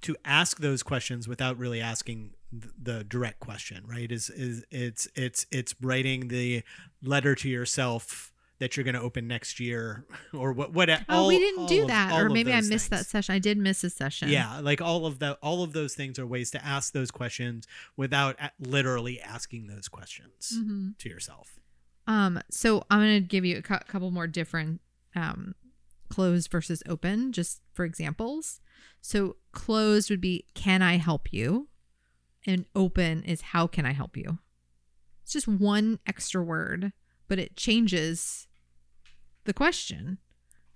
to 0.02 0.16
ask 0.24 0.58
those 0.58 0.82
questions 0.82 1.26
without 1.26 1.58
really 1.58 1.80
asking 1.80 2.34
the 2.50 3.04
direct 3.04 3.40
question 3.40 3.84
right 3.86 4.10
is 4.10 4.30
is 4.30 4.64
it's 4.70 5.06
it's 5.14 5.44
it's 5.50 5.74
writing 5.82 6.28
the 6.28 6.62
letter 7.02 7.34
to 7.34 7.48
yourself 7.48 8.32
that 8.60 8.76
you're 8.76 8.84
going 8.84 8.94
to 8.94 9.00
open 9.00 9.28
next 9.28 9.60
year 9.60 10.04
or 10.34 10.52
what 10.52 10.72
what 10.72 10.90
Oh, 10.90 10.96
all- 11.08 11.28
we 11.28 11.38
didn't 11.38 11.66
do 11.68 11.82
of- 11.82 11.88
that, 11.88 12.12
or 12.12 12.28
maybe 12.28 12.52
I 12.52 12.60
missed 12.60 12.90
that 12.90 13.06
session. 13.06 13.34
I 13.34 13.38
did 13.38 13.56
miss 13.58 13.84
a 13.84 13.90
session. 13.90 14.28
Yeah, 14.30 14.60
like 14.60 14.80
all 14.82 15.06
of 15.06 15.18
the 15.20 15.34
all 15.42 15.62
of 15.62 15.72
those 15.72 15.94
things 15.94 16.18
are 16.18 16.26
ways 16.26 16.50
to 16.52 16.64
ask 16.64 16.92
those 16.92 17.10
questions 17.10 17.66
without 17.96 18.36
literally 18.58 19.20
asking 19.20 19.66
those 19.68 19.88
questions 19.88 20.58
hmm 20.62 20.90
to 20.98 21.08
yourself. 21.08 21.58
Um. 22.06 22.40
So 22.50 22.84
I'm 22.90 23.00
gonna 23.00 23.20
give 23.20 23.44
you 23.44 23.58
a 23.58 23.62
cou- 23.62 23.78
couple 23.86 24.10
more 24.10 24.26
different 24.26 24.80
um 25.14 25.54
closed 26.08 26.50
versus 26.50 26.82
open, 26.88 27.32
just 27.32 27.60
for 27.74 27.84
examples. 27.84 28.60
So 29.00 29.36
closed 29.52 30.10
would 30.10 30.20
be 30.20 30.46
"Can 30.54 30.82
I 30.82 30.96
help 30.96 31.32
you?" 31.32 31.68
and 32.46 32.64
open 32.74 33.22
is 33.24 33.40
"How 33.52 33.66
can 33.68 33.84
I 33.86 33.92
help 33.92 34.16
you?" 34.16 34.38
It's 35.22 35.34
just 35.34 35.46
one 35.46 35.98
extra 36.06 36.42
word, 36.42 36.92
but 37.28 37.38
it 37.38 37.54
changes 37.56 38.47
the 39.48 39.54
question. 39.54 40.18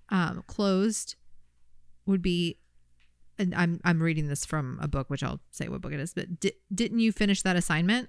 Um, 0.09 0.43
closed 0.49 1.15
would 2.07 2.23
be, 2.23 2.59
and 3.39 3.55
I'm 3.55 3.81
I'm 3.85 4.03
reading 4.03 4.27
this 4.27 4.45
from 4.45 4.79
a 4.83 4.89
book, 4.89 5.09
which 5.09 5.23
I'll 5.23 5.41
say 5.51 5.69
what 5.69 5.81
book 5.81 5.93
it 5.93 6.01
is. 6.01 6.13
But 6.13 6.41
di- 6.41 6.59
didn't 6.75 6.99
you 6.99 7.13
finish 7.13 7.43
that 7.43 7.55
assignment? 7.55 8.09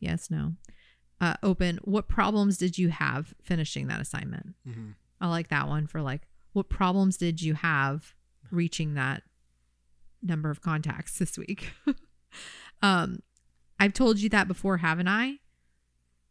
Yes, 0.00 0.30
no. 0.30 0.54
Uh, 1.20 1.34
open. 1.42 1.78
What 1.84 2.08
problems 2.08 2.56
did 2.56 2.78
you 2.78 2.88
have 2.88 3.34
finishing 3.42 3.86
that 3.86 4.00
assignment? 4.00 4.54
Mm-hmm. 4.66 4.90
I 5.20 5.28
like 5.28 5.48
that 5.48 5.68
one 5.68 5.86
for 5.86 6.00
like, 6.00 6.22
what 6.52 6.68
problems 6.70 7.16
did 7.16 7.42
you 7.42 7.54
have 7.54 8.14
reaching 8.50 8.94
that 8.94 9.22
number 10.22 10.50
of 10.50 10.62
contacts 10.62 11.18
this 11.18 11.38
week? 11.38 11.72
um, 12.82 13.20
I've 13.78 13.92
told 13.92 14.18
you 14.18 14.28
that 14.30 14.48
before, 14.48 14.78
haven't 14.78 15.08
I? 15.08 15.38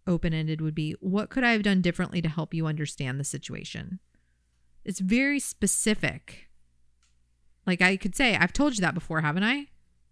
Open 0.10 0.34
ended 0.34 0.60
would 0.60 0.76
be, 0.76 0.95
what 0.99 1.30
could 1.30 1.43
I 1.43 1.51
have 1.51 1.64
done 1.64 1.82
differently 1.82 2.22
to 2.22 2.28
help 2.30 2.53
you 2.53 2.66
understand 2.66 3.20
the 3.20 3.24
situation? 3.24 3.99
It's 4.84 4.99
very 4.99 5.39
specific. 5.39 6.49
Like 7.68 7.82
I 7.82 7.95
could 7.95 8.16
say, 8.16 8.36
I've 8.36 8.51
told 8.53 8.76
you 8.76 8.82
that 8.82 8.95
before, 8.95 9.22
haven't 9.22 9.43
I? 9.43 9.68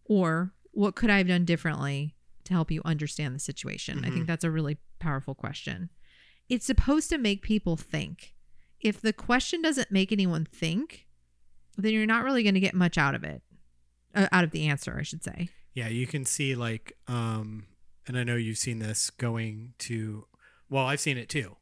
Or 0.05 0.53
what 0.71 0.95
could 0.95 1.09
I 1.09 1.17
have 1.17 1.27
done 1.27 1.45
differently 1.45 2.15
to 2.43 2.53
help 2.53 2.69
you 2.71 2.81
understand 2.85 3.33
the 3.35 3.39
situation? 3.39 4.05
I 4.05 4.09
Mhm. 4.09 4.13
think 4.13 4.27
that's 4.27 4.43
a 4.43 4.51
really 4.51 4.77
powerful 4.99 5.33
question. 5.33 5.89
It's 6.47 6.65
supposed 6.65 7.09
to 7.09 7.17
make 7.17 7.41
people 7.41 7.75
think. 7.75 8.35
If 8.79 9.01
the 9.01 9.11
question 9.13 9.61
doesn't 9.63 9.91
make 9.91 10.11
anyone 10.11 10.45
think, 10.45 11.07
then 11.75 11.93
you're 11.93 12.05
not 12.05 12.23
really 12.23 12.43
going 12.43 12.53
to 12.53 12.59
get 12.61 12.75
much 12.75 12.97
out 12.97 13.15
of 13.15 13.23
it. 13.23 13.41
Uh, 14.13 14.27
out 14.31 14.43
of 14.43 14.51
the 14.51 14.67
answer, 14.67 14.95
I 14.97 15.03
should 15.03 15.23
say. 15.23 15.49
Yeah, 15.73 15.87
you 15.89 16.05
can 16.07 16.23
see 16.25 16.55
like, 16.55 16.93
um, 17.07 17.65
and 18.07 18.17
I 18.17 18.23
know 18.23 18.35
you've 18.35 18.57
seen 18.57 18.79
this 18.79 19.09
going 19.09 19.73
to, 19.79 20.25
well, 20.69 20.85
I've 20.85 20.99
seen 20.99 21.17
it 21.17 21.29
too, 21.29 21.57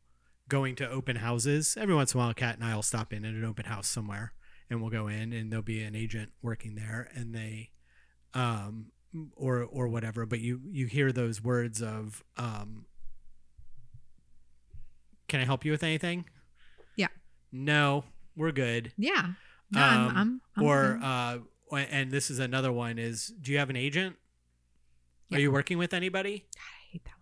going 0.48 0.76
to 0.78 0.89
open 0.89 1.18
houses. 1.18 1.76
Every 1.80 1.96
once 1.96 2.14
in 2.14 2.20
a 2.20 2.24
while, 2.24 2.34
Kat 2.34 2.56
and 2.56 2.64
I 2.64 2.76
will 2.76 2.84
stop 2.84 3.12
in 3.14 3.26
at 3.26 3.34
an 3.34 3.43
open 3.46 3.66
house 3.66 3.88
somewhere, 3.88 4.34
and 4.70 4.82
we'll 4.82 4.91
go 4.91 5.08
in, 5.08 5.34
and 5.34 5.52
there'll 5.52 5.64
be 5.64 5.82
an 5.84 5.96
agent 5.96 6.32
working 6.41 6.76
there, 6.76 7.10
and 7.16 7.34
they, 7.34 7.72
um, 8.34 8.91
or 9.36 9.64
or 9.64 9.88
whatever. 9.88 10.26
But 10.26 10.39
you 10.39 10.62
you 10.70 10.88
hear 10.88 11.12
those 11.12 11.41
words 11.43 11.82
of, 11.82 12.24
um, 12.38 12.86
can 15.28 15.39
I 15.39 15.46
help 15.46 15.66
you 15.66 15.72
with 15.72 15.84
anything? 15.84 16.26
Yeah. 16.96 17.08
No, 17.52 18.04
we're 18.36 18.52
good. 18.52 18.91
Yeah. 18.98 19.30
No, 19.72 19.82
I'm, 19.82 20.08
Um, 20.10 20.18
I'm, 20.18 20.41
I'm 20.58 20.64
or 20.64 20.93
good. 20.93 21.04
uh 21.04 21.38
and 21.76 22.12
this 22.12 22.30
is 22.30 22.38
another 22.39 22.72
one 22.72 23.00
is 23.00 23.34
do 23.41 23.52
you 23.52 23.58
have 23.58 23.70
an 23.72 23.76
agent 23.76 24.16
Yeah. 25.36 25.39
are 25.39 25.41
you 25.41 25.51
working 25.51 25.77
with 25.77 25.93
anybody 25.93 26.45
I 26.57 26.91
hate 26.91 27.03
that 27.05 27.11
one. 27.11 27.21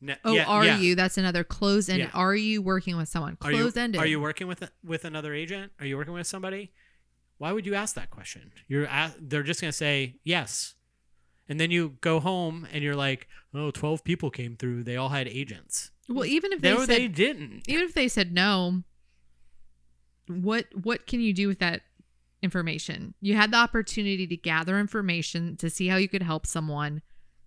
no, 0.00 0.14
Oh, 0.24 0.34
yeah, 0.34 0.44
are 0.44 0.64
yeah. 0.64 0.78
you? 0.78 0.94
That's 0.94 1.18
another 1.18 1.44
close 1.44 1.88
ended. 1.88 2.10
Yeah. 2.12 2.18
Are 2.20 2.34
you 2.34 2.62
working 2.62 2.96
with 2.96 3.08
someone? 3.08 3.36
Close 3.36 3.76
ended. 3.76 4.00
are 4.00 4.06
you 4.06 4.20
working 4.20 4.46
with 4.46 4.68
with 4.84 5.04
another 5.04 5.32
agent 5.34 5.72
are 5.80 5.86
you 5.86 5.96
working 5.96 6.14
with 6.14 6.26
somebody 6.26 6.72
why 7.38 7.52
would 7.52 7.66
you 7.66 7.74
ask 7.74 7.94
that 7.96 8.10
question 8.10 8.52
you're 8.68 8.88
they're 9.20 9.42
just 9.42 9.60
going 9.60 9.70
to 9.72 9.76
say 9.76 10.16
yes 10.24 10.74
and 11.48 11.58
then 11.60 11.70
you 11.70 11.96
go 12.00 12.20
home 12.20 12.66
and 12.72 12.82
you're 12.84 12.96
like 12.96 13.26
oh 13.54 13.70
12 13.70 14.04
people 14.04 14.30
came 14.30 14.56
through 14.56 14.82
they 14.84 14.96
all 14.96 15.08
had 15.10 15.26
agents 15.28 15.90
Well, 16.08 16.24
even 16.24 16.52
if 16.52 16.60
they 16.60 16.72
no 16.72 16.80
said, 16.80 16.88
they 16.88 17.08
didn't 17.08 17.62
even 17.68 17.84
if 17.84 17.94
they 17.94 18.08
said 18.08 18.32
no, 18.32 18.82
what 20.28 20.66
what 20.74 21.06
can 21.06 21.20
you 21.20 21.32
do 21.32 21.48
with 21.48 21.58
that 21.58 21.82
information. 22.42 23.14
You 23.22 23.34
had 23.36 23.50
the 23.50 23.56
opportunity 23.56 24.26
to 24.26 24.36
gather 24.36 24.78
information 24.78 25.56
to 25.56 25.70
see 25.70 25.88
how 25.88 25.96
you 25.96 26.08
could 26.08 26.22
help 26.22 26.46
someone. 26.46 27.00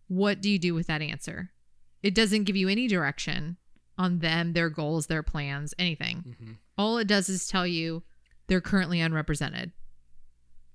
What 0.08 0.42
do 0.42 0.50
you 0.50 0.60
do 0.60 0.74
with 0.74 0.88
that 0.88 1.02
answer? 1.02 1.52
It 2.04 2.14
doesn't 2.16 2.44
give 2.46 2.56
you 2.56 2.68
any 2.70 2.88
direction 2.88 3.58
on 3.98 4.20
them, 4.20 4.54
their 4.54 4.70
goals, 4.70 5.08
their 5.08 5.24
plans, 5.24 5.74
anything. 5.80 6.36
Mhm. 6.42 6.56
All 6.78 6.98
it 6.98 7.08
does 7.08 7.30
is 7.30 7.48
tell 7.48 7.66
you 7.66 8.04
they're 8.48 8.62
currently 8.62 9.02
unrepresented. 9.02 9.72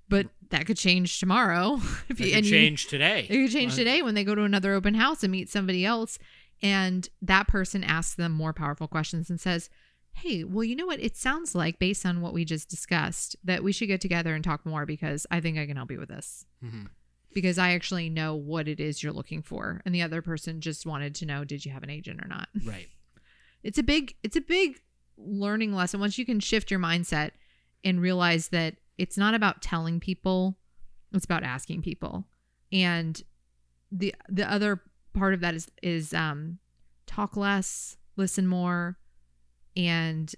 But 0.09 0.29
that 0.51 0.67
could 0.67 0.77
change 0.77 1.19
tomorrow. 1.21 1.77
if 2.09 2.21
It 2.21 2.27
you, 2.27 2.27
could 2.27 2.37
and 2.39 2.47
you- 2.47 2.51
change 2.53 2.87
today. 2.89 3.27
it 3.31 3.37
could 3.45 3.51
change 3.53 3.73
Uh, 3.75 3.77
today 3.77 4.03
when 4.03 4.15
they 4.15 4.25
go 4.25 4.35
to 4.35 4.43
another 4.43 4.75
open 4.75 4.95
house 4.95 5.23
and 5.23 5.31
meet 5.33 5.49
somebody 5.49 5.85
else. 5.87 6.19
And 6.61 7.09
that 7.23 7.49
person 7.49 7.83
asks 7.83 8.15
them 8.15 8.33
more 8.33 8.53
powerful 8.53 8.87
questions 8.89 9.31
and 9.31 9.41
says, 9.41 9.71
Hey, 10.15 10.45
well, 10.45 10.63
you 10.65 10.77
know 10.77 10.85
what? 10.85 11.01
It 11.01 11.17
sounds 11.17 11.55
like, 11.55 11.79
based 11.79 12.05
on 12.05 12.21
what 12.21 12.35
we 12.35 12.45
just 12.45 12.69
discussed, 12.69 13.35
that 13.45 13.65
we 13.65 13.73
should 13.73 13.89
get 13.89 14.03
together 14.03 14.35
and 14.35 14.45
talk 14.45 14.67
more 14.67 14.85
because 14.85 15.27
I 15.31 15.41
think 15.41 15.57
I 15.57 15.65
can 15.65 15.77
help 15.77 15.91
you 15.91 15.99
with 15.99 16.11
this. 16.11 16.45
Mhm. 16.63 16.89
Because 17.35 17.59
I 17.59 17.73
actually 17.73 18.11
know 18.11 18.35
what 18.35 18.69
it 18.69 18.79
is 18.81 19.03
you're 19.03 19.13
looking 19.13 19.43
for. 19.43 19.81
And 19.85 19.95
the 19.95 20.03
other 20.03 20.23
person 20.23 20.61
just 20.61 20.85
wanted 20.85 21.15
to 21.17 21.27
know, 21.27 21.45
did 21.45 21.65
you 21.65 21.73
have 21.73 21.83
an 21.83 21.91
agent 21.91 22.21
or 22.23 22.29
not? 22.29 22.49
Right. 22.65 22.89
It's 23.63 23.79
a 23.79 23.83
big, 23.83 24.15
it's 24.23 24.37
a 24.37 24.41
big 24.41 24.81
learning 25.17 25.73
lesson. 25.73 26.01
Once 26.01 26.19
you 26.19 26.27
can 26.27 26.41
shift 26.41 26.71
your 26.71 26.81
mindset 26.81 27.31
and 27.85 28.01
realize 28.01 28.49
that 28.49 28.77
it's 28.99 29.17
not 29.17 29.35
about 29.35 29.63
telling 29.63 30.01
people, 30.01 30.57
it's 31.13 31.25
about 31.25 31.43
asking 31.43 31.83
people. 31.83 32.27
And 32.73 33.23
the 33.91 34.15
the 34.29 34.51
other 34.51 34.81
part 35.13 35.35
of 35.35 35.41
that 35.41 35.55
is 35.55 35.71
is 35.83 36.15
um 36.15 36.59
talk 37.07 37.37
less, 37.37 37.97
listen 38.17 38.47
more, 38.47 38.97
and 39.77 40.35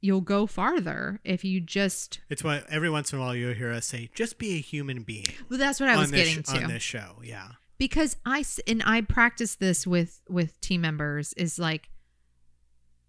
you'll 0.00 0.20
go 0.20 0.46
farther 0.46 1.20
if 1.24 1.44
you 1.44 1.60
just 1.60 2.20
It's 2.28 2.42
why 2.44 2.62
every 2.70 2.88
once 2.90 3.12
in 3.12 3.18
a 3.18 3.22
while 3.22 3.34
you'll 3.36 3.54
hear 3.54 3.70
us 3.72 3.86
say, 3.86 4.10
"Just 4.14 4.38
be 4.38 4.56
a 4.56 4.60
human 4.60 5.02
being." 5.02 5.28
well 5.48 5.58
that's 5.58 5.78
what 5.80 5.88
I 5.88 5.96
was 5.96 6.10
getting 6.10 6.42
sh- 6.42 6.46
to. 6.52 6.62
on 6.62 6.68
this 6.68 6.82
show. 6.82 7.16
Yeah. 7.22 7.48
because 7.78 8.16
I 8.26 8.44
and 8.66 8.82
I 8.84 9.00
practice 9.02 9.54
this 9.56 9.86
with 9.86 10.20
with 10.28 10.60
team 10.60 10.80
members 10.82 11.32
is 11.34 11.58
like 11.58 11.90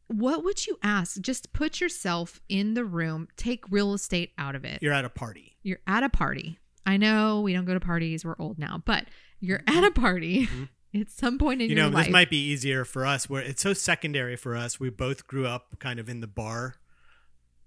what 0.07 0.43
would 0.43 0.67
you 0.67 0.77
ask 0.83 1.21
just 1.21 1.53
put 1.53 1.79
yourself 1.79 2.41
in 2.49 2.73
the 2.73 2.83
room 2.83 3.27
take 3.37 3.63
real 3.71 3.93
estate 3.93 4.31
out 4.37 4.55
of 4.55 4.65
it 4.65 4.79
You're 4.81 4.93
at 4.93 5.05
a 5.05 5.09
party. 5.09 5.55
you're 5.63 5.79
at 5.87 6.03
a 6.03 6.09
party 6.09 6.59
i 6.85 6.97
know 6.97 7.39
we 7.41 7.53
don't 7.53 7.63
go 7.65 7.73
to 7.73 7.79
parties 7.79 8.25
we're 8.25 8.35
old 8.37 8.59
now 8.59 8.81
but 8.85 9.05
you're 9.39 9.61
at 9.67 9.83
a 9.85 9.91
party 9.91 10.47
Mhm. 10.47 10.69
At 10.93 11.09
some 11.09 11.37
point 11.37 11.61
in 11.61 11.69
your 11.69 11.75
life. 11.75 11.77
you 11.77 11.83
your 11.83 11.89
know, 11.91 11.95
life 11.95 12.05
this 12.05 12.11
might 12.11 12.29
be 12.29 12.37
easier 12.37 12.85
for 12.85 13.05
us 13.05 13.29
where 13.29 13.41
it's 13.41 13.61
so 13.61 13.73
secondary 13.73 14.35
for 14.35 14.55
us. 14.55 14.79
We 14.79 14.89
both 14.89 15.27
grew 15.27 15.47
up 15.47 15.79
kind 15.79 15.99
of 15.99 16.09
in 16.09 16.19
the 16.19 16.27
bar 16.27 16.75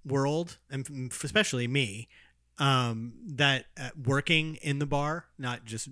world, 0.04 0.58
and 0.70 1.10
especially 1.22 1.66
me, 1.66 2.08
um, 2.58 3.14
that 3.26 3.66
uh, 3.80 3.90
working 4.02 4.56
in 4.56 4.78
the 4.78 4.86
bar, 4.86 5.26
not 5.38 5.64
just 5.64 5.88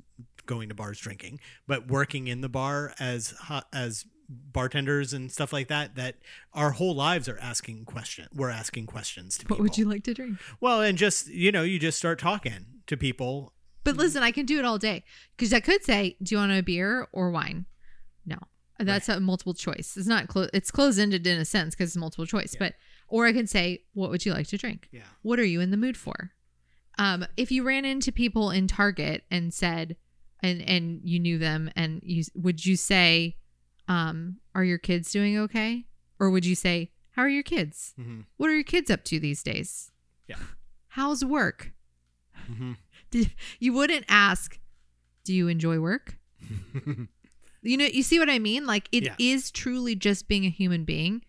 going 0.46 0.68
to 0.68 0.74
bars 0.74 0.98
drinking, 0.98 1.40
but 1.66 1.88
working 1.88 2.28
in 2.28 2.40
the 2.40 2.48
bar 2.48 2.94
as 2.98 3.34
as 3.72 4.04
bartenders 4.28 5.12
and 5.12 5.30
stuff 5.30 5.52
like 5.52 5.68
that 5.68 5.94
that 5.94 6.16
our 6.54 6.70
whole 6.70 6.94
lives 6.94 7.28
are 7.28 7.38
asking 7.40 7.84
question 7.84 8.26
we're 8.34 8.48
asking 8.48 8.86
questions 8.86 9.36
to 9.36 9.44
people. 9.44 9.56
what 9.56 9.56
people 9.56 9.64
would 9.64 9.78
you 9.78 9.84
like 9.84 10.04
to 10.04 10.14
drink 10.14 10.38
well 10.58 10.80
and 10.80 10.96
just 10.96 11.28
you 11.28 11.52
know 11.52 11.62
you 11.62 11.78
just 11.78 11.98
start 11.98 12.18
talking 12.18 12.64
to 12.86 12.96
people 12.96 13.52
but 13.84 13.96
listen 13.96 14.22
i 14.22 14.30
can 14.30 14.46
do 14.46 14.58
it 14.58 14.64
all 14.64 14.78
day. 14.78 15.04
Because 15.36 15.52
i 15.52 15.60
could 15.60 15.82
say 15.84 16.16
do 16.22 16.34
you 16.34 16.38
want 16.38 16.52
a 16.52 16.62
beer 16.62 17.08
or 17.12 17.30
wine? 17.30 17.66
No. 18.26 18.38
That's 18.78 19.08
a 19.08 19.20
multiple 19.20 19.54
choice. 19.54 19.96
It's 19.96 20.08
not 20.08 20.26
close 20.28 20.50
it's 20.52 20.70
closed-ended 20.72 21.24
in 21.26 21.38
a 21.38 21.44
sense 21.44 21.74
because 21.74 21.90
it's 21.90 21.96
multiple 21.96 22.26
choice 22.26 22.54
Yeah. 22.54 22.58
but 22.66 22.74
or 23.08 23.26
i 23.26 23.32
can 23.32 23.46
say 23.46 23.84
what 23.94 24.10
would 24.10 24.24
you 24.26 24.32
like 24.32 24.48
to 24.48 24.58
drink? 24.58 24.88
Yeah. 24.90 25.02
What 25.22 25.38
are 25.38 25.44
you 25.44 25.60
in 25.60 25.70
the 25.70 25.76
mood 25.76 25.96
for? 25.96 26.32
Um 26.98 27.24
if 27.36 27.50
you 27.52 27.62
ran 27.62 27.84
into 27.84 28.10
people 28.12 28.50
in 28.50 28.66
target 28.66 29.24
and 29.30 29.54
said 29.54 29.96
and 30.40 30.60
and 30.62 31.00
you 31.04 31.18
knew 31.20 31.38
them 31.38 31.70
and 31.76 32.00
you 32.04 32.24
would 32.34 32.66
you 32.66 32.76
say 32.76 33.36
um 33.88 34.38
are 34.54 34.64
your 34.64 34.78
kids 34.78 35.12
doing 35.12 35.38
okay? 35.38 35.86
Or 36.18 36.30
would 36.30 36.44
you 36.46 36.54
say 36.56 36.90
how 37.12 37.22
are 37.22 37.28
your 37.28 37.42
kids? 37.44 37.92
Hmm 37.96 38.22
what 38.36 38.50
are 38.50 38.54
your 38.54 38.64
kids 38.64 38.90
up 38.90 39.04
to 39.04 39.20
these 39.20 39.42
days? 39.44 39.90
Yeah. 40.26 40.36
how's 40.88 41.24
work? 41.24 41.72
Hmm 42.34 42.72
Did, 42.72 42.76
you 43.60 43.72
wouldn't 43.72 44.04
ask 44.08 44.58
do 45.24 45.32
you 45.34 45.48
enjoy 45.48 45.78
work? 45.78 46.16
You 47.64 47.76
know 47.76 47.84
you 47.84 48.02
see 48.02 48.18
what 48.18 48.28
i 48.28 48.40
mean? 48.40 48.66
Like 48.66 48.88
it 48.90 49.04
is 49.20 49.46
Yeah. 49.54 49.60
truly 49.62 49.94
just 49.94 50.26
being 50.26 50.44
a 50.44 50.50
human 50.50 50.84
being. 50.84 51.22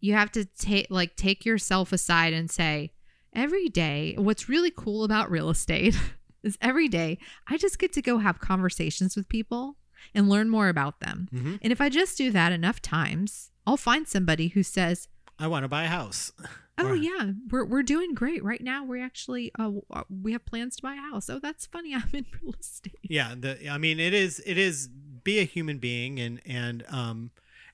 You 0.00 0.14
have 0.14 0.32
to 0.32 0.44
take 0.44 0.88
like 0.90 1.14
take 1.14 1.44
yourself 1.46 1.92
aside 1.92 2.32
and 2.32 2.50
say 2.50 2.92
every 3.32 3.68
day 3.68 4.14
what's 4.18 4.48
really 4.48 4.72
cool 4.76 5.04
about 5.04 5.30
real 5.30 5.48
estate 5.48 5.96
is 6.42 6.58
every 6.60 6.88
day 6.88 7.18
i 7.48 7.56
just 7.56 7.78
get 7.78 7.92
to 7.92 8.02
go 8.02 8.18
have 8.18 8.40
conversations 8.40 9.14
with 9.14 9.28
people 9.28 9.76
and 10.14 10.28
learn 10.28 10.48
more 10.48 10.68
about 10.68 11.00
them. 11.00 11.28
Hmm 11.30 11.56
and 11.62 11.70
if 11.72 11.80
i 11.80 11.88
just 11.88 12.16
do 12.18 12.30
that 12.32 12.50
enough 12.52 12.80
times 12.82 13.50
i'll 13.66 13.76
find 13.76 14.08
somebody 14.08 14.48
who 14.48 14.62
says 14.62 15.06
I 15.38 15.46
want 15.48 15.64
to 15.64 15.68
buy 15.68 15.84
a 15.84 15.88
house. 15.88 16.32
oh 16.78 16.88
Or- 16.88 16.96
yeah. 16.96 17.32
We're, 17.50 17.64
we're 17.64 17.82
doing 17.82 18.14
great. 18.14 18.42
Right 18.42 18.62
now 18.62 18.84
we 18.84 19.00
actually 19.02 19.52
uh, 19.58 19.72
we 20.08 20.32
have 20.32 20.44
plans 20.46 20.76
to 20.76 20.82
buy 20.82 20.94
a 20.94 21.00
house. 21.00 21.28
Oh 21.30 21.38
that's 21.38 21.66
funny. 21.66 21.94
I'm 21.94 22.10
in 22.12 22.26
real 22.42 22.54
estate. 22.58 22.98
Yeah 23.02 23.34
the 23.38 23.68
i 23.70 23.78
mean 23.78 23.98
it 24.00 24.14
is 24.14 24.42
it 24.46 24.58
is 24.58 24.88
be 24.88 25.38
a 25.40 25.44
human 25.44 25.78
being 25.78 26.18
and 26.20 26.40
and 26.46 26.84
um 26.88 27.30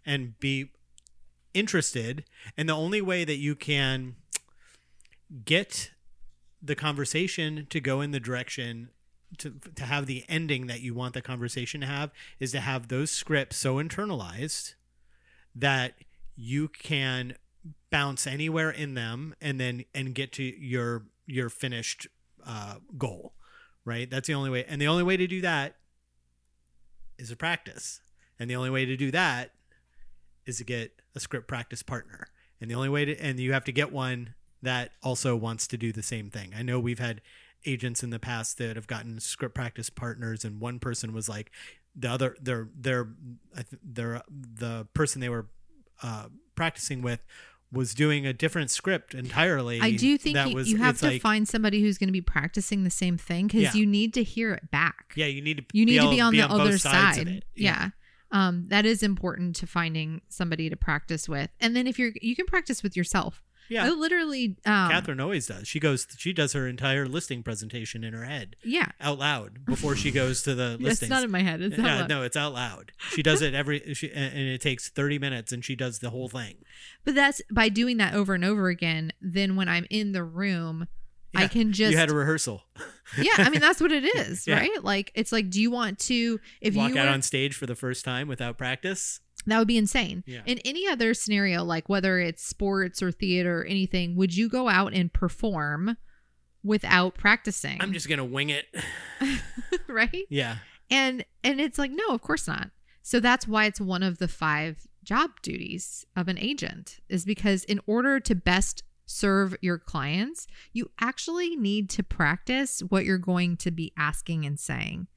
and 0.07 0.39
be 0.41 0.71
interested. 1.55 2.25
And 2.57 2.69
the 2.69 2.73
only 2.75 3.01
way 3.01 3.25
that 3.25 3.37
you 3.37 3.55
can 3.55 4.17
get 5.45 5.91
the 6.63 6.75
conversation 6.75 7.67
to 7.71 7.81
go 7.81 8.01
in 8.01 8.11
the 8.11 8.21
direction 8.21 8.89
to, 9.39 9.55
to 9.75 9.85
have 9.85 10.07
the 10.07 10.25
ending 10.29 10.67
that 10.67 10.81
you 10.81 10.95
want 10.95 11.15
the 11.15 11.23
conversation 11.23 11.81
to 11.81 11.87
have 11.87 12.11
is 12.39 12.53
to 12.53 12.61
have 12.61 12.89
those 12.89 13.11
scripts 13.11 13.57
so 13.57 13.77
internalized 13.77 14.75
that 15.55 15.95
you 16.37 16.69
can 16.69 17.35
bounce 17.91 18.27
anywhere 18.27 18.71
in 18.71 18.95
them 18.95 19.35
and 19.41 19.61
then 19.61 19.85
and 19.95 20.15
get 20.15 20.33
to 20.33 20.43
your 20.43 21.05
your 21.27 21.49
finished 21.49 22.07
uh, 22.47 22.77
goal 22.99 23.33
right? 23.85 24.11
That's 24.11 24.29
the 24.29 24.35
only 24.35 24.51
way. 24.51 24.65
And 24.67 24.81
the 24.81 24.87
only 24.87 25.03
way 25.03 25.17
to 25.17 25.27
do 25.27 25.41
that 25.41 25.77
is 27.19 27.31
a 27.31 27.37
practice. 27.37 28.01
And 28.39 28.49
the 28.51 28.57
only 28.57 28.71
way 28.71 28.85
to 28.85 28.97
do 28.97 29.11
that 29.11 29.53
is 30.47 30.59
to 30.59 30.65
get 30.65 31.01
a 31.15 31.21
script 31.21 31.47
practice 31.47 31.83
partner. 31.83 32.29
And 32.61 32.71
the 32.71 32.75
only 32.75 32.89
way 32.89 33.05
to 33.05 33.17
and 33.19 33.39
you 33.39 33.53
have 33.53 33.65
to 33.65 33.73
get 33.73 33.93
one 33.93 34.35
that 34.63 34.93
also 35.03 35.35
wants 35.35 35.67
to 35.69 35.77
do 35.77 35.93
the 35.93 36.03
same 36.03 36.31
thing. 36.31 36.53
I 36.57 36.63
know 36.63 36.79
we've 36.79 36.99
had 36.99 37.21
agents 37.65 38.03
in 38.03 38.11
the 38.11 38.19
past 38.19 38.59
that 38.59 38.77
have 38.77 38.87
gotten 38.87 39.21
script 39.21 39.55
practice 39.55 39.91
partners 39.91 40.45
and 40.45 40.61
one 40.61 40.79
person 40.79 41.13
was 41.13 41.29
like 41.29 41.51
the 41.95 42.11
other 42.11 42.37
their 42.41 42.69
their 42.77 43.09
their 43.83 44.23
the 44.29 44.87
person 44.95 45.21
they 45.21 45.29
were 45.29 45.47
uh, 46.03 46.27
practicing 46.55 47.03
with 47.03 47.25
was 47.73 47.95
doing 47.95 48.27
a 48.27 48.33
different 48.35 48.71
script 48.71 49.15
entirely 49.15 49.81
I 49.81 49.93
do 49.93 50.19
think 50.19 50.35
that 50.35 50.51
you, 50.51 50.55
was 50.55 50.71
you 50.71 50.77
have 50.79 50.99
to 51.01 51.07
like- 51.07 51.23
find 51.23 51.49
somebody 51.49 51.81
who's 51.81 51.97
going 51.99 52.09
to 52.09 52.13
be 52.13 52.21
practicing 52.21 52.85
the 52.85 52.91
same 52.91 53.17
thing 53.17 53.47
because 53.47 53.63
Yeah. 53.63 53.73
you 53.75 53.87
need 53.87 54.13
to 54.15 54.23
hear 54.23 54.53
it 54.53 54.71
back. 54.71 55.13
yeah 55.17 55.27
you 55.27 55.41
need 55.43 55.57
to 55.59 55.65
you 55.73 55.87
need 55.87 56.01
to 56.01 56.11
be 56.11 56.21
on 56.21 56.33
the 56.35 56.43
both 56.43 56.61
other 56.61 56.79
side. 56.79 57.29
it. 57.29 57.45
Yeah. 57.57 57.91
Um, 58.31 58.65
that 58.69 58.87
is 58.87 59.03
important 59.03 59.57
to 59.57 59.67
finding 59.67 60.23
somebody 60.29 60.71
to 60.71 60.77
practice 60.77 61.29
with. 61.29 61.51
And 61.61 61.77
then 61.77 61.87
if 61.87 61.99
you're, 61.99 62.13
you 62.23 62.35
can 62.35 62.47
practice 62.47 62.83
with 62.83 62.97
yourself. 62.97 63.43
Yeah 63.69 63.85
I 63.85 63.91
literally, 63.91 64.57
um, 64.67 64.91
Catherine 64.91 65.21
always 65.21 65.47
does. 65.47 65.69
She 65.69 65.81
goes. 65.81 66.07
She 66.17 66.33
does 66.33 66.53
her 66.53 66.67
entire 66.69 67.07
listing 67.07 67.43
presentation 67.43 68.05
in 68.05 68.13
her 68.13 68.25
head 68.25 68.57
yeah, 68.63 68.91
out 69.01 69.19
loud 69.19 69.65
before 69.65 69.97
she 69.97 70.11
goes 70.11 70.43
to 70.43 70.55
the 70.55 70.77
listing. 70.79 70.87
it's 71.07 71.11
not 71.11 71.25
in 71.25 71.31
my 71.31 71.43
head. 71.43 71.61
It's 71.61 71.79
yeah, 71.79 72.07
no, 72.07 72.23
it's 72.23 72.37
out 72.37 72.53
loud. 72.53 72.93
She 73.11 73.23
does 73.23 73.43
it 73.43 73.55
every, 73.55 73.95
she, 73.95 74.11
and 74.11 74.37
it 74.37 74.61
takes 74.61 74.89
thirty 74.89 75.19
minutes, 75.19 75.53
and 75.53 75.65
she 75.65 75.77
does 75.77 75.99
the 76.01 76.11
whole 76.11 76.29
thing. 76.29 76.57
But 77.05 77.15
that's 77.15 77.41
by 77.51 77.69
doing 77.69 77.97
that 77.99 78.15
over 78.15 78.35
and 78.35 78.45
over 78.45 78.69
again. 78.69 79.13
Then 79.21 79.57
when 79.57 79.69
I'm 79.69 79.87
in 79.91 80.13
the 80.13 80.25
room, 80.25 80.89
I 81.35 81.49
can 81.49 81.73
just 81.73 81.93
you 81.93 81.99
had 81.99 82.11
a 82.11 82.15
rehearsal. 82.15 82.63
yeah. 83.19 83.33
I 83.39 83.51
mean, 83.51 83.61
that's 83.61 83.81
what 83.81 83.93
it 83.93 84.05
is, 84.17 84.47
Yeah. 84.47 84.59
right? 84.59 84.85
Like 84.85 85.13
it's 85.15 85.33
like, 85.33 85.51
do 85.51 85.61
you 85.61 85.71
want 85.71 85.99
to 86.01 86.41
if 86.61 86.75
Walk 86.75 86.91
you 86.91 86.99
out 86.99 87.07
were, 87.07 87.13
on 87.13 87.23
stage 87.23 87.57
for 87.57 87.67
the 87.67 87.75
first 87.75 88.05
time 88.05 88.29
without 88.29 88.59
practice. 88.59 89.21
That 89.47 89.59
would 89.59 89.69
be 89.69 89.79
insane. 89.79 90.23
Yeah. 90.27 90.43
In 90.47 90.59
any 90.65 90.87
other 90.89 91.15
scenario, 91.15 91.65
like 91.65 91.89
whether 91.89 92.19
it's 92.19 92.45
sports 92.45 93.03
or 93.03 93.11
theater 93.11 93.61
or 93.61 93.65
anything, 93.65 94.17
would 94.17 94.37
you 94.37 94.49
go 94.49 94.69
out 94.69 94.93
and 94.95 95.13
perform 95.13 95.97
without 96.63 97.15
practicing? 97.17 97.81
I'm 97.81 97.93
just 97.93 98.09
gonna 98.09 98.25
wing 98.25 98.51
it. 98.51 98.67
right. 99.89 100.27
Yeah, 100.29 100.59
And 100.91 101.25
and 101.43 101.61
it's 101.61 101.79
like, 101.79 101.91
no, 101.91 102.09
of 102.11 102.23
course 102.23 102.47
not. 102.47 102.71
So 103.03 103.19
that's 103.19 103.49
why 103.49 103.67
it's 103.67 103.81
one 103.81 104.03
of 104.03 104.19
the 104.19 104.29
five 104.29 104.87
job 105.03 105.31
duties 105.43 106.07
of 106.15 106.29
an 106.29 106.39
agent 106.39 107.01
is 107.09 107.25
because 107.25 107.65
in 107.65 107.81
order 107.87 108.21
to 108.21 108.35
best 108.35 108.85
serve 109.05 109.57
your 109.61 109.79
clients, 109.79 110.47
you 110.73 110.91
actually 111.01 111.57
need 111.57 111.91
to 111.91 112.05
practice 112.05 112.81
what 112.89 113.05
you're 113.05 113.19
going 113.19 113.57
to 113.59 113.71
be 113.73 113.93
asking 113.99 114.47
and 114.47 114.59
saying 114.61 115.09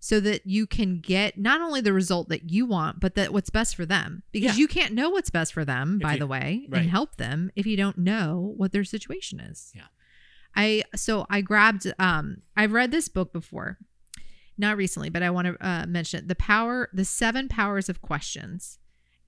so 0.00 0.20
that 0.20 0.46
you 0.46 0.66
can 0.66 1.00
get 1.00 1.36
not 1.38 1.60
only 1.60 1.80
the 1.80 1.92
result 1.92 2.28
that 2.28 2.50
you 2.50 2.64
want, 2.66 3.00
but 3.00 3.14
that 3.16 3.32
what's 3.32 3.50
best 3.50 3.74
for 3.74 3.84
them. 3.84 4.22
Because 4.32 4.56
Yeah. 4.56 4.60
you 4.60 4.68
can't 4.68 4.94
know 4.94 5.10
what's 5.10 5.30
best 5.30 5.52
for 5.52 5.64
them, 5.64 5.96
If 5.96 6.02
by 6.02 6.12
you- 6.14 6.18
the 6.20 6.26
way, 6.26 6.66
right. 6.68 6.82
and 6.82 6.90
help 6.90 7.16
them 7.16 7.50
if 7.56 7.66
you 7.66 7.76
don't 7.76 7.98
know 7.98 8.54
what 8.56 8.72
their 8.72 8.84
situation 8.84 9.40
is. 9.40 9.72
Yeah. 9.74 9.86
I 10.56 10.82
so 10.96 11.26
I 11.28 11.40
grabbed 11.40 11.92
um 11.98 12.38
I've 12.56 12.72
read 12.72 12.90
this 12.90 13.08
book 13.08 13.32
before. 13.32 13.78
Not 14.60 14.76
recently, 14.76 15.08
but 15.08 15.22
I 15.22 15.30
want 15.30 15.46
to 15.46 15.64
uh, 15.66 15.86
mention 15.86 16.18
it. 16.20 16.28
The 16.28 16.34
power 16.34 16.88
the 16.92 17.04
seven 17.04 17.48
powers 17.48 17.88
of 17.88 18.00
questions. 18.02 18.78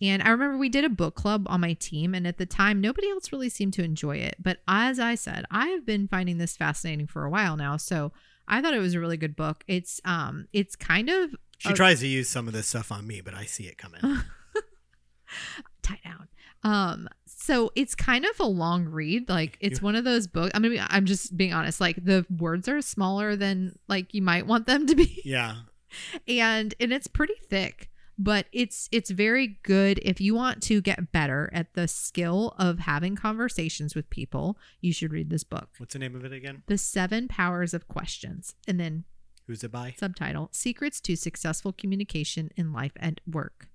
And 0.02 0.22
I 0.22 0.30
remember 0.30 0.56
we 0.56 0.70
did 0.70 0.84
a 0.84 0.88
book 0.88 1.14
club 1.14 1.44
on 1.48 1.60
my 1.60 1.74
team 1.74 2.14
and 2.14 2.26
at 2.26 2.38
the 2.38 2.46
time 2.46 2.80
nobody 2.80 3.08
else 3.10 3.30
really 3.32 3.50
seemed 3.50 3.74
to 3.74 3.84
enjoy 3.84 4.16
it. 4.16 4.36
But 4.40 4.60
as 4.66 4.98
I 4.98 5.14
said, 5.14 5.44
I 5.50 5.68
have 5.68 5.84
been 5.84 6.08
finding 6.08 6.38
this 6.38 6.56
fascinating 6.56 7.06
for 7.06 7.24
a 7.24 7.30
while 7.30 7.56
now. 7.56 7.76
So 7.76 8.12
I 8.48 8.60
thought 8.60 8.74
it 8.74 8.78
was 8.78 8.94
a 8.94 9.00
really 9.00 9.16
good 9.16 9.36
book. 9.36 9.64
It's 9.68 10.00
um 10.04 10.46
it's 10.52 10.76
kind 10.76 11.08
of 11.08 11.34
She 11.58 11.70
a- 11.70 11.74
tries 11.74 12.00
to 12.00 12.06
use 12.06 12.28
some 12.28 12.46
of 12.48 12.52
this 12.54 12.66
stuff 12.66 12.90
on 12.92 13.06
me, 13.06 13.20
but 13.20 13.34
I 13.34 13.44
see 13.44 13.64
it 13.64 13.78
coming. 13.78 14.00
tie 15.82 15.98
down. 16.04 16.28
Um, 16.62 17.08
so 17.26 17.72
it's 17.74 17.94
kind 17.94 18.24
of 18.26 18.38
a 18.38 18.46
long 18.46 18.86
read. 18.86 19.28
Like 19.28 19.56
it's 19.60 19.80
one 19.80 19.94
of 19.94 20.04
those 20.04 20.26
books. 20.26 20.50
I'm 20.54 20.62
gonna 20.62 20.74
be, 20.74 20.80
I'm 20.80 21.06
just 21.06 21.36
being 21.36 21.52
honest. 21.54 21.80
Like 21.80 22.04
the 22.04 22.26
words 22.38 22.68
are 22.68 22.82
smaller 22.82 23.34
than 23.36 23.78
like 23.88 24.12
you 24.12 24.22
might 24.22 24.46
want 24.46 24.66
them 24.66 24.86
to 24.86 24.94
be, 24.94 25.22
yeah. 25.24 25.56
and 26.28 26.74
and 26.80 26.92
it's 26.92 27.06
pretty 27.06 27.34
thick. 27.48 27.89
But 28.22 28.46
it's 28.52 28.86
it's 28.92 29.08
very 29.08 29.58
good 29.62 29.98
if 30.02 30.20
you 30.20 30.34
want 30.34 30.62
to 30.64 30.82
get 30.82 31.10
better 31.10 31.48
at 31.54 31.72
the 31.72 31.88
skill 31.88 32.54
of 32.58 32.80
having 32.80 33.16
conversations 33.16 33.94
with 33.94 34.10
people. 34.10 34.58
You 34.82 34.92
should 34.92 35.10
read 35.10 35.30
this 35.30 35.42
book, 35.42 35.70
What's 35.78 35.94
the 35.94 35.98
name 36.00 36.14
of 36.14 36.24
it 36.26 36.32
again? 36.32 36.62
The 36.66 36.76
Seven 36.76 37.28
Powers 37.28 37.72
of 37.72 37.88
Questions, 37.88 38.54
and 38.68 38.78
then 38.78 39.04
Who's 39.46 39.64
it 39.64 39.72
by? 39.72 39.94
subtitle 39.98 40.50
Secrets 40.52 41.00
to 41.00 41.16
Successful 41.16 41.72
Communication 41.72 42.50
in 42.56 42.74
Life 42.74 42.92
and 42.96 43.22
Work. 43.26 43.68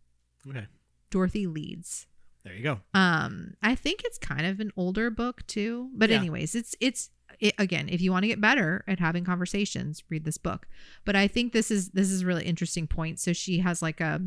Okay. 0.47 0.67
Dorothy 1.09 1.47
Leeds. 1.47 2.05
There 2.43 2.53
you 2.53 2.61
go. 2.61 2.81
Um, 2.93 3.55
I 3.63 3.73
think 3.73 4.03
it's 4.03 4.19
kind 4.19 4.45
of 4.45 4.59
an 4.59 4.71
older 4.77 5.09
book 5.09 5.47
too. 5.47 5.89
But 5.95 6.11
Yeah. 6.11 6.17
anyways, 6.19 6.53
it's 6.53 6.75
it's 6.79 7.09
it, 7.39 7.53
again, 7.57 7.87
if 7.89 8.01
you 8.01 8.11
want 8.11 8.23
to 8.23 8.27
get 8.27 8.41
better 8.41 8.83
at 8.87 8.99
having 8.99 9.23
conversations, 9.25 10.03
read 10.09 10.23
this 10.25 10.37
book. 10.37 10.67
But 11.05 11.15
I 11.15 11.27
think 11.27 11.53
this 11.53 11.71
is 11.71 11.89
this 11.89 12.09
is 12.09 12.21
a 12.21 12.25
really 12.25 12.45
interesting 12.45 12.87
point. 12.87 13.19
So 13.19 13.33
she 13.33 13.59
has 13.59 13.81
like 13.81 14.01
a 14.01 14.21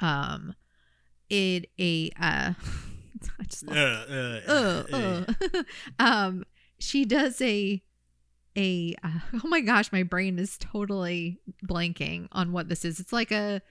um 0.00 0.54
it 1.30 1.70
a 1.78 2.10
uh 2.20 2.52
I 3.40 3.44
just 3.48 3.68
Uh, 3.68 3.74
uh, 3.74 4.40
uh, 4.48 4.82
uh, 4.92 5.24
uh. 5.54 5.62
um 5.98 6.44
she 6.78 7.04
does 7.04 7.40
a 7.40 7.82
a 8.56 8.94
uh, 9.02 9.08
oh 9.44 9.48
my 9.48 9.60
gosh 9.60 9.90
my 9.92 10.02
brain 10.02 10.38
is 10.38 10.58
totally 10.58 11.40
blanking 11.66 12.28
on 12.32 12.52
what 12.52 12.68
this 12.68 12.84
is 12.84 13.00
it's 13.00 13.12
like 13.12 13.32
a 13.32 13.62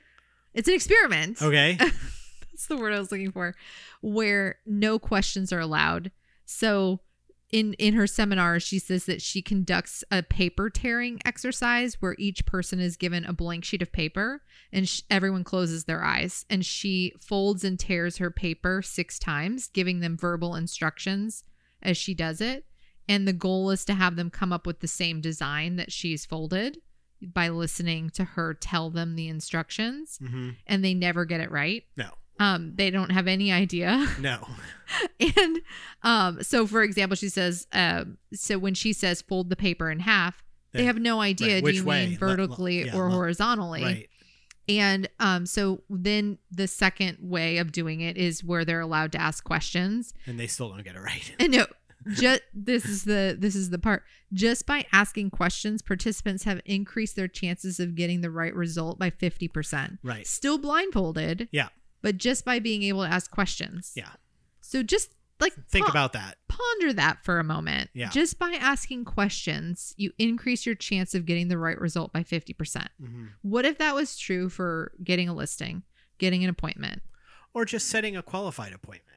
it's 0.54 0.68
an 0.68 0.74
experiment 0.74 1.42
Okay. 1.42 1.78
that's 1.80 2.68
the 2.68 2.78
word 2.78 2.94
I 2.94 3.00
was 3.00 3.12
looking 3.12 3.32
for, 3.32 3.56
where 4.02 4.60
no 4.66 5.00
questions 5.00 5.52
are 5.52 5.60
allowed. 5.60 6.12
So 6.46 7.00
in 7.54 7.74
in 7.76 7.94
her 7.94 8.08
seminar, 8.08 8.60
she 8.60 8.80
says 8.80 9.06
that 9.06 9.22
she 9.22 9.42
conducts 9.44 10.04
a 10.10 10.24
paper 10.24 10.72
tearing 10.72 11.22
exercise 11.24 12.02
where 12.02 12.16
each 12.18 12.48
person 12.48 12.80
is 12.80 12.98
given 12.98 13.24
a 13.24 13.32
blank 13.32 13.64
sheet 13.64 13.84
of 13.84 13.92
paper 13.92 14.42
and 14.72 14.90
sh- 14.90 15.02
everyone 15.10 15.44
closes 15.44 15.86
their 15.86 16.04
eyes 16.04 16.46
and 16.50 16.66
she 16.66 17.14
folds 17.20 17.64
and 17.64 17.80
tears 17.80 18.18
her 18.18 18.32
paper 18.32 18.82
6 18.82 19.20
times, 19.20 19.68
giving 19.68 20.00
them 20.00 20.18
verbal 20.18 20.56
instructions 20.56 21.44
as 21.84 21.96
she 21.96 22.16
does 22.16 22.42
it. 22.42 22.66
And 23.08 23.28
the 23.28 23.34
goal 23.34 23.70
is 23.70 23.86
to 23.86 23.94
have 23.94 24.16
them 24.16 24.32
come 24.32 24.52
up 24.52 24.66
with 24.66 24.80
the 24.80 24.88
same 24.88 25.22
design 25.22 25.76
that 25.76 25.92
she's 25.92 26.26
folded 26.26 26.80
by 27.22 27.50
listening 27.50 28.10
to 28.10 28.24
her 28.24 28.56
tell 28.56 28.90
them 28.90 29.16
the 29.16 29.28
instructions 29.30 30.18
hmm 30.18 30.50
and 30.66 30.84
they 30.84 30.96
never 30.96 31.24
get 31.24 31.40
it 31.40 31.52
right. 31.52 31.84
No. 31.96 32.10
Um, 32.40 32.74
they 32.76 32.90
don't 32.90 33.12
have 33.12 33.28
any 33.28 33.52
idea. 33.52 34.08
No. 34.20 34.48
and 35.20 35.62
um, 36.04 36.44
so 36.44 36.68
for 36.68 36.84
example, 36.84 37.16
she 37.16 37.30
says, 37.30 37.68
um, 37.74 38.18
so 38.34 38.58
when 38.58 38.74
she 38.74 38.94
says 38.94 39.22
fold 39.22 39.50
the 39.50 39.56
paper 39.56 39.90
in 39.90 40.00
half, 40.00 40.44
they 40.72 40.80
Then- 40.80 40.88
have 40.88 41.00
no 41.00 41.22
idea. 41.22 41.56
right, 41.56 41.64
Do 41.66 41.72
you 41.72 41.86
way? 41.86 42.08
mean 42.08 42.18
vertically 42.18 42.86
yeah, 42.86 42.96
or 42.96 43.10
horizontally? 43.10 43.84
Right. 43.84 44.10
And 44.70 45.10
um, 45.20 45.46
so 45.46 45.84
then 45.90 46.38
the 46.52 46.68
second 46.68 47.18
way 47.22 47.58
of 47.58 47.72
doing 47.72 48.00
it 48.02 48.18
is 48.18 48.44
where 48.44 48.64
they're 48.64 48.80
allowed 48.80 49.12
to 49.12 49.22
ask 49.22 49.44
questions. 49.44 50.14
And 50.26 50.40
they 50.40 50.48
still 50.48 50.70
don't 50.70 50.84
get 50.84 50.96
it 50.96 51.00
right. 51.02 51.36
And 51.40 51.52
no, 51.54 51.66
just 52.12 52.42
this 52.54 52.86
is 52.86 53.04
the 53.04 53.36
this 53.38 53.56
is 53.56 53.70
the 53.72 53.80
part. 53.80 54.04
Just 54.32 54.66
by 54.66 54.86
asking 54.94 55.32
questions, 55.32 55.82
participants 55.82 56.44
have 56.46 56.62
increased 56.66 57.16
their 57.18 57.28
chances 57.28 57.80
of 57.80 57.96
getting 57.96 58.22
the 58.22 58.32
right 58.32 58.56
result 58.56 58.98
by 59.00 59.10
fifty 59.10 59.48
percent. 59.50 60.00
Right. 60.02 60.26
Still 60.26 60.58
blindfolded, 60.58 61.50
Yeah. 61.52 61.68
But 62.04 62.18
just 62.18 62.46
by 62.46 62.60
being 62.60 62.84
able 62.84 63.02
to 63.04 63.10
ask 63.10 63.32
questions. 63.32 63.94
Yeah. 63.96 64.10
So 64.62 64.84
just 64.84 65.16
like 65.40 65.54
Think 65.70 65.86
pon- 65.88 65.92
about 65.92 66.14
that. 66.14 66.38
ponder 66.48 66.94
that 66.94 67.26
for 67.26 67.40
a 67.40 67.44
moment. 67.44 67.90
Yeah. 67.94 68.10
Just 68.12 68.38
by 68.38 68.52
asking 68.52 69.06
questions, 69.06 69.94
you 69.98 70.12
increase 70.20 70.66
your 70.66 70.76
chance 70.76 71.16
of 71.16 71.26
getting 71.26 71.48
the 71.48 71.58
right 71.58 71.80
result 71.82 72.14
by 72.14 72.24
50%. 72.24 72.88
hmm 73.02 73.26
What 73.42 73.66
if 73.66 73.80
that 73.80 73.96
was 73.96 74.16
true 74.18 74.48
for 74.50 74.92
getting 75.04 75.28
a 75.28 75.34
listing, 75.34 75.82
getting 76.20 76.44
an 76.44 76.50
appointment? 76.52 77.02
Or 77.56 77.66
just 77.66 77.90
setting 77.90 78.16
a 78.16 78.22
qualified 78.24 78.74
appointment. 78.74 79.13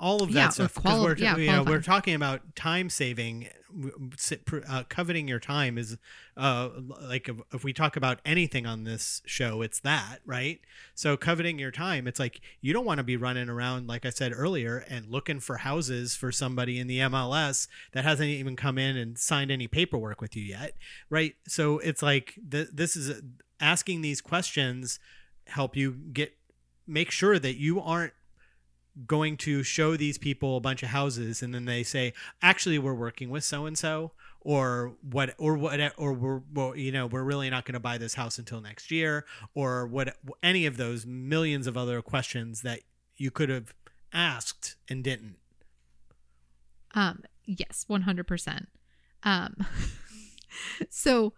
All 0.00 0.22
of 0.22 0.32
that 0.32 0.38
Yeah, 0.38 0.48
stuff. 0.48 0.74
quali- 0.74 1.02
we're, 1.04 1.16
yeah, 1.16 1.36
you 1.36 1.46
know, 1.52 1.62
we're 1.62 1.82
talking 1.82 2.14
about 2.14 2.56
time 2.56 2.88
saving. 2.90 3.48
w- 3.70 4.10
sit- 4.16 4.46
pr- 4.46 4.64
Uh, 4.68 4.82
coveting 4.88 5.28
your 5.28 5.38
time 5.38 5.78
is 5.78 5.96
uh, 6.36 6.70
like 7.02 7.28
if, 7.28 7.36
if 7.52 7.62
we 7.62 7.72
talk 7.72 7.96
about 7.96 8.18
anything 8.24 8.66
on 8.66 8.82
this 8.84 9.22
show, 9.26 9.62
it's 9.62 9.78
that, 9.80 10.18
right? 10.24 10.60
So 10.94 11.16
coveting 11.16 11.58
your 11.60 11.70
time, 11.70 12.08
it's 12.08 12.18
like 12.18 12.40
you 12.60 12.72
don't 12.72 12.84
want 12.84 12.98
to 12.98 13.04
be 13.04 13.16
running 13.16 13.48
around, 13.48 13.86
like 13.86 14.04
I 14.04 14.10
said 14.10 14.32
earlier, 14.34 14.78
and 14.88 15.06
looking 15.06 15.38
for 15.38 15.58
houses 15.58 16.16
for 16.16 16.32
somebody 16.32 16.78
in 16.80 16.86
the 16.88 16.98
MLS 16.98 17.68
that 17.92 18.02
hasn't 18.04 18.28
even 18.30 18.56
come 18.56 18.76
in 18.78 18.96
and 18.96 19.16
signed 19.18 19.50
any 19.52 19.68
paperwork 19.68 20.20
with 20.20 20.34
you 20.34 20.42
yet, 20.42 20.76
right? 21.10 21.34
So 21.46 21.78
it's 21.78 22.02
like 22.02 22.38
th- 22.50 22.70
this 22.72 22.96
is 22.96 23.22
asking 23.60 24.00
these 24.00 24.20
questions 24.20 24.98
help 25.46 25.76
you 25.76 25.92
get 25.92 26.32
make 26.86 27.10
sure 27.12 27.38
that 27.38 27.56
you 27.56 27.80
aren't 27.80 28.14
going 29.06 29.36
to 29.36 29.62
show 29.62 29.96
these 29.96 30.18
people 30.18 30.56
a 30.56 30.60
bunch 30.60 30.82
of 30.82 30.90
houses 30.90 31.42
and 31.42 31.54
then 31.54 31.64
they 31.64 31.82
say 31.82 32.12
actually 32.42 32.78
we're 32.78 32.94
working 32.94 33.30
with 33.30 33.44
so 33.44 33.66
and 33.66 33.78
so 33.78 34.12
or 34.40 34.94
what 35.02 35.34
or 35.38 35.56
what 35.56 35.80
or 35.96 36.12
we're 36.12 36.40
well, 36.52 36.76
you 36.76 36.90
know 36.90 37.06
we're 37.06 37.22
really 37.22 37.50
not 37.50 37.64
going 37.64 37.74
to 37.74 37.80
buy 37.80 37.98
this 37.98 38.14
house 38.14 38.38
until 38.38 38.60
next 38.60 38.90
year 38.90 39.24
or 39.54 39.86
what 39.86 40.16
any 40.42 40.66
of 40.66 40.76
those 40.76 41.06
millions 41.06 41.66
of 41.66 41.76
other 41.76 42.02
questions 42.02 42.62
that 42.62 42.80
you 43.16 43.30
could 43.30 43.48
have 43.48 43.74
asked 44.12 44.76
and 44.88 45.04
didn't 45.04 45.36
Um, 46.94 47.22
yes, 47.44 47.86
100%. 47.88 48.66
Um, 49.22 49.56
so 50.90 51.32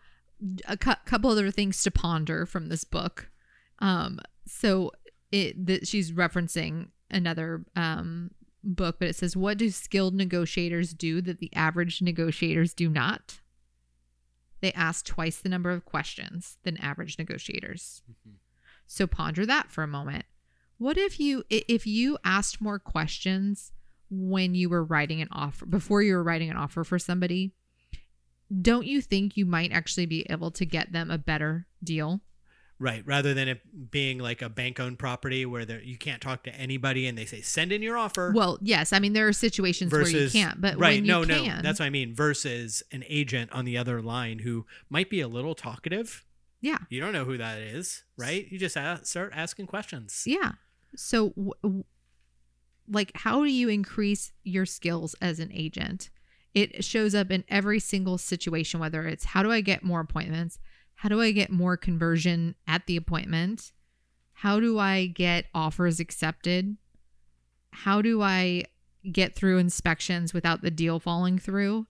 a 0.67 0.77
cou- 0.77 0.95
couple 1.05 1.31
other 1.31 1.51
things 1.51 1.83
to 1.83 1.91
ponder 1.91 2.47
from 2.47 2.69
this 2.69 2.85
book. 2.85 3.31
Um, 3.79 4.21
so 4.47 4.93
it 5.31 5.67
that 5.67 5.87
she's 5.89 6.13
referencing 6.13 6.89
another 7.13 7.65
um 7.77 8.31
book, 8.65 8.97
but 8.99 9.09
it 9.09 9.17
says, 9.17 9.37
"What 9.37 9.59
do 9.59 9.71
skilled 9.71 10.15
negotiators 10.15 10.95
do 10.95 11.21
that 11.23 11.39
the 11.39 11.55
average 11.55 12.01
negotiators 12.01 12.75
do 12.75 12.89
not?" 12.89 13.41
They 14.61 14.73
ask 14.73 15.05
twice 15.05 15.41
the 15.41 15.49
number 15.49 15.71
of 15.71 15.85
questions 15.85 16.59
than 16.63 16.77
average 16.77 17.19
negotiators. 17.19 18.03
So 18.87 19.07
ponder 19.07 19.45
that 19.47 19.73
for 19.73 19.83
a 19.83 19.89
moment. 19.89 20.25
What 20.79 20.97
if 20.97 21.19
you 21.19 21.45
if 21.49 21.87
you 21.87 22.19
asked 22.25 22.61
more 22.61 22.79
questions 22.79 23.73
when 24.11 24.55
you 24.55 24.69
were 24.69 24.85
writing 24.85 25.21
an 25.21 25.29
offer 25.33 25.67
before 25.67 26.03
you 26.03 26.15
were 26.15 26.23
writing 26.23 26.51
an 26.51 26.57
offer 26.57 26.85
for 26.85 26.99
somebody? 26.99 27.53
Don't 28.61 28.87
you 28.87 29.01
think 29.01 29.37
you 29.37 29.47
might 29.47 29.73
actually 29.73 30.07
be 30.07 30.27
able 30.29 30.51
to 30.51 30.67
get 30.67 30.93
them 30.93 31.11
a 31.11 31.19
better 31.19 31.67
deal? 31.83 32.21
Right 32.79 33.03
rather 33.07 33.35
than 33.35 33.49
it 33.49 33.91
being 33.91 34.19
like 34.19 34.43
a 34.43 34.49
bank 34.49 34.81
owned 34.81 34.99
property 34.99 35.47
where 35.47 35.65
there, 35.65 35.83
you 35.83 35.97
can't 35.97 36.21
talk 36.21 36.43
to 36.45 36.55
anybody 36.55 37.07
and 37.07 37.17
they 37.17 37.25
say 37.25 37.41
send 37.41 37.73
in 37.73 37.83
your 37.83 37.97
offer 37.97 38.33
Well, 38.35 38.59
yes. 38.61 38.93
I 38.93 38.99
mean, 38.99 39.13
there 39.13 39.29
are 39.29 39.33
situations 39.33 39.93
where 39.93 40.09
you 40.09 40.29
can't, 40.31 40.61
but 40.61 40.79
right 40.79 40.97
when 40.97 41.05
you 41.05 41.11
no 41.13 41.25
can, 41.25 41.57
no 41.57 41.63
that's 41.63 41.79
what 41.81 41.87
i 41.87 41.91
mean 41.91 42.15
versus 42.15 42.83
an 42.93 43.05
agent 43.09 43.53
on 43.53 43.65
the 43.65 43.79
other 43.79 44.03
line 44.03 44.41
who 44.41 44.67
might 44.91 45.11
be 45.11 45.21
a 45.21 45.29
little 45.29 45.55
talkative 45.55 46.25
yeah, 46.61 46.79
you 46.91 47.01
don't 47.01 47.13
know 47.13 47.25
who 47.25 47.37
that 47.39 47.59
is 47.59 48.05
right 48.17 48.47
you 48.51 48.59
just 48.59 48.77
ask, 48.77 49.07
start 49.07 49.33
asking 49.35 49.67
questions 49.67 50.25
yeah. 50.27 50.53
So, 50.95 51.31
w- 51.31 51.53
w- 51.63 51.85
like, 52.89 53.13
how 53.15 53.43
do 53.45 53.51
you 53.51 53.69
increase 53.69 54.33
your 54.45 54.67
skills 54.67 55.15
as 55.21 55.41
an 55.41 55.51
agent? 55.53 56.11
It 56.55 56.85
shows 56.85 57.15
up 57.15 57.31
in 57.31 57.45
every 57.49 57.81
single 57.81 58.19
situation, 58.19 58.79
whether 58.79 59.07
it's 59.07 59.25
how 59.25 59.43
do 59.43 59.51
I 59.51 59.63
get 59.63 59.83
more 59.83 60.01
appointments? 60.01 60.59
How 61.03 61.09
do 61.09 61.21
I 61.21 61.33
get 61.33 61.51
more 61.51 61.77
conversion 61.77 62.55
at 62.69 62.87
the 62.87 62.97
appointment? 62.97 63.73
How 64.35 64.61
do 64.61 64.79
I 64.79 65.07
get 65.07 65.47
offers 65.53 65.99
accepted? 65.99 66.77
How 67.73 68.03
do 68.03 68.23
I 68.23 68.67
get 69.11 69.35
through 69.35 69.59
inspections 69.59 70.33
without 70.33 70.63
the 70.63 70.71
deal 70.71 71.01
falling 71.01 71.41
through? 71.41 71.89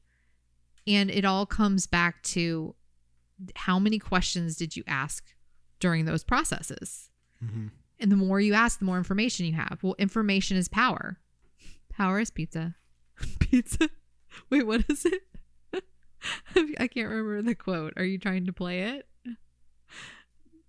And 0.86 1.10
it 1.10 1.26
all 1.26 1.44
comes 1.44 1.86
back 1.86 2.22
to 2.22 2.74
how 3.54 3.78
many 3.78 3.98
questions 3.98 4.56
did 4.56 4.78
you 4.78 4.84
ask 4.86 5.34
during 5.78 6.06
those 6.06 6.24
processes? 6.24 7.10
mm-hmm. 7.44 7.66
And 8.00 8.10
the 8.10 8.16
more 8.16 8.40
you 8.40 8.54
ask, 8.54 8.78
the 8.78 8.86
more 8.86 8.96
information 8.96 9.44
you 9.44 9.52
have. 9.52 9.80
Well, 9.82 9.94
information 9.98 10.56
is 10.56 10.68
power. 10.68 11.18
Power 11.90 12.18
is 12.18 12.30
pizza. 12.30 12.76
pizza. 13.40 13.90
Wait, 14.48 14.66
what 14.66 14.86
is 14.88 15.04
it? 15.04 15.20
I 16.78 16.88
can't 16.88 17.08
remember 17.08 17.42
the 17.42 17.54
quote. 17.54 17.94
Are 17.96 18.04
you 18.04 18.18
trying 18.18 18.46
to 18.46 18.52
play 18.52 18.82
it? 18.82 19.06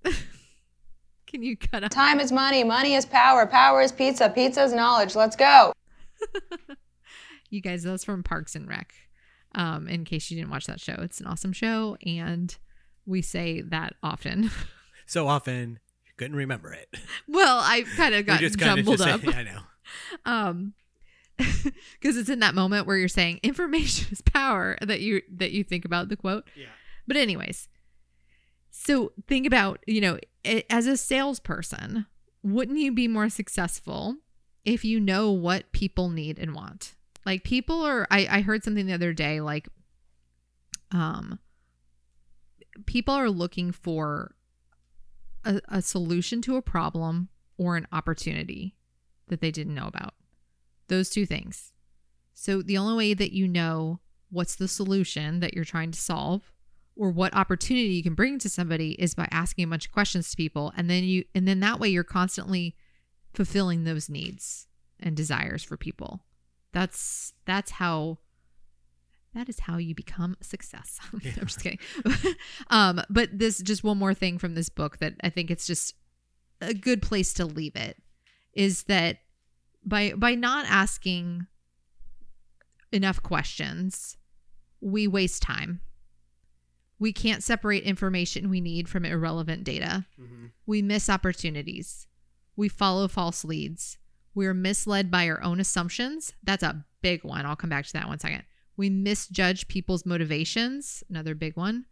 Can 1.27 1.41
you 1.41 1.57
cut 1.57 1.83
out? 1.83 1.91
Time 1.91 2.19
is 2.19 2.31
money, 2.31 2.63
money 2.63 2.93
is 2.93 3.05
power, 3.05 3.45
power 3.47 3.81
is 3.81 3.91
pizza, 3.91 4.29
pizza 4.29 4.63
is 4.63 4.73
knowledge. 4.73 5.15
Let's 5.15 5.35
go. 5.35 5.73
you 7.49 7.61
guys, 7.61 7.83
that's 7.83 8.03
from 8.03 8.21
Parks 8.23 8.55
and 8.55 8.67
Rec. 8.67 8.93
Um, 9.55 9.87
in 9.87 10.03
case 10.05 10.29
you 10.31 10.37
didn't 10.37 10.51
watch 10.51 10.65
that 10.67 10.79
show, 10.79 10.95
it's 10.99 11.19
an 11.19 11.27
awesome 11.27 11.53
show, 11.53 11.97
and 12.05 12.55
we 13.05 13.21
say 13.21 13.61
that 13.61 13.95
often. 14.03 14.49
So 15.05 15.27
often 15.27 15.79
you 16.05 16.11
couldn't 16.17 16.37
remember 16.37 16.71
it. 16.71 16.87
well, 17.27 17.59
I 17.61 17.83
kind 17.97 18.15
of 18.15 18.25
got 18.25 18.39
just 18.39 18.57
kinda 18.57 18.77
jumbled 18.83 19.01
up. 19.01 19.21
say- 19.21 19.33
I 19.33 19.43
know. 19.43 19.59
um 20.25 20.73
because 21.99 22.17
it's 22.17 22.29
in 22.29 22.39
that 22.39 22.55
moment 22.55 22.85
where 22.85 22.97
you're 22.97 23.07
saying 23.07 23.39
information 23.43 24.07
is 24.11 24.21
power 24.21 24.77
that 24.81 25.01
you 25.01 25.21
that 25.31 25.51
you 25.51 25.63
think 25.63 25.85
about 25.85 26.09
the 26.09 26.15
quote. 26.15 26.47
Yeah. 26.55 26.67
but 27.07 27.17
anyways 27.17 27.67
so 28.71 29.11
think 29.27 29.45
about 29.45 29.79
you 29.87 30.01
know 30.01 30.19
as 30.69 30.87
a 30.87 30.97
salesperson 30.97 32.05
wouldn't 32.43 32.79
you 32.79 32.91
be 32.91 33.07
more 33.07 33.29
successful 33.29 34.17
if 34.65 34.83
you 34.83 34.99
know 34.99 35.31
what 35.31 35.71
people 35.71 36.09
need 36.09 36.37
and 36.39 36.53
want? 36.53 36.95
Like 37.25 37.43
people 37.43 37.81
are 37.83 38.07
i, 38.11 38.27
I 38.29 38.41
heard 38.41 38.63
something 38.63 38.85
the 38.85 38.93
other 38.93 39.13
day 39.13 39.41
like 39.41 39.69
um 40.91 41.39
people 42.85 43.13
are 43.13 43.29
looking 43.29 43.71
for 43.71 44.35
a, 45.45 45.61
a 45.69 45.81
solution 45.81 46.41
to 46.43 46.55
a 46.57 46.61
problem 46.61 47.29
or 47.57 47.77
an 47.77 47.87
opportunity 47.91 48.75
that 49.27 49.41
they 49.41 49.51
didn't 49.51 49.75
know 49.75 49.87
about 49.87 50.13
those 50.87 51.09
two 51.09 51.25
things. 51.25 51.73
So 52.33 52.61
the 52.61 52.77
only 52.77 52.95
way 52.95 53.13
that 53.13 53.33
you 53.33 53.47
know 53.47 53.99
what's 54.29 54.55
the 54.55 54.67
solution 54.67 55.39
that 55.39 55.53
you're 55.53 55.63
trying 55.63 55.91
to 55.91 55.99
solve 55.99 56.51
or 56.95 57.11
what 57.11 57.35
opportunity 57.35 57.89
you 57.89 58.03
can 58.03 58.15
bring 58.15 58.39
to 58.39 58.49
somebody 58.49 58.91
is 58.93 59.15
by 59.15 59.27
asking 59.31 59.65
a 59.65 59.67
bunch 59.67 59.85
of 59.85 59.91
questions 59.91 60.29
to 60.31 60.37
people. 60.37 60.73
And 60.75 60.89
then 60.89 61.03
you 61.03 61.25
and 61.33 61.47
then 61.47 61.59
that 61.61 61.79
way 61.79 61.89
you're 61.89 62.03
constantly 62.03 62.75
fulfilling 63.33 63.83
those 63.83 64.09
needs 64.09 64.67
and 64.99 65.15
desires 65.15 65.63
for 65.63 65.77
people. 65.77 66.23
That's 66.71 67.33
that's 67.45 67.71
how 67.71 68.19
that 69.33 69.49
is 69.49 69.61
how 69.61 69.77
you 69.77 69.95
become 69.95 70.35
a 70.39 70.43
success. 70.43 70.99
I'm 71.13 71.19
just 71.19 71.61
kidding. 71.61 71.79
Um 72.69 73.01
but 73.09 73.37
this 73.37 73.59
just 73.59 73.83
one 73.83 73.97
more 73.97 74.13
thing 74.13 74.37
from 74.37 74.55
this 74.55 74.69
book 74.69 74.99
that 74.99 75.13
i 75.23 75.29
think 75.29 75.51
it's 75.51 75.67
just 75.67 75.95
a 76.61 76.73
good 76.73 77.01
place 77.01 77.33
to 77.33 77.45
leave 77.45 77.75
it 77.75 77.97
is 78.53 78.83
that 78.83 79.17
by 79.85 80.13
by 80.13 80.35
not 80.35 80.65
asking 80.67 81.47
enough 82.91 83.21
questions 83.23 84.17
we 84.81 85.07
waste 85.07 85.41
time. 85.41 85.79
We 86.99 87.11
can't 87.13 87.43
separate 87.43 87.83
information 87.83 88.49
we 88.49 88.61
need 88.61 88.87
from 88.87 89.05
irrelevant 89.05 89.63
data. 89.63 90.05
Mhm. 90.19 90.51
we 90.65 90.81
miss 90.81 91.09
opportunities. 91.09 92.07
We 92.55 92.69
follow 92.69 93.07
false 93.07 93.43
leads. 93.43 93.97
We're 94.33 94.53
misled 94.53 95.11
by 95.11 95.27
our 95.29 95.43
own 95.43 95.59
assumptions. 95.59 96.33
That's 96.43 96.63
a 96.63 96.85
big 97.01 97.23
one. 97.23 97.45
I'll 97.45 97.55
come 97.57 97.69
back 97.69 97.85
to 97.85 97.93
that 97.93 98.07
one 98.07 98.19
second. 98.19 98.43
We 98.77 98.89
misjudge 98.89 99.67
people's 99.67 100.05
motivations 100.05 101.03
another 101.09 101.35
big 101.35 101.55
one. 101.57 101.85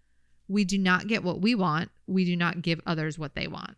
We 0.48 0.64
do 0.66 0.78
not 0.78 1.08
get 1.08 1.24
what 1.24 1.42
we 1.42 1.54
want. 1.56 1.92
We 2.08 2.26
do 2.26 2.36
not 2.36 2.62
give 2.62 2.80
others 2.86 3.20
what 3.20 3.36
they 3.36 3.48
want. 3.48 3.76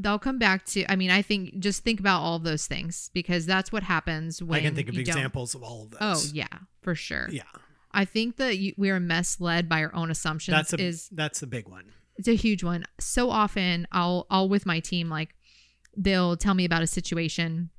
They'll 0.00 0.18
come 0.18 0.38
back 0.38 0.64
to 0.64 0.84
i 0.90 0.94
mean 0.96 1.10
i 1.10 1.20
think 1.22 1.58
just 1.58 1.82
think 1.82 1.98
about 2.00 2.20
all 2.20 2.36
of 2.36 2.42
those 2.44 2.66
things 2.66 3.10
because 3.14 3.46
that's 3.46 3.72
what 3.72 3.82
happens 3.82 4.42
when 4.42 4.60
I 4.60 4.62
can 4.62 4.74
think 4.74 4.88
of 4.88 4.94
you 4.94 5.04
don't- 5.04 5.16
examples 5.16 5.54
of 5.54 5.62
all 5.62 5.84
of 5.84 5.90
those. 5.90 5.98
oh 6.00 6.22
yeah 6.32 6.46
for 6.82 6.94
sure 6.94 7.28
Yeah. 7.30 7.42
i 7.92 8.04
think 8.04 8.36
that 8.36 8.58
you, 8.58 8.74
we 8.76 8.90
are 8.90 9.00
misled 9.00 9.68
by 9.68 9.82
our 9.82 9.94
own 9.94 10.10
assumptions 10.10 10.54
That's 10.56 10.72
a 10.72 10.80
is 10.80 11.08
that's 11.10 11.42
a 11.42 11.46
big 11.46 11.68
one. 11.68 11.86
it's 12.16 12.28
a 12.28 12.36
huge 12.36 12.62
one 12.62 12.84
so 13.00 13.30
often 13.30 13.86
i'll 13.92 14.26
i'll 14.30 14.48
with 14.48 14.66
my 14.66 14.80
team 14.80 15.08
like 15.08 15.34
they'll 15.96 16.36
tell 16.36 16.54
me 16.54 16.64
about 16.64 16.82
a 16.82 16.86
situation 16.86 17.70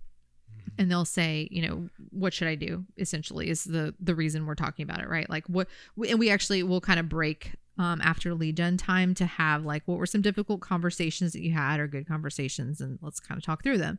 mm-hmm. 0.52 0.82
and 0.82 0.92
they'll 0.92 1.06
say 1.06 1.48
you 1.52 1.66
know 1.68 1.90
what 2.12 2.34
should 2.34 2.48
i 2.50 2.56
do 2.56 2.86
essentially 2.98 3.50
is 3.50 3.64
the 3.64 3.96
the 4.00 4.14
reason 4.16 4.46
we're 4.46 4.56
talking 4.56 4.84
about 4.84 5.00
it 5.00 5.08
right 5.08 5.30
like 5.30 5.46
what 5.48 5.68
and 6.10 6.20
we 6.20 6.30
actually 6.30 6.64
will 6.64 6.82
kind 6.82 7.00
of 7.00 7.08
break 7.08 7.54
um, 7.80 8.00
after 8.02 8.36
lead 8.36 8.58
gen 8.58 8.78
time 8.78 9.16
to 9.16 9.26
have 9.26 9.64
like 9.66 9.82
what 9.86 9.98
were 9.98 10.06
some 10.06 10.22
difficult 10.22 10.60
conversations 10.62 11.32
that 11.34 11.42
you 11.42 11.54
had 11.54 11.80
or 11.80 11.88
good 11.88 12.06
conversations 12.08 12.80
and 12.82 13.00
let's 13.02 13.20
kind 13.22 13.38
of 13.40 13.44
talk 13.44 13.64
through 13.64 13.78
them. 13.80 13.98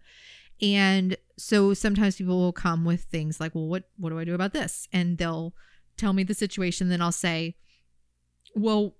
And 0.62 1.16
so 1.38 1.72
sometimes 1.72 2.16
people 2.16 2.38
will 2.38 2.52
come 2.52 2.84
with 2.84 3.04
things 3.04 3.40
like 3.40 3.54
well 3.54 3.66
what 3.66 3.84
what 3.96 4.10
do 4.10 4.18
i 4.18 4.24
do 4.24 4.34
about 4.34 4.52
this? 4.52 4.86
And 4.92 5.16
they'll 5.18 5.54
tell 5.96 6.12
me 6.12 6.22
the 6.22 6.34
situation 6.34 6.88
then 6.90 7.02
i'll 7.02 7.10
say 7.12 7.56
well 8.54 8.94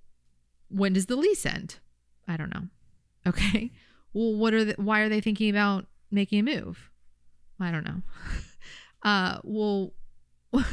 when 0.68 0.95
does 0.95 1.07
the 1.07 1.16
lease 1.16 1.45
end? 1.47 1.76
I 2.26 2.37
don't 2.37 2.53
know. 2.55 2.64
Okay. 3.26 3.70
Well 4.12 4.35
what 4.35 4.55
are 4.55 4.64
the, 4.64 4.74
why 4.76 5.03
are 5.03 5.09
they 5.09 5.20
thinking 5.20 5.51
about 5.51 5.87
making 6.11 6.41
a 6.41 6.43
move? 6.43 6.91
I 7.61 7.70
don't 7.70 7.85
know. 7.85 8.03
Uh 9.03 9.39
well 9.45 9.93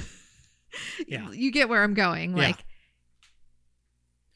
Yeah. 1.08 1.30
you 1.32 1.51
get 1.51 1.70
where 1.70 1.84
i'm 1.84 1.93
going. 1.93 2.32
Yeah. 2.32 2.47
like 2.47 2.66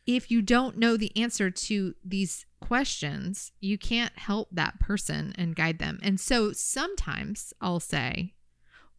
if 0.08 0.32
you 0.32 0.42
don't 0.42 0.78
know 0.78 0.98
the 0.98 1.16
answer 1.16 1.50
to 1.52 1.94
these 2.04 2.46
questions 2.60 3.52
you 3.60 3.78
can't 3.78 4.18
help 4.18 4.48
that 4.52 4.80
person 4.80 5.34
and 5.38 5.56
guide 5.56 5.80
them 5.80 6.00
and 6.04 6.20
so 6.20 6.52
sometimes 6.52 7.54
i'll 7.62 7.80
say 7.80 8.34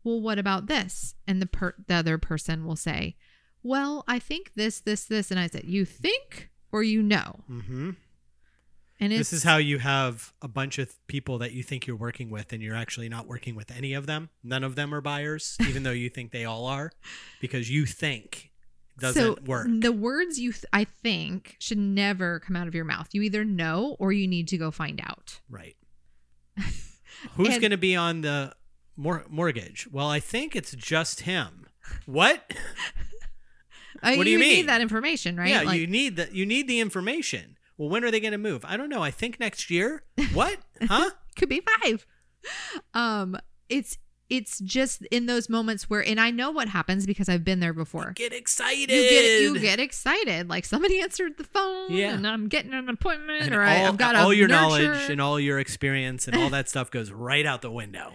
well 0.05 0.21
what 0.21 0.39
about 0.39 0.67
this 0.67 1.15
and 1.27 1.41
the 1.41 1.47
per- 1.47 1.75
the 1.87 1.95
other 1.95 2.19
person 2.19 2.65
will 2.67 2.77
say 2.77 3.17
well 3.63 4.05
i 4.09 4.19
think 4.19 4.53
this 4.57 4.81
this 4.81 5.05
this 5.05 5.31
and 5.31 5.39
i 5.41 5.47
said 5.47 5.65
you 5.65 5.85
think 5.85 6.51
or 6.73 6.83
you 6.83 7.03
know 7.03 7.41
Mm-hmm. 7.51 7.91
and 9.01 9.13
it's 9.13 9.31
This 9.31 9.33
is 9.33 9.43
how 9.45 9.57
you 9.57 9.79
have 9.79 10.33
a 10.41 10.49
bunch 10.49 10.79
of 10.79 10.95
people 11.09 11.39
that 11.39 11.53
you 11.53 11.63
think 11.65 11.87
you're 11.87 11.97
working 11.97 12.31
with, 12.31 12.53
and 12.53 12.63
you're 12.63 12.77
actually 12.77 13.09
not 13.09 13.27
working 13.27 13.57
with 13.57 13.71
any 13.73 13.95
of 13.95 14.07
them. 14.07 14.31
None 14.45 14.63
of 14.63 14.77
them 14.77 14.95
are 14.95 15.01
buyers, 15.01 15.57
even 15.69 15.83
though 15.83 15.91
you 15.91 16.09
think 16.09 16.31
they 16.31 16.45
all 16.45 16.67
are, 16.67 16.93
because 17.41 17.69
you 17.69 17.85
think 17.85 18.52
doesn't 18.99 19.23
so 19.39 19.43
work. 19.47 19.67
the 19.81 19.91
words 19.93 20.39
you 20.39 20.53
th- 20.53 20.65
i 20.73 20.85
think 20.85 21.57
should 21.59 21.79
never 21.79 22.41
come 22.41 22.55
out 22.57 22.69
of 22.69 22.75
your 22.75 22.85
mouth 22.85 23.09
you 23.13 23.23
either 23.23 23.45
know 23.45 23.97
or 23.99 24.13
you 24.13 24.27
need 24.29 24.47
to 24.49 24.57
go 24.59 24.71
find 24.71 25.01
out 25.03 25.41
Right. 25.51 25.77
Who's 27.37 27.59
going 27.59 27.71
to 27.71 27.77
be 27.77 27.95
on 27.97 28.23
the 28.23 28.53
mor- 28.97 29.25
mortgage? 29.31 29.87
Well, 29.93 30.09
I 30.09 30.19
think 30.21 30.57
it's 30.57 30.73
just 30.73 31.21
him. 31.21 31.67
What? 32.07 32.53
Uh, 34.03 34.15
What 34.17 34.25
do 34.25 34.31
you 34.31 34.39
would 34.39 34.45
mean? 34.47 34.57
need 34.57 34.69
that 34.69 34.81
information 34.81 35.37
right 35.37 35.49
Yeah, 35.51 35.63
Like, 35.63 35.79
you 35.79 35.87
need 35.87 36.17
the 36.17 36.29
you 36.33 36.45
need 36.45 36.67
the 36.67 36.81
information. 36.81 37.57
Well, 37.79 37.89
when 37.89 38.03
are 38.03 38.11
they 38.11 38.19
going 38.19 38.33
to 38.33 38.39
move? 38.39 38.65
I 38.65 38.77
don't 38.77 38.89
know. 38.89 39.01
I 39.03 39.13
think 39.13 39.39
next 39.39 39.71
year. 39.71 40.03
What? 40.33 40.59
Huh? 40.83 41.11
could 41.37 41.49
be 41.49 41.63
five 41.81 42.05
um 42.95 43.37
it's 43.69 43.97
it's 44.35 44.59
just 44.61 45.03
in 45.11 45.27
those 45.27 45.49
moments 45.51 45.91
where 45.91 46.01
and 46.07 46.19
i 46.21 46.31
know 46.31 46.51
what 46.51 46.69
happens 46.69 47.05
because 47.07 47.29
i've 47.29 47.45
been 47.45 47.61
there 47.61 47.75
before 47.75 48.13
Get 48.17 48.33
excited. 48.33 48.89
you 48.91 49.03
get 49.11 49.41
you 49.43 49.59
get 49.61 49.79
excited 49.79 50.49
like 50.49 50.65
somebody 50.65 51.01
answered 51.03 51.37
the 51.37 51.45
phone 51.45 51.93
Yeah. 51.93 52.15
and 52.15 52.27
i'm 52.27 52.49
getting 52.49 52.73
an 52.73 52.89
appointment 52.89 53.43
and 53.45 53.55
or 53.55 53.63
all, 53.63 53.69
I, 53.69 53.89
i've 53.89 53.99
got 53.99 54.17
all 54.17 54.33
your 54.33 54.49
nurture. 54.49 54.61
knowledge 54.63 55.11
and 55.11 55.21
all 55.21 55.39
your 55.39 55.59
experience 55.59 56.27
and 56.27 56.37
all 56.37 56.49
that 56.57 56.69
stuff 56.69 56.91
goes 56.91 57.11
right 57.11 57.45
out 57.45 57.61
the 57.63 57.71
window. 57.71 58.15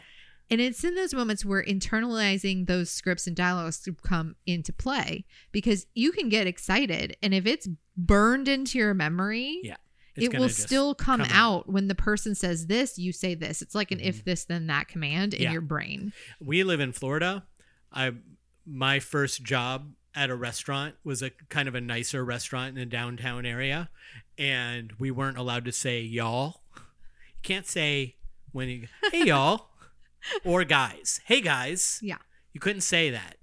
And 0.49 0.61
it's 0.61 0.81
in 0.85 0.95
those 0.95 1.13
moments 1.13 1.43
where 1.43 1.61
internalizing 1.61 2.67
those 2.67 2.89
scripts 2.89 3.27
and 3.27 3.35
dialogues 3.35 3.85
come 4.01 4.37
into 4.45 4.71
play 4.71 5.25
because 5.51 5.85
you 5.93 6.13
can 6.13 6.29
get 6.29 6.47
excited. 6.47 7.17
And 7.21 7.33
if 7.33 7.45
it's 7.45 7.67
burned 7.97 8.47
into 8.47 8.77
your 8.77 8.93
memory, 8.93 9.59
Yeah. 9.61 9.75
It 10.17 10.37
will 10.37 10.49
still 10.49 10.95
come, 10.95 11.21
come 11.21 11.29
out. 11.31 11.69
when 11.69 11.87
the 11.87 11.95
person 11.95 12.35
says 12.35 12.67
this, 12.67 12.97
you 12.97 13.11
say 13.11 13.35
this. 13.35 13.61
It's 13.61 13.75
like 13.75 13.91
an 13.91 13.99
mm-hmm. 13.99 14.07
if 14.07 14.25
this, 14.25 14.45
then 14.45 14.67
that 14.67 14.87
command 14.87 15.33
in 15.33 15.43
Yeah. 15.43 15.51
your 15.51 15.61
brain. 15.61 16.13
we 16.39 16.63
live 16.63 16.79
in 16.79 16.91
Florida. 16.91 17.43
I 17.91 18.13
my 18.65 18.99
first 18.99 19.43
job 19.43 19.93
at 20.13 20.29
a 20.29 20.35
restaurant 20.35 20.95
was 21.03 21.21
a 21.21 21.29
kind 21.49 21.67
of 21.67 21.75
a 21.75 21.81
nicer 21.81 22.25
restaurant 22.25 22.75
in 22.75 22.81
a 22.81 22.85
downtown 22.85 23.45
area, 23.45 23.89
and 24.37 24.93
we 24.99 25.11
weren't 25.11 25.37
allowed 25.37 25.65
to 25.65 25.71
say 25.71 26.01
y'all. 26.01 26.61
You 26.75 27.41
can't 27.43 27.67
say 27.67 28.15
when 28.51 28.67
you 28.67 28.87
hey 29.11 29.23
y'all 29.27 29.69
or 30.43 30.63
guys. 30.63 31.21
Hey 31.25 31.41
guys. 31.41 31.99
Yeah. 32.01 32.17
You 32.53 32.59
couldn't 32.59 32.81
say 32.81 33.09
that. 33.11 33.37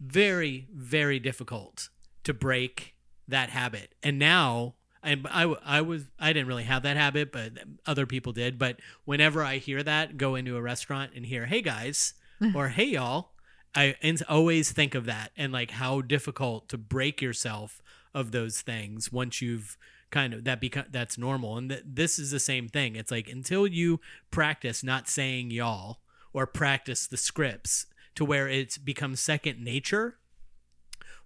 Very 0.00 0.66
very 0.74 1.18
difficult 1.20 1.90
to 2.24 2.34
break 2.34 2.94
that 3.28 3.50
habit. 3.50 3.94
And 4.02 4.18
now 4.18 4.74
and 5.02 5.26
I, 5.30 5.42
I 5.64 5.80
was 5.80 6.04
I 6.18 6.32
didn't 6.32 6.48
really 6.48 6.64
have 6.64 6.82
that 6.82 6.96
habit, 6.96 7.32
but 7.32 7.52
other 7.86 8.06
people 8.06 8.32
did. 8.32 8.58
But 8.58 8.80
whenever 9.04 9.42
I 9.42 9.56
hear 9.56 9.82
that, 9.82 10.16
go 10.16 10.34
into 10.34 10.56
a 10.56 10.62
restaurant 10.62 11.12
and 11.14 11.26
hear 11.26 11.46
"Hey 11.46 11.62
guys" 11.62 12.14
mm. 12.40 12.54
or 12.54 12.68
"Hey 12.68 12.84
y'all," 12.84 13.32
I 13.74 13.96
and 14.02 14.22
always 14.28 14.72
think 14.72 14.94
of 14.94 15.06
that 15.06 15.32
and 15.36 15.52
like 15.52 15.72
how 15.72 16.00
difficult 16.00 16.68
to 16.70 16.78
break 16.78 17.22
yourself 17.22 17.80
of 18.14 18.32
those 18.32 18.60
things 18.60 19.12
once 19.12 19.40
you've 19.40 19.76
kind 20.10 20.34
of 20.34 20.44
that 20.44 20.60
become 20.60 20.86
that's 20.90 21.16
normal. 21.16 21.56
And 21.56 21.70
th- 21.70 21.82
this 21.86 22.18
is 22.18 22.30
the 22.30 22.40
same 22.40 22.68
thing. 22.68 22.96
It's 22.96 23.10
like 23.10 23.28
until 23.28 23.66
you 23.66 24.00
practice 24.30 24.82
not 24.82 25.08
saying 25.08 25.50
y'all 25.50 26.00
or 26.32 26.46
practice 26.46 27.06
the 27.06 27.16
scripts 27.16 27.86
to 28.16 28.24
where 28.24 28.48
it's 28.48 28.76
become 28.76 29.16
second 29.16 29.62
nature 29.62 30.18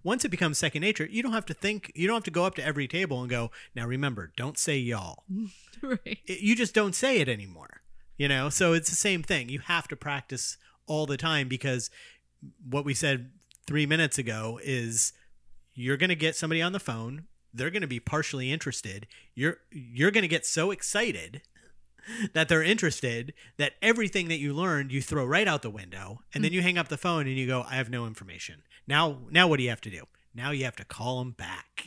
once 0.03 0.25
it 0.25 0.29
becomes 0.29 0.57
second 0.57 0.81
nature, 0.81 1.07
you 1.09 1.23
don't 1.23 1.33
have 1.33 1.45
to 1.47 1.53
think, 1.53 1.91
you 1.95 2.07
don't 2.07 2.15
have 2.15 2.23
to 2.23 2.31
go 2.31 2.45
up 2.45 2.55
to 2.55 2.65
every 2.65 2.87
table 2.87 3.21
and 3.21 3.29
go, 3.29 3.51
now 3.75 3.85
remember, 3.85 4.31
don't 4.35 4.57
say 4.57 4.77
y'all. 4.77 5.23
right. 5.81 6.19
It- 6.25 6.41
you 6.41 6.55
just 6.55 6.73
don't 6.73 6.95
say 6.95 7.19
it 7.19 7.29
anymore. 7.29 7.81
You 8.17 8.29
know, 8.29 8.49
so 8.49 8.71
it's 8.71 8.89
the 8.89 8.95
same 8.95 9.23
thing. 9.23 9.49
You 9.49 9.59
have 9.59 9.89
to 9.89 9.95
practice 9.95 10.57
all 10.87 11.05
the 11.05 11.17
time 11.17 11.47
because 11.47 11.89
what 12.63 12.85
we 12.85 12.93
said 12.93 13.31
three 13.67 13.85
minutes 13.85 14.17
ago 14.17 14.59
is 14.63 15.13
you're 15.73 15.97
going 15.97 16.09
to 16.09 16.15
get 16.15 16.35
somebody 16.35 16.61
on 16.61 16.71
the 16.71 16.79
phone. 16.79 17.25
They're 17.53 17.69
going 17.69 17.81
to 17.81 17.87
be 17.87 17.99
partially 17.99 18.51
interested. 18.51 19.07
You're 19.33 19.57
you're 19.71 20.11
going 20.11 20.23
to 20.23 20.29
get 20.29 20.45
so 20.45 20.71
excited 20.71 21.41
that 22.33 22.47
they're 22.47 22.63
interested 22.63 23.33
that 23.57 23.73
everything 23.81 24.27
that 24.27 24.39
you 24.39 24.53
learned 24.53 24.91
you 24.91 25.01
throw 25.01 25.25
right 25.25 25.47
out 25.47 25.61
the 25.61 25.69
window 25.69 26.21
and 26.33 26.43
then 26.43 26.51
mm. 26.51 26.55
you 26.55 26.61
hang 26.61 26.77
up 26.77 26.87
the 26.87 26.97
phone 26.97 27.27
and 27.27 27.37
you 27.37 27.47
go 27.47 27.65
I 27.69 27.75
have 27.75 27.89
no 27.89 28.05
information. 28.05 28.63
Now 28.87 29.19
now 29.29 29.47
what 29.47 29.57
do 29.57 29.63
you 29.63 29.69
have 29.69 29.81
to 29.81 29.89
do? 29.89 30.03
Now 30.33 30.51
you 30.51 30.65
have 30.65 30.75
to 30.77 30.85
call 30.85 31.19
them 31.19 31.31
back, 31.31 31.85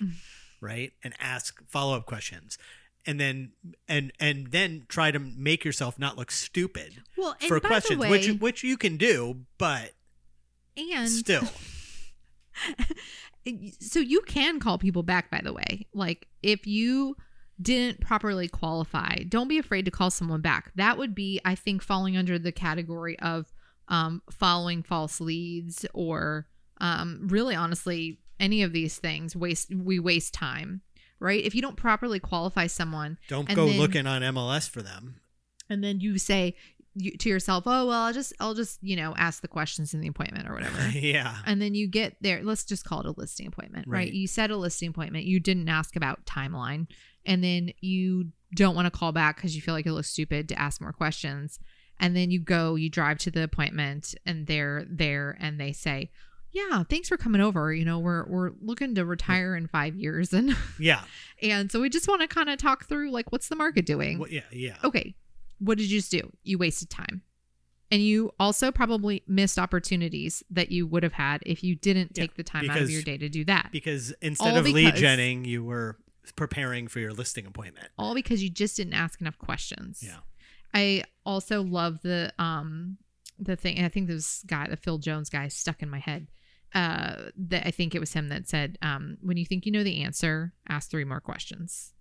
right? 0.61 0.92
And 1.05 1.14
ask 1.20 1.62
follow-up 1.68 2.07
questions. 2.07 2.59
And 3.07 3.20
then 3.20 3.53
and 3.86 4.12
and 4.20 4.49
then 4.51 4.84
try 4.88 5.11
to 5.11 5.18
make 5.18 5.64
yourself 5.64 5.99
not 5.99 6.18
look 6.18 6.30
stupid 6.30 7.03
Well, 7.16 7.36
for 7.46 7.61
questions, 7.61 8.01
way, 8.01 8.11
which 8.11 8.28
which 8.40 8.64
you 8.64 8.76
can 8.76 8.96
do, 8.96 9.44
but 9.57 9.92
and 10.76 11.09
still, 11.09 11.42
so 13.80 14.01
you 14.01 14.20
can 14.22 14.61
call 14.61 14.78
people 14.78 15.03
back 15.03 15.30
by 15.30 15.40
the 15.42 15.53
way 15.53 15.86
like 15.92 16.28
if 16.42 16.66
you 16.66 17.16
didn't 17.61 18.01
properly 18.01 18.46
qualify 18.49 19.16
don't 19.28 19.49
be 19.49 19.59
afraid 19.59 19.84
to 19.84 19.90
call 19.90 20.11
someone 20.11 20.40
back 20.40 20.70
that 20.76 20.99
would 20.99 21.14
be 21.14 21.40
i 21.44 21.55
think 21.55 21.82
falling 21.82 22.16
under 22.16 22.38
the 22.38 22.53
category 22.53 23.18
of 23.20 23.53
um, 23.88 24.22
following 24.30 24.82
false 24.82 25.20
leads 25.20 25.86
or 25.94 26.46
um, 26.81 27.20
really 27.29 27.55
honestly 27.55 28.18
any 28.41 28.62
of 28.62 28.72
these 28.72 28.99
things 28.99 29.35
waste 29.35 29.74
we 29.74 29.99
waste 29.99 30.33
time 30.35 30.81
right 31.20 31.45
if 31.45 31.55
you 31.55 31.62
don't 31.62 31.76
properly 31.76 32.18
qualify 32.20 32.66
someone 32.66 33.18
don't 33.29 33.53
go 33.55 33.66
then- 33.66 33.79
looking 33.79 34.07
on 34.07 34.22
MLS 34.22 34.68
for 34.68 34.83
them. 34.83 35.20
and 35.68 35.83
then 35.83 36.01
you 36.01 36.18
say 36.18 36.55
you, 36.95 37.12
to 37.18 37.29
yourself 37.29 37.64
oh 37.66 37.87
well 37.87 38.03
i'll 38.03 38.12
just 38.12 38.33
i'll 38.41 38.55
just 38.55 38.79
you 38.83 38.97
know 38.97 39.14
ask 39.16 39.41
the 39.43 39.47
questions 39.49 39.95
in 39.95 40.01
the 40.01 40.09
appointment 40.09 40.49
or 40.49 40.55
whatever 40.55 40.89
yeah. 40.99 41.37
and 41.47 41.61
then 41.62 41.74
you 41.74 41.87
get 41.87 42.16
there 42.20 42.41
let's 42.43 42.64
just 42.64 42.85
call 42.85 43.01
it 43.01 43.07
a 43.07 43.11
listing 43.16 43.47
appointment 43.47 43.87
right, 43.87 43.99
Right. 43.99 44.12
you 44.12 44.26
set 44.26 44.51
a 44.51 44.57
listing 44.57 44.89
appointment 44.89 45.24
you 45.24 45.39
didn't 45.39 45.68
ask 45.68 45.95
about 45.97 46.24
timeline 46.26 46.87
and 47.24 47.45
then 47.45 47.70
you 47.81 48.31
don't 48.55 48.74
want 48.74 48.93
to 48.93 48.99
call 48.99 49.12
back 49.12 49.37
because 49.37 49.55
you 49.55 49.62
feel 49.62 49.74
like 49.74 49.87
it 49.87 49.93
looks 49.93 50.09
stupid 50.11 50.49
to 50.49 50.59
ask 50.59 50.81
more 50.81 50.93
questions 50.93 51.61
and 52.01 52.16
then 52.16 52.31
you 52.33 52.41
go 52.41 52.74
you 52.74 52.89
drive 52.91 53.18
to 53.18 53.31
the 53.31 53.43
appointment 53.45 54.14
and 54.26 54.47
they're 54.49 54.85
there 54.89 55.37
and 55.39 55.61
they 55.61 55.72
say 55.72 56.11
yeah 56.70 56.82
thanks 56.84 57.09
for 57.09 57.16
coming 57.16 57.40
over 57.40 57.72
you 57.72 57.84
know 57.84 57.98
we're 57.98 58.24
we're 58.26 58.50
looking 58.61 58.94
to 58.94 59.04
retire 59.04 59.54
in 59.56 59.66
five 59.68 59.94
years 59.94 60.32
and 60.32 60.56
Yeah. 60.78 61.02
and 61.42 61.70
so 61.70 61.80
we 61.80 61.88
just 61.88 62.09
want 62.09 62.20
to 62.22 62.28
kind 62.28 62.48
of 62.50 62.59
talk 62.59 62.86
through 62.86 63.11
like 63.11 63.30
what's 63.32 63.48
the 63.48 63.56
market 63.56 63.86
doing 63.86 64.18
Well, 64.18 64.30
yeah. 64.30 64.42
Yeah. 64.50 64.76
okay, 64.84 65.14
what 65.59 65.78
did 65.78 65.90
you 65.90 65.98
just 65.98 66.11
do? 66.11 66.30
You 66.42 66.59
wasted 66.59 66.90
time. 66.90 67.22
And 67.90 68.02
you 68.02 68.32
also 68.38 68.70
probably 68.70 69.22
missed 69.26 69.59
opportunities 69.59 70.42
that 70.50 70.70
you 70.70 70.86
would 70.86 71.02
have 71.02 71.14
had 71.14 71.42
if 71.46 71.64
you 71.64 71.74
didn't 71.74 72.11
Yeah, 72.14 72.22
take 72.24 72.34
the 72.36 72.42
time 72.42 72.68
out 72.68 72.82
of 72.82 72.90
your 72.90 73.00
day 73.02 73.16
to 73.16 73.30
do 73.30 73.44
that. 73.46 73.70
Because 73.72 74.12
instead 74.20 74.52
All 74.52 74.59
of 74.59 74.66
lead 74.66 74.84
because- 74.94 75.00
genning, 75.00 75.46
you 75.46 75.64
were 75.64 75.96
preparing 76.36 76.86
for 76.88 77.00
your 77.00 77.12
listing 77.14 77.46
appointment. 77.46 77.88
All 77.96 78.14
because 78.14 78.42
you 78.42 78.50
just 78.50 78.76
didn't 78.76 78.92
ask 78.92 79.22
enough 79.22 79.38
questions. 79.38 80.02
Yeah. 80.04 80.18
I 80.74 81.04
also 81.24 81.62
love 81.62 82.00
the 82.02 82.30
um 82.38 82.98
the 83.38 83.56
thing 83.56 83.76
and 83.78 83.86
I 83.86 83.88
think 83.88 84.06
this 84.09 84.42
guy, 84.46 84.66
the 84.68 84.76
Phil 84.76 84.98
Jones 84.98 85.30
guy 85.30 85.48
stuck 85.48 85.82
in 85.82 85.88
my 85.88 85.98
head. 86.00 86.26
Uh 86.74 87.30
that 87.36 87.66
I 87.66 87.70
think 87.70 87.94
it 87.94 87.98
was 88.00 88.12
him 88.12 88.28
that 88.28 88.48
said, 88.48 88.78
um, 88.82 89.18
when 89.22 89.36
you 89.36 89.46
think 89.46 89.64
you 89.66 89.72
know 89.72 89.82
the 89.84 90.02
answer, 90.02 90.52
ask 90.68 90.90
three 90.90 91.04
more 91.04 91.20
questions. 91.20 91.94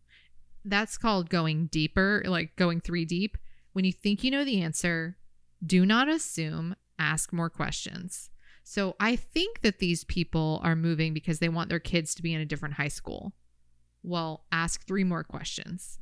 That's 0.66 0.98
called 0.98 1.30
going 1.30 1.68
deeper, 1.68 2.24
like 2.26 2.56
going 2.58 2.82
three 2.82 3.06
deep. 3.06 3.38
When 3.74 3.86
you 3.86 3.94
think 3.94 4.24
you 4.24 4.32
know 4.32 4.44
the 4.44 4.62
answer, 4.62 5.18
do 5.66 5.86
not 5.86 6.10
assume, 6.10 6.76
ask 7.00 7.32
more 7.32 7.50
questions. 7.50 8.30
So 8.64 8.96
I 9.00 9.16
think 9.16 9.62
that 9.62 9.80
these 9.80 10.04
people 10.04 10.60
are 10.64 10.76
moving 10.76 11.14
because 11.14 11.40
they 11.40 11.48
want 11.48 11.70
their 11.70 11.80
kids 11.80 12.14
to 12.16 12.22
be 12.22 12.34
in 12.34 12.42
a 12.42 12.46
different 12.46 12.74
high 12.76 12.90
school. 12.90 13.34
Well, 14.04 14.44
ask 14.52 14.86
three 14.86 15.06
more 15.06 15.24
questions. 15.24 16.00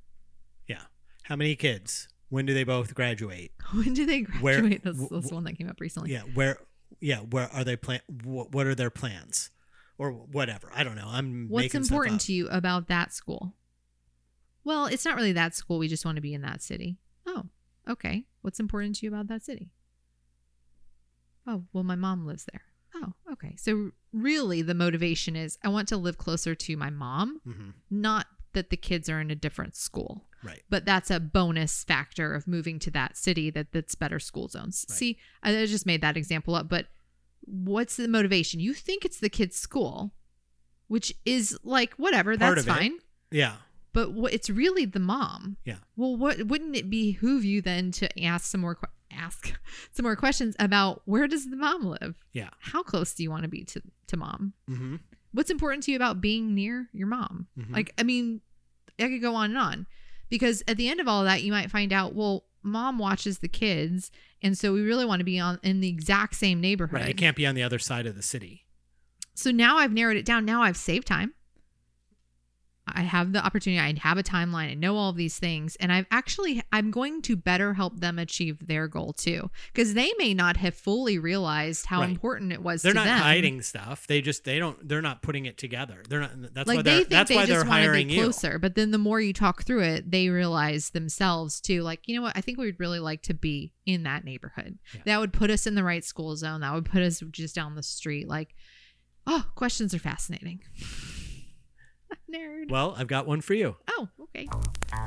Yeah. 0.67 0.81
How 1.23 1.35
many 1.35 1.55
kids? 1.55 2.07
When 2.29 2.47
do 2.47 2.55
they 2.55 2.63
both 2.63 2.95
graduate? 2.95 3.51
When 3.73 3.93
do 3.93 4.07
they 4.07 4.21
Where- 4.41 4.61
graduate? 4.61 4.81
that's, 4.83 4.97
w- 4.97 5.09
that's 5.11 5.29
the 5.29 5.35
one 5.35 5.43
that 5.43 5.57
came 5.57 5.69
up 5.69 5.79
recently. 5.79 6.11
Yeah. 6.11 6.21
Where? 6.33 6.57
Yeah. 7.05 7.19
Where 7.19 7.49
are 7.53 7.63
they 7.63 7.75
plan? 7.75 8.01
What, 8.23 8.51
what 8.51 8.65
are 8.65 8.73
their 8.75 8.89
plans? 8.89 9.51
Or 9.97 10.11
whatever. 10.11 10.69
I 10.75 10.83
don't 10.83 10.95
know. 10.95 11.07
I'm 11.07 11.47
What's 11.49 11.73
important 11.75 12.19
to 12.21 12.33
you 12.33 12.47
about 12.49 12.87
that 12.87 13.13
school? 13.13 13.53
Well, 14.63 14.87
it's 14.87 15.05
not 15.05 15.15
really 15.15 15.31
that 15.33 15.55
school. 15.55 15.77
We 15.77 15.87
just 15.87 16.03
want 16.03 16.15
to 16.17 16.21
be 16.21 16.33
in 16.33 16.41
that 16.41 16.61
city. 16.61 16.97
Oh, 17.27 17.43
okay. 17.87 18.25
What's 18.41 18.59
important 18.59 18.95
to 18.97 19.05
you 19.05 19.11
about 19.11 19.27
that 19.27 19.43
city? 19.43 19.69
Oh, 21.47 21.63
well, 21.71 21.83
my 21.83 21.95
mom 21.95 22.25
lives 22.25 22.45
there. 22.51 22.61
Oh, 22.95 23.13
okay. 23.33 23.55
So 23.57 23.91
really, 24.11 24.61
the 24.61 24.73
motivation 24.73 25.35
is 25.35 25.57
I 25.63 25.67
want 25.69 25.87
to 25.89 25.97
live 25.97 26.17
closer 26.17 26.55
to 26.55 26.77
my 26.77 26.89
mom, 26.89 27.39
Mhm. 27.47 27.73
not 27.89 28.27
that 28.53 28.69
the 28.69 28.77
kids 28.77 29.09
are 29.09 29.19
in 29.21 29.29
a 29.29 29.35
different 29.35 29.75
school. 29.75 30.27
Right. 30.43 30.63
But 30.69 30.85
that's 30.85 31.11
a 31.11 31.19
bonus 31.19 31.83
factor 31.83 32.33
of 32.33 32.47
moving 32.47 32.79
to 32.79 32.91
that 32.91 33.17
city 33.17 33.49
that 33.51 33.71
that's 33.71 33.95
better 33.95 34.19
school 34.19 34.47
zones. 34.47 34.85
Right. 34.89 34.97
See, 34.97 35.17
I 35.43 35.65
just 35.65 35.85
made 35.85 36.01
that 36.01 36.17
example 36.17 36.55
up, 36.55 36.69
but 36.69 36.87
what's 37.45 37.95
the 37.95 38.07
motivation? 38.07 38.59
You 38.59 38.73
think 38.73 39.05
it's 39.05 39.19
the 39.19 39.29
kid's 39.29 39.57
school, 39.57 40.13
which 40.87 41.13
is 41.25 41.57
like 41.63 41.93
whatever, 41.95 42.37
Part 42.37 42.55
that's 42.55 42.67
fine. 42.67 42.97
Yeah. 43.31 43.53
But 43.93 44.11
what 44.11 44.33
it's 44.33 44.49
really 44.49 44.85
the 44.85 44.99
mom. 44.99 45.57
Yeah. 45.65 45.77
Well, 45.95 46.15
what 46.17 46.47
wouldn't 46.47 46.75
it 46.75 46.89
behoove 46.89 47.45
you 47.45 47.61
then 47.61 47.91
to 47.93 48.23
ask 48.23 48.45
some 48.45 48.61
more 48.61 48.75
que- 48.75 48.89
ask 49.11 49.53
some 49.91 50.03
more 50.03 50.15
questions 50.15 50.55
about 50.59 51.01
where 51.05 51.27
does 51.27 51.49
the 51.49 51.55
mom 51.55 51.83
live? 51.85 52.15
Yeah. 52.33 52.49
How 52.59 52.83
close 52.83 53.13
do 53.13 53.23
you 53.23 53.29
want 53.31 53.43
to 53.43 53.49
be 53.49 53.63
to 53.63 53.81
to 54.07 54.17
mom? 54.17 54.53
Mm-hmm. 54.69 54.95
what's 55.31 55.49
important 55.49 55.83
to 55.83 55.91
you 55.91 55.97
about 55.97 56.21
being 56.21 56.53
near 56.55 56.87
your 56.93 57.07
mom? 57.07 57.47
Mhm. 57.59 57.71
Like, 57.73 57.93
I 57.97 58.03
mean, 58.03 58.41
I 58.99 59.07
could 59.09 59.21
go 59.21 59.35
on 59.35 59.49
and 59.51 59.57
on 59.57 59.87
because 60.29 60.63
at 60.67 60.77
the 60.77 60.89
end 60.89 60.99
of 60.99 61.07
all 61.07 61.23
that, 61.25 61.43
you 61.43 61.51
might 61.51 61.71
find 61.71 61.91
out, 61.93 62.13
well, 62.15 62.45
mom 62.63 62.97
watches 62.97 63.39
the 63.39 63.47
kids, 63.47 64.11
and 64.45 64.55
so 64.55 64.71
we 64.71 64.81
really 64.81 65.05
want 65.05 65.21
to 65.21 65.23
be 65.23 65.39
on 65.39 65.59
in 65.63 65.79
the 65.79 65.89
exact 65.89 66.35
same 66.35 66.61
neighborhood. 66.61 67.01
Right. 67.01 67.09
It 67.09 67.17
can't 67.17 67.35
be 67.35 67.47
on 67.47 67.55
the 67.55 67.63
other 67.63 67.79
side 67.79 68.05
of 68.05 68.15
the 68.15 68.21
city. 68.21 68.67
So 69.33 69.49
now 69.49 69.77
I've 69.77 69.91
narrowed 69.91 70.17
it 70.17 70.25
down. 70.25 70.45
Now 70.45 70.61
I've 70.61 70.77
saved 70.77 71.07
time. 71.07 71.33
I 72.95 73.01
have 73.01 73.33
the 73.33 73.45
opportunity. 73.45 73.79
I 73.79 73.93
have 74.07 74.17
a 74.17 74.23
timeline. 74.23 74.71
I 74.71 74.73
know 74.73 74.95
all 74.95 75.09
of 75.09 75.15
these 75.17 75.37
things, 75.37 75.75
and 75.79 75.91
I've 75.91 76.05
actually 76.11 76.61
I'm 76.71 76.91
going 76.91 77.21
to 77.23 77.35
better 77.35 77.73
help 77.73 77.99
them 77.99 78.17
achieve 78.17 78.65
their 78.67 78.87
goal 78.87 79.13
too, 79.13 79.49
because 79.73 79.93
they 79.93 80.11
may 80.17 80.33
not 80.33 80.57
have 80.57 80.73
fully 80.75 81.19
realized 81.19 81.85
how 81.87 82.01
Right. 82.01 82.09
important 82.09 82.51
it 82.53 82.61
was. 82.63 82.81
To. 82.81 82.87
They're 82.87 82.93
not 82.95 83.05
them. 83.05 83.19
hiding 83.19 83.61
stuff. 83.61 84.07
They 84.07 84.21
just 84.21 84.43
they 84.45 84.59
don't 84.59 84.87
they're 84.87 85.01
not 85.01 85.21
putting 85.21 85.45
it 85.45 85.57
together. 85.57 86.01
They're 86.07 86.21
not 86.21 86.53
that's 86.53 86.67
why 86.67 86.75
like 86.75 86.85
they're 86.85 86.93
they 86.95 86.99
think 87.01 87.09
that's 87.09 87.29
they 87.29 87.35
why 87.35 87.45
they're 87.45 87.55
just 87.57 87.67
want 87.67 87.81
to 87.81 87.87
hiring 87.87 88.07
be 88.07 88.13
you. 88.15 88.23
closer 88.23 88.59
but 88.59 88.75
then 88.75 88.91
the 88.91 88.97
more 88.97 89.19
you 89.19 89.33
talk 89.33 89.63
through 89.63 89.81
it 89.81 90.09
they 90.11 90.29
realize 90.29 90.91
themselves 90.91 91.59
too 91.59 91.81
like 91.81 91.99
you 92.07 92.15
know 92.15 92.21
what 92.21 92.35
i 92.37 92.41
think 92.41 92.57
we'd 92.57 92.79
really 92.79 92.99
like 92.99 93.21
to 93.21 93.33
be 93.33 93.73
in 93.85 94.03
that 94.03 94.23
neighborhood 94.23 94.77
Yeah. 94.93 95.01
that 95.05 95.19
would 95.19 95.33
put 95.33 95.49
us 95.49 95.65
in 95.67 95.75
the 95.75 95.83
right 95.83 96.03
school 96.03 96.35
zone 96.35 96.61
that 96.61 96.73
would 96.73 96.85
put 96.85 97.01
us 97.01 97.21
just 97.31 97.55
down 97.55 97.75
the 97.75 97.83
street 97.83 98.27
like 98.27 98.55
oh 99.27 99.45
questions 99.55 99.93
are 99.93 99.99
fascinating 99.99 100.61
nerd 102.31 102.69
Well, 102.71 102.95
I've 102.97 103.07
got 103.07 103.25
one 103.27 103.41
for 103.41 103.53
you. 103.53 103.75
oh 103.97 104.09
okay 104.23 104.47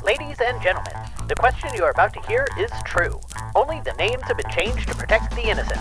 Ladies 0.04 0.36
and 0.44 0.60
gentlemen, 0.62 0.92
the 1.28 1.34
question 1.34 1.70
you 1.74 1.82
are 1.84 1.90
about 1.90 2.12
to 2.14 2.20
hear 2.28 2.46
is 2.58 2.70
true. 2.84 3.18
Only 3.54 3.80
the 3.84 3.92
names 3.98 4.22
have 4.24 4.36
been 4.36 4.50
changed 4.50 4.88
to 4.88 4.94
protect 4.94 5.34
the 5.34 5.42
innocent. 5.48 5.80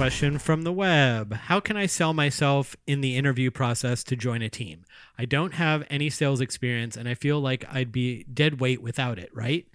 Question 0.00 0.38
from 0.38 0.62
the 0.62 0.72
web. 0.72 1.34
How 1.34 1.60
can 1.60 1.76
I 1.76 1.84
sell 1.84 2.14
myself 2.14 2.74
in 2.86 3.02
the 3.02 3.18
interview 3.18 3.50
process 3.50 4.02
to 4.04 4.16
join 4.16 4.40
a 4.40 4.48
team? 4.48 4.86
I 5.18 5.26
don't 5.26 5.52
have 5.52 5.84
any 5.90 6.08
sales 6.08 6.40
experience 6.40 6.96
and 6.96 7.06
I 7.06 7.12
feel 7.12 7.38
like 7.38 7.66
I'd 7.70 7.92
be 7.92 8.24
dead 8.24 8.62
weight 8.62 8.80
without 8.80 9.18
it, 9.18 9.28
right? 9.34 9.66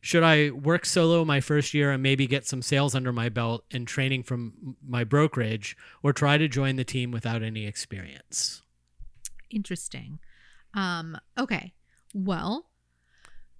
Should 0.00 0.22
I 0.22 0.48
work 0.48 0.86
solo 0.86 1.22
my 1.26 1.42
first 1.42 1.74
year 1.74 1.90
and 1.92 2.02
maybe 2.02 2.26
get 2.26 2.46
some 2.46 2.62
sales 2.62 2.94
under 2.94 3.12
my 3.12 3.28
belt 3.28 3.66
and 3.70 3.86
training 3.86 4.22
from 4.22 4.74
my 4.82 5.04
brokerage 5.04 5.76
or 6.02 6.14
try 6.14 6.38
to 6.38 6.48
join 6.48 6.76
the 6.76 6.84
team 6.84 7.10
without 7.10 7.42
any 7.42 7.66
experience? 7.66 8.62
interesting 9.50 10.18
um 10.72 11.16
okay 11.38 11.74
well 12.14 12.70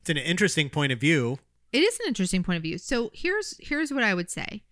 It's 0.01 0.09
an 0.09 0.17
interesting 0.17 0.71
point 0.71 0.91
of 0.91 0.99
view. 0.99 1.39
it 1.71 1.81
is 1.83 2.01
an 2.01 2.07
interesting 2.09 2.43
point 2.43 2.57
of 2.57 2.63
view 2.63 2.79
so 2.79 3.11
here's 3.13 3.55
here's 3.61 3.93
what 3.93 4.03
i 4.03 4.15
would 4.15 4.31
say 4.31 4.65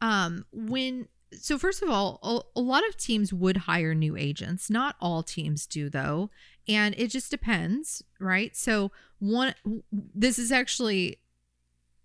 um 0.00 0.44
when 0.52 1.08
so 1.32 1.58
first 1.58 1.82
of 1.82 1.90
all 1.90 2.44
a, 2.54 2.60
lot 2.60 2.86
of 2.88 2.96
teams 2.96 3.32
would 3.32 3.56
hire 3.56 3.94
new 3.94 4.16
agents 4.16 4.70
not 4.70 4.96
all 5.00 5.22
teams 5.22 5.66
do 5.66 5.90
though 5.90 6.30
and 6.68 6.94
it 6.98 7.08
just 7.08 7.30
depends, 7.30 8.02
right? 8.18 8.56
So 8.56 8.90
one, 9.18 9.54
this 9.92 10.38
is 10.38 10.50
actually 10.50 11.18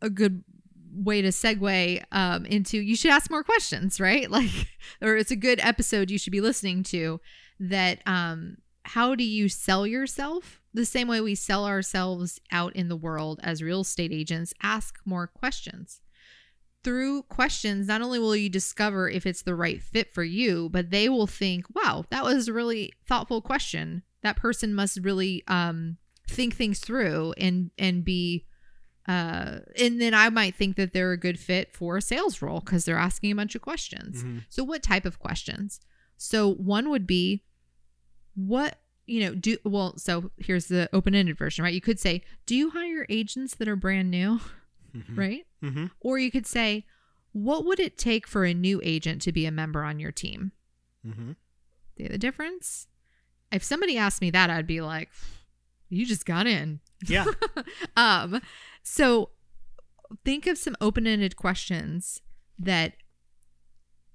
a 0.02 0.10
good 0.10 0.44
way 0.94 1.22
to 1.22 1.30
segue 1.30 2.04
um, 2.12 2.46
into 2.46 2.78
you 2.78 2.96
should 2.96 3.12
ask 3.12 3.32
more 3.32 3.44
questions, 3.44 4.00
right? 4.00 4.30
Like, 4.32 4.68
or 5.02 5.18
it's 5.18 5.32
a 5.32 5.36
good 5.36 5.60
episode 5.62 6.12
you 6.12 6.20
should 6.20 6.32
be 6.32 6.42
listening 6.42 6.84
to. 6.84 7.20
That 7.60 8.00
um, 8.06 8.58
how 8.84 9.16
do 9.16 9.24
you 9.24 9.50
sell 9.50 9.86
yourself? 9.86 10.62
The 10.74 10.86
same 10.86 11.08
way 11.08 11.22
we 11.22 11.36
sell 11.36 11.66
ourselves 11.66 12.40
out 12.52 12.76
in 12.76 12.88
the 12.88 12.96
world 12.96 13.40
as 13.44 13.62
real 13.62 13.82
estate 13.82 14.12
agents. 14.12 14.54
Ask 14.62 15.00
more 15.06 15.28
questions 15.28 16.02
through 16.84 17.24
questions, 17.24 17.88
not 17.88 18.02
only 18.02 18.18
will 18.20 18.36
you 18.36 18.50
discover 18.50 19.10
if 19.10 19.26
it's 19.26 19.44
the 19.44 19.56
right 19.56 19.82
fit 19.82 20.14
for 20.14 20.24
you, 20.24 20.70
but 20.70 20.90
they 20.90 21.10
will 21.10 21.28
think, 21.28 21.66
wow, 21.76 22.06
that 22.10 22.24
was 22.24 22.48
a 22.48 22.54
really 22.54 22.92
thoughtful 23.08 23.42
question. 23.42 24.04
That 24.24 24.36
person 24.36 24.74
must 24.74 24.98
really 25.02 25.44
um, 25.48 25.98
think 26.30 26.56
things 26.56 26.80
through 26.80 27.34
and 27.38 27.72
and 27.78 28.04
be 28.06 28.46
uh 29.08 29.60
and 29.80 30.00
then 30.00 30.14
I 30.14 30.30
might 30.30 30.54
think 30.56 30.76
that 30.76 30.94
they're 30.94 31.12
a 31.12 31.18
good 31.18 31.40
fit 31.40 31.74
for 31.76 31.98
a 31.98 32.02
sales 32.02 32.42
role 32.42 32.60
because 32.60 32.86
they're 32.86 32.98
asking 32.98 33.32
a 33.32 33.36
bunch 33.36 33.56
of 33.56 33.62
questions. 33.62 34.24
Mhm. 34.24 34.44
So 34.48 34.64
what 34.64 34.84
type 34.84 35.06
of 35.06 35.18
questions? 35.20 35.80
So 36.18 36.54
one 36.54 36.90
would 36.92 37.08
be 37.08 37.44
what 38.36 38.80
you 39.08 39.20
know 39.26 39.34
do 39.36 39.58
well 39.66 39.98
so 39.98 40.32
here's 40.38 40.68
the 40.68 40.88
open-ended 40.94 41.38
version 41.38 41.64
right 41.64 41.74
you 41.74 41.82
could 41.82 42.00
say 42.00 42.22
do 42.46 42.56
you 42.56 42.70
hire 42.70 43.06
agents 43.10 43.56
that 43.56 43.68
are 43.68 43.76
brand 43.76 44.10
new 44.12 44.40
Mhm. 44.96 45.18
right 45.18 45.46
Mm-hmm. 45.64 45.86
or 46.00 46.18
you 46.18 46.32
could 46.32 46.48
say, 46.48 46.86
what 47.34 47.66
would 47.66 47.80
it 47.80 47.98
take 47.98 48.28
for 48.28 48.46
a 48.46 48.54
new 48.54 48.82
agent 48.84 49.22
to 49.22 49.32
be 49.32 49.46
a 49.46 49.52
member 49.52 49.84
on 49.84 50.00
your 50.00 50.12
team? 50.12 50.52
Mm-hmm. 51.06 51.32
See 51.98 52.08
the 52.08 52.18
difference? 52.18 52.88
If 53.52 53.64
somebody 53.64 53.98
asked 53.98 54.22
me 54.22 54.32
that, 54.32 54.50
I'd 54.50 54.68
be 54.68 54.82
like, 54.82 55.10
you 55.90 56.06
just 56.06 56.26
got 56.26 56.48
in. 56.48 56.80
Yeah. 57.08 57.26
um, 57.96 58.42
so 58.82 59.30
think 60.26 60.48
of 60.48 60.58
some 60.58 60.76
open-ended 60.82 61.36
questions 61.36 62.22
that 62.58 62.94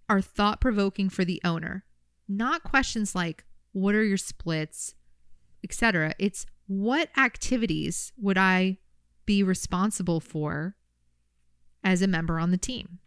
are 0.09 0.21
thought-provoking 0.21 1.11
for 1.11 1.25
the 1.25 1.41
owner. 1.45 1.85
Not 2.29 2.63
questions 2.63 3.15
like, 3.15 3.45
what 3.73 3.95
are 3.95 4.05
your 4.05 4.17
splits, 4.17 4.95
etc. 5.63 6.15
It's 6.19 6.47
what 6.67 7.11
activities 7.17 8.13
would 8.17 8.39
I 8.39 8.79
be 9.27 9.43
responsible 9.43 10.21
for 10.21 10.76
as 11.87 12.03
a 12.03 12.07
member 12.09 12.39
on 12.41 12.51
the 12.51 12.59
team? 12.59 12.99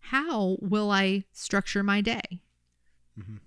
How 0.00 0.56
will 0.60 0.90
I 0.90 1.24
structure 1.32 1.82
my 1.84 2.00
day? 2.00 2.42
Mhm. 3.18 3.38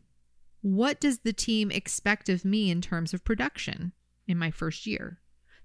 What 0.62 1.02
does 1.02 1.20
the 1.20 1.34
team 1.34 1.70
expect 1.70 2.30
of 2.30 2.46
me 2.46 2.70
in 2.72 2.82
terms 2.82 3.14
of 3.14 3.26
production 3.26 3.92
in 4.28 4.38
my 4.38 4.50
first 4.50 4.88
year? 4.88 5.20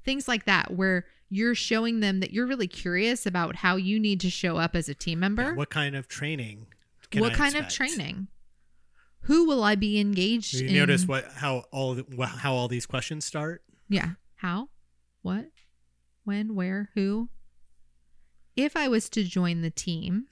Things 0.05 0.27
like 0.27 0.47
that, 0.47 0.73
where 0.75 1.07
you're 1.29 1.55
showing 1.55 2.01
them 2.01 2.21
that 2.21 2.33
you're 2.33 2.47
really 2.47 2.69
curious 2.69 3.25
about 3.27 3.57
how 3.57 3.77
you 3.77 4.01
need 4.01 4.21
to 4.21 4.31
show 4.31 4.57
up 4.57 4.75
as 4.75 4.89
a 4.89 4.95
team 4.95 5.21
member. 5.21 5.43
Yeah, 5.43 5.53
what 5.55 5.71
kind 5.71 5.95
of 5.95 6.09
training? 6.09 6.67
What 7.15 7.33
I 7.33 7.37
kind 7.37 7.55
of 7.57 7.69
training? 7.69 8.29
Who 9.23 9.47
will 9.47 9.63
I 9.63 9.75
be 9.77 9.99
engaged 10.01 10.55
You 10.55 10.69
in? 10.69 10.75
notice 10.75 11.07
what 11.07 11.31
how 11.35 11.65
all 11.73 12.01
how 12.27 12.55
all 12.55 12.69
these 12.69 12.87
questions 12.87 13.25
start? 13.25 13.63
Yeah. 13.89 14.13
How? 14.37 14.71
What? 15.23 15.51
When? 16.25 16.55
Where? 16.55 16.91
Who? 16.95 17.29
If 18.57 18.77
I 18.77 18.89
was 18.89 19.09
to 19.11 19.23
join 19.25 19.61
the 19.61 19.71
team, 19.71 20.27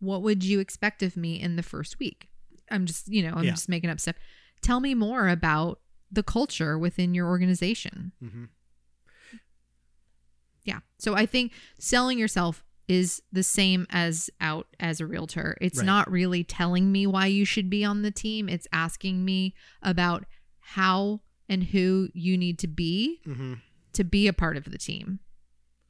what 0.00 0.22
would 0.22 0.42
you 0.44 0.58
expect 0.60 1.02
of 1.02 1.16
me 1.16 1.40
in 1.40 1.56
the 1.56 1.62
first 1.62 1.98
week? 1.98 2.28
I'm 2.70 2.86
just, 2.86 3.08
you 3.08 3.22
know, 3.22 3.34
I'm 3.36 3.44
Yeah. 3.44 3.50
just 3.52 3.68
making 3.68 3.90
up 3.90 4.00
stuff. 4.00 4.16
Tell 4.60 4.80
me 4.80 4.94
more 4.94 5.28
about 5.28 5.80
the 6.10 6.22
culture 6.22 6.78
within 6.78 7.14
your 7.14 7.28
organization. 7.28 8.12
Mm-hmm. 8.22 8.44
Yeah. 10.64 10.80
So 10.98 11.14
I 11.14 11.26
think 11.26 11.52
selling 11.78 12.18
yourself 12.18 12.64
is 12.88 13.22
the 13.32 13.42
same 13.42 13.86
as 13.90 14.28
out 14.40 14.66
as 14.78 15.00
a 15.00 15.06
realtor. 15.06 15.56
It's 15.60 15.78
Right. 15.78 15.86
not 15.86 16.10
really 16.10 16.44
telling 16.44 16.92
me 16.92 17.06
why 17.06 17.26
you 17.26 17.44
should 17.44 17.70
be 17.70 17.84
on 17.84 18.02
the 18.02 18.10
team. 18.10 18.48
It's 18.48 18.66
asking 18.72 19.24
me 19.24 19.54
about 19.82 20.24
how 20.60 21.20
and 21.48 21.64
who 21.64 22.08
you 22.14 22.36
need 22.36 22.58
to 22.60 22.68
be 22.68 23.20
Mm-hmm. 23.26 23.54
to 23.94 24.04
be 24.04 24.26
a 24.26 24.32
part 24.32 24.56
of 24.56 24.64
the 24.64 24.78
team. 24.78 25.20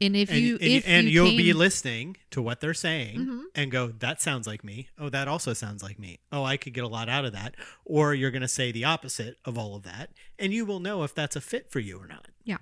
And 0.07 0.17
if 0.17 0.33
you 0.35 0.55
and, 0.55 0.63
if 0.63 0.85
and 0.87 1.07
you 1.07 1.13
you'll 1.25 1.37
be 1.37 1.53
listening 1.53 2.17
to 2.31 2.43
what 2.43 2.61
they're 2.61 2.75
saying 2.75 3.19
Mhm. 3.19 3.43
and 3.55 3.71
go 3.71 3.89
that 3.89 4.21
sounds 4.21 4.47
like 4.47 4.63
me. 4.65 4.89
Oh 4.99 5.09
that 5.09 5.29
also 5.29 5.53
sounds 5.53 5.83
like 5.83 5.99
me. 5.99 6.19
Oh 6.31 6.45
i 6.45 6.57
could 6.57 6.75
get 6.75 6.85
a 6.85 6.89
lot 6.89 7.09
out 7.09 7.25
of 7.25 7.33
that. 7.33 7.55
Or 7.85 8.15
you're 8.15 8.31
going 8.31 8.43
to 8.43 8.49
say 8.49 8.73
the 8.73 8.85
opposite 8.85 9.37
of 9.45 9.57
all 9.59 9.75
of 9.77 9.83
that 9.85 10.11
and 10.39 10.53
you 10.53 10.65
will 10.65 10.81
know 10.81 11.03
if 11.05 11.15
that's 11.15 11.37
a 11.37 11.41
fit 11.41 11.71
for 11.71 11.81
you 11.81 11.99
or 11.99 12.07
not. 12.07 12.29
Yeah. 12.45 12.59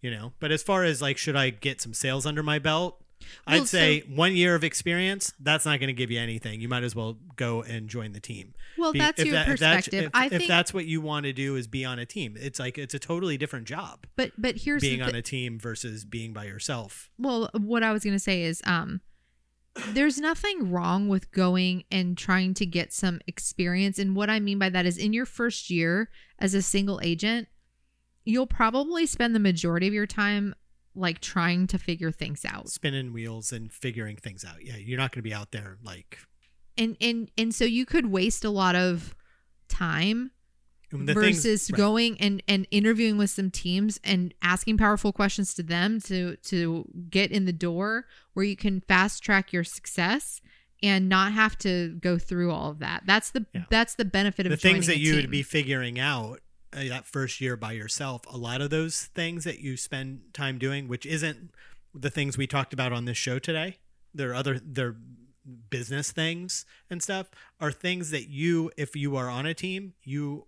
you 0.00 0.10
know? 0.10 0.32
But 0.40 0.52
as 0.52 0.62
far 0.62 0.84
as 0.84 1.00
like 1.02 1.18
should 1.18 1.36
i 1.36 1.50
get 1.50 1.80
some 1.80 1.94
sales 1.94 2.26
under 2.26 2.42
my 2.42 2.58
belt 2.58 3.02
Well, 3.46 3.60
i'd 3.62 3.68
say 3.68 4.00
one 4.14 4.34
year 4.34 4.54
of 4.54 4.62
experience 4.64 5.32
that's 5.40 5.64
not 5.64 5.80
going 5.80 5.88
to 5.88 5.92
give 5.94 6.10
you 6.10 6.18
anything. 6.20 6.60
You 6.60 6.68
might 6.68 6.84
as 6.84 6.94
well 6.94 7.18
go 7.36 7.62
and 7.62 7.88
join 7.88 8.12
the 8.12 8.20
team. 8.20 8.54
Well, 8.76 8.92
Be- 8.92 8.98
that's 9.00 9.22
your 9.22 9.32
that- 9.32 9.48
if 9.48 9.60
that's- 9.60 9.84
perspective. 9.86 10.04
if, 10.06 10.10
I 10.14 10.26
if 10.30 10.46
that's 10.48 10.72
what 10.72 10.86
you 10.86 11.00
want 11.00 11.24
to 11.24 11.32
do 11.32 11.56
is 11.56 11.66
be 11.66 11.84
on 11.84 11.98
a 11.98 12.06
team. 12.06 12.36
It's 12.38 12.58
like 12.58 12.78
it's 12.78 12.94
a 12.94 12.98
totally 12.98 13.36
different 13.36 13.66
job 13.66 14.06
but 14.16 14.32
but 14.38 14.56
here's 14.58 14.80
being 14.82 15.02
on 15.02 15.14
a 15.14 15.22
team 15.22 15.58
versus 15.58 16.04
being 16.04 16.32
by 16.32 16.44
yourself. 16.44 17.10
Well 17.18 17.50
what 17.58 17.82
i 17.82 17.92
was 17.92 18.04
going 18.04 18.14
to 18.16 18.20
say 18.20 18.42
is 18.42 18.62
um 18.64 19.00
there's 19.92 20.18
nothing 20.18 20.70
wrong 20.72 21.08
with 21.08 21.30
going 21.30 21.84
and 21.90 22.18
trying 22.18 22.52
to 22.54 22.66
get 22.66 22.92
some 22.92 23.20
experience. 23.26 23.98
And 23.98 24.16
what 24.16 24.30
i 24.30 24.40
mean 24.40 24.58
by 24.58 24.68
that 24.70 24.86
is 24.86 24.96
in 24.98 25.12
your 25.12 25.26
first 25.26 25.70
year 25.70 26.10
as 26.38 26.54
a 26.54 26.62
single 26.62 27.00
agent 27.02 27.48
you'll 28.24 28.46
probably 28.46 29.06
spend 29.06 29.34
the 29.34 29.40
majority 29.40 29.86
of 29.86 29.94
your 29.94 30.06
time 30.06 30.54
like 30.98 31.20
trying 31.20 31.66
to 31.68 31.78
figure 31.78 32.10
things 32.10 32.44
out 32.44 32.68
spinning 32.68 33.12
wheels 33.12 33.52
and 33.52 33.72
figuring 33.72 34.16
things 34.16 34.44
out. 34.44 34.64
Yeah, 34.64 34.76
you're 34.76 34.98
not 34.98 35.12
going 35.12 35.20
to 35.22 35.28
be 35.28 35.34
out 35.34 35.52
there 35.52 35.78
like 35.84 36.18
and 36.76 36.96
and 37.00 37.30
and 37.38 37.54
so 37.54 37.64
you 37.64 37.86
could 37.86 38.06
waste 38.06 38.44
a 38.44 38.50
lot 38.50 38.74
of 38.76 39.14
time 39.68 40.30
things- 40.90 41.12
versus 41.12 41.70
right. 41.70 41.76
going 41.76 42.20
and 42.20 42.42
and 42.48 42.66
interviewing 42.70 43.18
with 43.18 43.30
some 43.30 43.50
teams 43.50 44.00
and 44.04 44.32
asking 44.42 44.78
powerful 44.78 45.12
questions 45.12 45.54
to 45.54 45.62
them 45.62 46.00
to 46.02 46.36
to 46.36 46.84
get 47.10 47.30
in 47.30 47.44
the 47.44 47.52
door 47.52 48.06
where 48.34 48.44
you 48.44 48.56
can 48.56 48.80
fast 48.80 49.22
track 49.22 49.52
your 49.52 49.64
success 49.64 50.40
and 50.82 51.08
not 51.08 51.32
have 51.32 51.58
to 51.58 51.96
go 52.00 52.18
through 52.18 52.52
all 52.52 52.70
of 52.70 52.78
that. 52.78 53.02
That's 53.06 53.30
the 53.30 53.44
Yeah. 53.52 53.64
that's 53.70 53.94
the 53.96 54.04
benefit 54.04 54.46
of 54.46 54.50
the 54.50 54.56
things 54.56 54.86
that 54.86 54.98
you 54.98 55.16
would 55.16 55.30
be 55.30 55.42
figuring 55.42 55.98
out 55.98 56.40
that 56.72 57.06
first 57.06 57.40
year 57.40 57.56
by 57.56 57.72
yourself. 57.72 58.22
A 58.30 58.36
lot 58.36 58.60
of 58.60 58.70
those 58.70 59.02
things 59.02 59.44
that 59.44 59.60
you 59.60 59.76
spend 59.76 60.20
time 60.32 60.58
doing, 60.58 60.88
which 60.88 61.06
isn't 61.06 61.50
the 61.94 62.10
things 62.10 62.36
we 62.36 62.46
talked 62.46 62.72
about 62.72 62.92
on 62.92 63.04
this 63.04 63.16
show 63.16 63.38
today. 63.38 63.78
There 64.14 64.30
are 64.30 64.34
other 64.34 64.58
there 64.58 64.96
business 65.70 66.12
things 66.12 66.66
and 66.90 67.02
stuff 67.02 67.30
are 67.58 67.72
things 67.72 68.10
that 68.10 68.28
you 68.28 68.70
if 68.76 68.94
you 68.94 69.16
are 69.16 69.30
on 69.30 69.46
a 69.46 69.54
team 69.54 69.94
you 70.04 70.44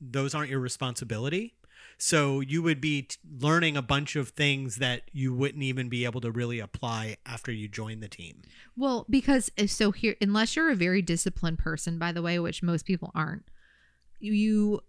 those 0.00 0.34
aren't 0.34 0.48
your 0.48 0.58
responsibility 0.58 1.54
so 1.98 2.40
you 2.40 2.62
would 2.62 2.80
be 2.80 3.02
t- 3.02 3.16
learning 3.40 3.76
a 3.76 3.82
bunch 3.82 4.16
of 4.16 4.30
things 4.30 4.76
that 4.76 5.02
you 5.12 5.34
wouldn't 5.34 5.62
even 5.62 5.90
be 5.90 6.06
able 6.06 6.20
to 6.20 6.30
really 6.30 6.60
apply 6.60 7.16
after 7.26 7.52
you 7.52 7.68
join 7.68 8.00
the 8.00 8.08
team 8.08 8.40
Well, 8.78 9.06
because 9.10 9.50
uh, 9.58 9.66
so 9.66 9.90
here, 9.90 10.14
unless 10.20 10.54
you're 10.54 10.70
a 10.70 10.76
very 10.76 11.02
disciplined 11.02 11.58
person, 11.58 11.98
by 11.98 12.12
the 12.12 12.22
way, 12.22 12.38
which 12.38 12.62
most 12.62 12.86
people 12.86 13.10
aren't, 13.12 13.44
you 14.20 14.80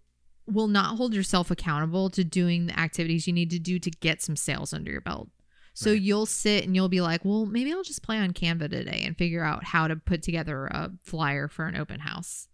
will 0.52 0.68
not 0.68 0.96
hold 0.96 1.14
yourself 1.14 1.50
accountable 1.50 2.10
to 2.10 2.24
doing 2.24 2.66
the 2.66 2.78
activities 2.78 3.26
you 3.26 3.32
need 3.32 3.50
to 3.50 3.58
do 3.58 3.78
to 3.78 3.90
get 3.90 4.22
some 4.22 4.36
sales 4.36 4.72
under 4.72 4.90
your 4.90 5.00
belt. 5.00 5.28
So 5.74 5.92
Right. 5.92 6.00
you'll 6.02 6.26
sit 6.26 6.64
and 6.64 6.74
you'll 6.74 6.88
be 6.88 7.00
like, 7.00 7.24
well, 7.24 7.46
maybe 7.46 7.72
I'll 7.72 7.82
just 7.82 8.02
play 8.02 8.18
on 8.18 8.32
Canva 8.32 8.70
today 8.70 9.02
and 9.04 9.16
figure 9.16 9.44
out 9.44 9.64
how 9.64 9.86
to 9.88 9.96
put 9.96 10.22
together 10.22 10.66
a 10.66 10.90
flyer 11.02 11.48
for 11.48 11.66
an 11.66 11.76
open 11.76 12.00
house 12.00 12.48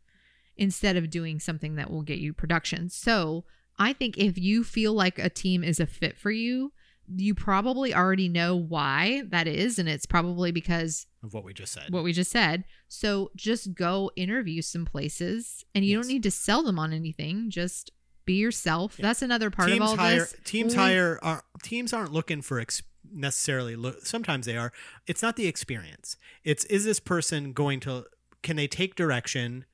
instead 0.56 0.96
of 0.96 1.10
doing 1.10 1.40
something 1.40 1.76
that 1.76 1.90
will 1.90 2.02
get 2.02 2.18
you 2.18 2.32
production. 2.32 2.88
So 2.88 3.44
I 3.78 3.92
think 3.92 4.16
if 4.16 4.38
you 4.38 4.64
feel 4.64 4.92
like 4.92 5.18
a 5.18 5.28
team 5.30 5.64
is 5.64 5.80
a 5.80 5.86
fit 5.86 6.16
for 6.18 6.30
you, 6.30 6.72
you 7.14 7.34
probably 7.34 7.94
already 7.94 8.28
know 8.28 8.56
why 8.56 9.22
that 9.28 9.46
is. 9.46 9.78
And 9.78 9.88
it's 9.88 10.06
probably 10.06 10.52
because 10.52 11.06
of 11.22 11.34
what 11.34 11.44
we 11.44 11.52
just 11.54 11.72
said 11.72 11.92
what 11.92 12.04
we 12.04 12.12
just 12.12 12.30
said. 12.30 12.64
So 12.88 13.30
just 13.36 13.74
go 13.74 14.10
interview 14.16 14.62
some 14.62 14.84
places 14.84 15.64
and 15.74 15.84
you 15.84 15.96
Yes. 15.96 16.04
don't 16.06 16.12
need 16.12 16.22
to 16.24 16.30
sell 16.30 16.62
them 16.62 16.78
on 16.78 16.92
anything. 16.92 17.50
Just 17.50 17.90
be 18.24 18.34
yourself. 18.34 18.96
Yeah. 18.98 19.04
That's 19.06 19.22
another 19.22 19.50
part 19.50 19.68
teams 19.68 19.80
of 19.80 19.86
all 19.88 19.96
hire 19.96 20.20
this. 20.20 20.34
teams 20.44 20.74
Only- 20.74 20.84
hire 20.94 21.18
are 21.22 21.44
teams 21.62 21.92
aren't 21.92 22.12
looking 22.12 22.42
for 22.42 22.58
ex- 22.60 22.82
necessarily 23.12 23.76
look 23.76 24.04
sometimes 24.04 24.46
they 24.46 24.56
are 24.56 24.72
it's 25.06 25.22
not 25.22 25.36
the 25.36 25.46
experience 25.46 26.16
it's 26.42 26.64
is 26.64 26.84
this 26.84 26.98
person 26.98 27.52
going 27.52 27.78
to 27.78 28.04
can 28.42 28.56
they 28.56 28.66
take 28.66 28.96
direction 28.96 29.64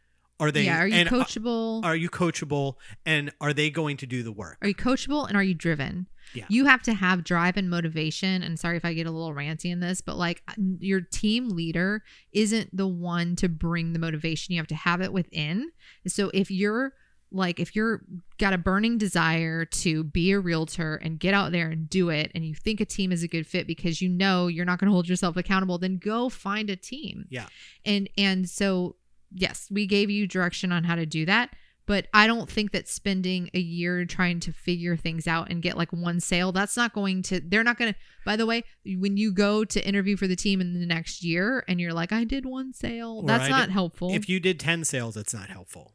are 0.43 0.51
they 0.51 0.65
yeah, 0.65 0.81
are 0.81 0.87
you 0.87 1.03
uh, 1.03 1.05
coachable? 1.05 1.85
are 1.85 1.95
you 1.97 2.11
coachable 2.11 2.75
and 3.07 3.33
are 3.41 3.53
they 3.53 3.71
going 3.71 3.97
to 3.99 4.07
do 4.07 4.23
the 4.23 4.33
work 4.33 4.59
Are 4.61 4.69
you 4.69 4.75
coachable 4.75 5.27
and 5.29 5.37
are 5.37 5.43
you 5.43 5.55
driven? 5.55 6.09
Yeah. 6.35 6.47
You 6.49 6.65
have 6.67 6.83
to 6.85 6.95
have 6.95 7.25
drive 7.25 7.57
and 7.57 7.69
motivation. 7.71 8.43
And 8.43 8.59
sorry 8.59 8.77
if 8.77 8.85
I 8.85 8.93
get 8.95 9.07
a 9.07 9.11
little 9.11 9.35
ranty 9.35 9.71
in 9.71 9.81
this, 9.81 10.01
but 10.01 10.17
like 10.17 10.43
your 10.81 11.01
team 11.01 11.51
leader 11.51 12.03
isn't 12.33 12.75
the 12.77 12.87
one 12.89 13.37
to 13.37 13.49
bring 13.49 13.93
the 13.93 13.99
motivation. 13.99 14.55
You 14.55 14.61
have 14.61 14.67
to 14.69 14.75
have 14.75 15.01
it 15.01 15.13
within. 15.13 15.71
So 16.07 16.31
if 16.35 16.51
you're 16.51 16.95
like 17.35 17.59
if 17.61 17.75
you're 17.75 18.03
got 18.39 18.53
a 18.53 18.59
burning 18.59 18.99
desire 18.99 19.65
to 19.65 20.05
be 20.05 20.33
a 20.33 20.39
realtor 20.41 20.97
and 20.97 21.19
get 21.19 21.33
out 21.35 21.51
there 21.53 21.69
and 21.71 21.89
do 21.89 22.11
it 22.11 22.31
and 22.35 22.45
you 22.45 22.55
think 22.55 22.79
a 22.81 22.85
team 22.85 23.11
is 23.11 23.23
a 23.23 23.29
good 23.29 23.47
fit 23.47 23.67
because 23.67 24.03
you 24.03 24.09
know 24.11 24.49
you're 24.49 24.67
not 24.67 24.79
going 24.79 24.87
to 24.89 24.93
hold 24.93 25.09
yourself 25.09 25.35
accountable 25.39 25.79
then 25.79 25.97
go 25.97 26.29
find 26.29 26.69
a 26.69 26.77
team 26.77 27.25
Yeah. 27.31 27.47
and 27.87 28.11
and 28.19 28.51
so 28.51 28.97
yes 29.35 29.69
we 29.71 29.87
gave 29.87 30.11
you 30.11 30.27
direction 30.27 30.73
on 30.73 30.85
how 30.85 30.95
to 30.95 31.07
do 31.07 31.25
that 31.27 31.51
but 31.87 32.07
i 32.15 32.27
don't 32.27 32.49
think 32.51 32.71
that 32.73 32.89
spending 32.89 33.51
a 33.55 33.59
year 33.59 34.05
trying 34.05 34.39
to 34.41 34.53
figure 34.53 34.97
things 34.97 35.27
out 35.27 35.51
and 35.51 35.63
get 35.63 35.77
like 35.77 35.93
one 35.93 36.21
sale 36.21 36.53
that's 36.53 36.77
not 36.77 36.93
going 36.93 37.23
to 37.23 37.41
they're 37.41 37.65
not 37.65 37.77
going 37.79 37.93
to 37.93 37.99
by 38.25 38.37
the 38.37 38.47
way 38.47 38.63
when 38.99 39.17
you 39.17 39.33
go 39.33 39.65
to 39.65 39.85
interview 39.87 40.17
for 40.17 40.27
the 40.29 40.37
team 40.37 40.61
in 40.61 40.79
the 40.79 40.87
next 40.87 41.25
year 41.25 41.65
and 41.67 41.81
you're 41.81 41.93
like 41.93 42.13
i 42.13 42.25
did 42.25 42.47
one 42.47 42.73
sale 42.73 43.21
Or 43.23 43.27
that's 43.27 43.45
I 43.45 43.49
not 43.49 43.67
did- 43.67 43.73
helpful 43.73 44.13
If 44.15 44.29
you 44.29 44.39
did 44.41 44.61
10 44.61 44.85
sales, 44.85 45.17
it's 45.17 45.35
not 45.35 45.49
helpful. 45.51 45.95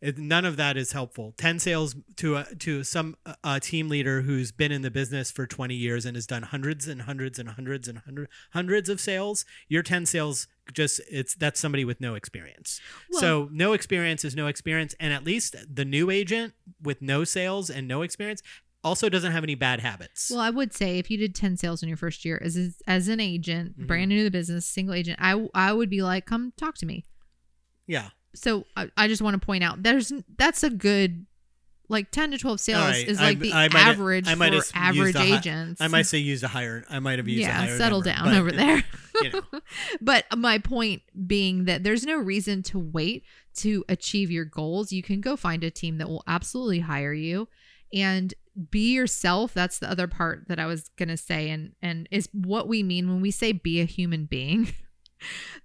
It, 0.00 0.16
none 0.16 0.44
of 0.44 0.56
that 0.56 0.76
is 0.76 0.92
helpful. 0.92 1.34
10 1.38 1.58
sales 1.58 1.96
to 2.16 2.36
a, 2.36 2.44
to 2.60 2.84
some 2.84 3.16
a 3.42 3.58
team 3.58 3.88
leader 3.88 4.20
who's 4.22 4.52
been 4.52 4.70
in 4.70 4.82
the 4.82 4.92
business 4.92 5.32
for 5.32 5.44
20 5.44 5.74
years 5.74 6.06
and 6.06 6.16
has 6.16 6.24
done 6.24 6.44
hundreds 6.44 6.86
and 6.86 7.02
hundreds 7.02 7.36
and 7.38 7.48
hundreds 7.48 7.88
and 7.88 7.98
hundred, 7.98 8.28
hundreds 8.52 8.88
of 8.88 9.00
sales. 9.00 9.44
Your 9.68 9.82
10 9.82 10.06
sales 10.06 10.46
just 10.72 11.00
it's 11.10 11.34
that's 11.34 11.58
somebody 11.58 11.84
with 11.84 12.00
no 12.00 12.14
experience. 12.14 12.80
so 13.12 13.48
no 13.50 13.72
experience 13.72 14.24
is 14.24 14.36
no 14.36 14.46
experience 14.46 14.94
and 15.00 15.12
at 15.12 15.24
least 15.24 15.56
the 15.74 15.84
new 15.84 16.10
agent 16.10 16.52
with 16.82 17.00
no 17.02 17.24
sales 17.24 17.68
and 17.70 17.88
no 17.88 18.02
experience 18.02 18.42
also 18.84 19.08
doesn't 19.08 19.32
have 19.32 19.42
any 19.42 19.56
bad 19.56 19.80
habits. 19.80 20.30
Well, 20.30 20.40
I 20.40 20.50
would 20.50 20.72
say 20.72 20.98
if 21.00 21.10
you 21.10 21.18
did 21.18 21.34
10 21.34 21.56
sales 21.56 21.82
in 21.82 21.88
your 21.88 21.96
first 21.96 22.24
year 22.24 22.40
as 22.44 22.76
as 22.86 23.08
an 23.08 23.18
agent, 23.18 23.76
Mhm. 23.80 23.86
brand 23.88 24.10
new 24.10 24.18
to 24.18 24.24
the 24.24 24.30
business, 24.30 24.64
single 24.64 24.94
agent, 24.94 25.18
I 25.20 25.48
I 25.54 25.72
would 25.72 25.90
be 25.90 26.02
like, 26.02 26.24
come 26.26 26.52
talk 26.56 26.76
to 26.78 26.86
me. 26.86 27.04
yeah. 27.86 28.10
So 28.38 28.64
I, 28.76 28.90
I 28.96 29.08
just 29.08 29.22
want 29.22 29.40
to 29.40 29.44
point 29.44 29.64
out 29.64 29.82
there's 29.82 30.12
that's 30.36 30.62
a 30.62 30.70
good 30.70 31.26
like 31.90 32.10
10 32.10 32.32
to 32.32 32.38
12 32.38 32.60
sales 32.60 32.82
right, 32.84 33.08
is 33.08 33.18
I- 33.18 33.24
like 33.24 33.38
the 33.38 33.52
I 33.52 33.68
might 33.68 33.72
have- 33.80 33.96
average 33.98 34.28
I 34.28 34.34
might 34.34 34.50
for 34.52 34.76
have 34.78 34.96
average 34.96 35.14
a 35.14 35.18
hi- 35.20 35.36
agents. 35.38 35.80
I 35.80 35.88
might 35.88 36.02
say 36.02 36.18
used 36.18 36.44
a 36.44 36.48
higher 36.48 36.84
I 36.90 36.98
might 36.98 37.18
have 37.18 37.26
used 37.28 37.40
a 37.46 37.48
yeah, 37.48 37.60
higher 37.66 37.78
settle 37.78 38.02
number, 38.02 38.10
down 38.10 38.24
but 38.26 38.34
over 38.36 38.52
there. 38.52 38.84
you 39.22 39.30
know. 39.30 39.42
but 40.00 40.24
my 40.36 40.58
point 40.58 41.02
being 41.26 41.64
that 41.64 41.84
there's 41.84 42.04
no 42.04 42.16
reason 42.18 42.62
to 42.64 42.78
wait 42.78 43.24
to 43.56 43.84
achieve 43.88 44.30
your 44.30 44.44
goals. 44.44 44.92
You 44.92 45.02
can 45.02 45.20
go 45.20 45.34
find 45.36 45.64
a 45.64 45.70
team 45.70 45.98
that 45.98 46.08
will 46.08 46.22
absolutely 46.26 46.80
hire 46.80 47.14
you 47.14 47.48
and 47.92 48.34
be 48.70 48.92
yourself. 48.92 49.54
That's 49.54 49.78
the 49.78 49.90
other 49.90 50.06
part 50.06 50.46
that 50.48 50.58
I 50.60 50.66
was 50.66 50.90
going 50.98 51.08
to 51.08 51.16
say 51.16 51.48
and 51.48 51.72
and 51.80 52.06
is 52.10 52.28
what 52.34 52.68
we 52.68 52.82
mean 52.82 53.08
when 53.08 53.20
we 53.22 53.30
say 53.30 53.52
be 53.52 53.80
a 53.80 53.84
human 53.86 54.26
being. 54.26 54.72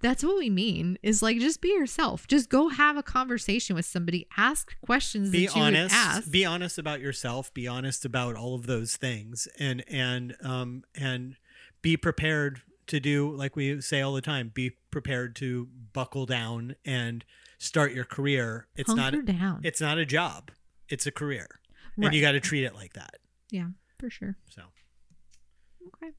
That's 0.02 0.24
what 0.24 0.38
we 0.38 0.50
mean 0.50 0.98
is 1.04 1.22
like 1.22 1.40
just 1.40 1.62
be 1.62 1.70
yourself. 1.70 2.28
Just 2.28 2.50
go 2.50 2.70
have 2.70 2.98
a 2.98 3.04
conversation 3.04 3.76
with 3.76 3.86
somebody. 3.86 4.28
Ask 4.38 4.76
questions 4.82 5.30
be 5.32 5.46
that 5.48 5.56
you 5.56 5.62
honest 5.62 5.94
would 5.96 6.00
ask. 6.18 6.32
be 6.32 6.46
honest 6.46 6.78
about 6.78 7.00
yourself 7.02 7.54
be 7.54 7.68
honest 7.68 8.04
about 8.06 8.36
all 8.36 8.56
of 8.56 8.66
those 8.68 8.98
things 8.98 9.48
and 9.60 9.84
and 9.88 10.36
um 10.44 10.84
and 10.96 11.36
be 11.82 11.96
prepared 11.98 12.62
to 12.88 13.00
do 13.00 13.32
like 13.36 13.56
we 13.56 13.80
say 13.82 14.02
all 14.02 14.14
the 14.14 14.22
time 14.22 14.52
be 14.54 14.72
prepared 14.92 15.36
to 15.38 15.68
buckle 15.94 16.26
down 16.26 16.76
and 16.86 17.24
start 17.58 17.94
your 17.94 18.04
career 18.06 18.68
it's 18.76 18.92
Hunker 18.92 19.18
not 19.22 19.26
down. 19.26 19.62
it's 19.64 19.80
not 19.80 19.98
a 19.98 20.06
job 20.06 20.52
it's 20.90 21.06
a 21.08 21.12
career 21.12 21.48
and 21.98 22.14
you 22.14 22.22
got 22.22 22.34
to 22.34 22.40
treat 22.42 22.64
it 22.66 22.74
like 22.76 22.94
that 22.94 23.16
yeah, 23.52 23.68
for 24.00 24.10
sure. 24.10 24.36
so 24.50 24.64
Okay. 26.02 26.12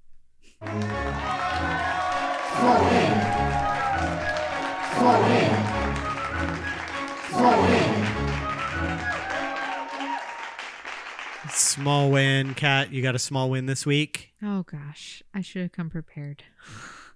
Small 11.51 12.11
win 12.11 12.55
Kat 12.55 12.93
you 12.93 13.03
got 13.03 13.15
a 13.15 13.19
small 13.19 13.51
win 13.51 13.67
this 13.67 13.85
week 13.85 14.31
Oh 14.43 14.63
gosh, 14.63 15.23
I 15.33 15.41
should 15.41 15.63
have 15.63 15.73
come 15.73 15.91
prepared. 15.91 16.45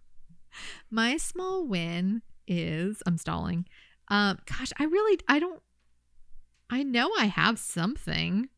My 0.90 1.16
small 1.16 1.66
win 1.66 2.22
is 2.46 3.02
I'm 3.06 3.18
stalling. 3.18 3.66
Um 4.08 4.38
gosh, 4.46 4.72
I 4.78 4.84
really 4.84 5.20
I 5.28 5.38
don't 5.38 5.62
I 6.70 6.82
know 6.82 7.10
I 7.18 7.26
have 7.26 7.58
something. 7.58 8.48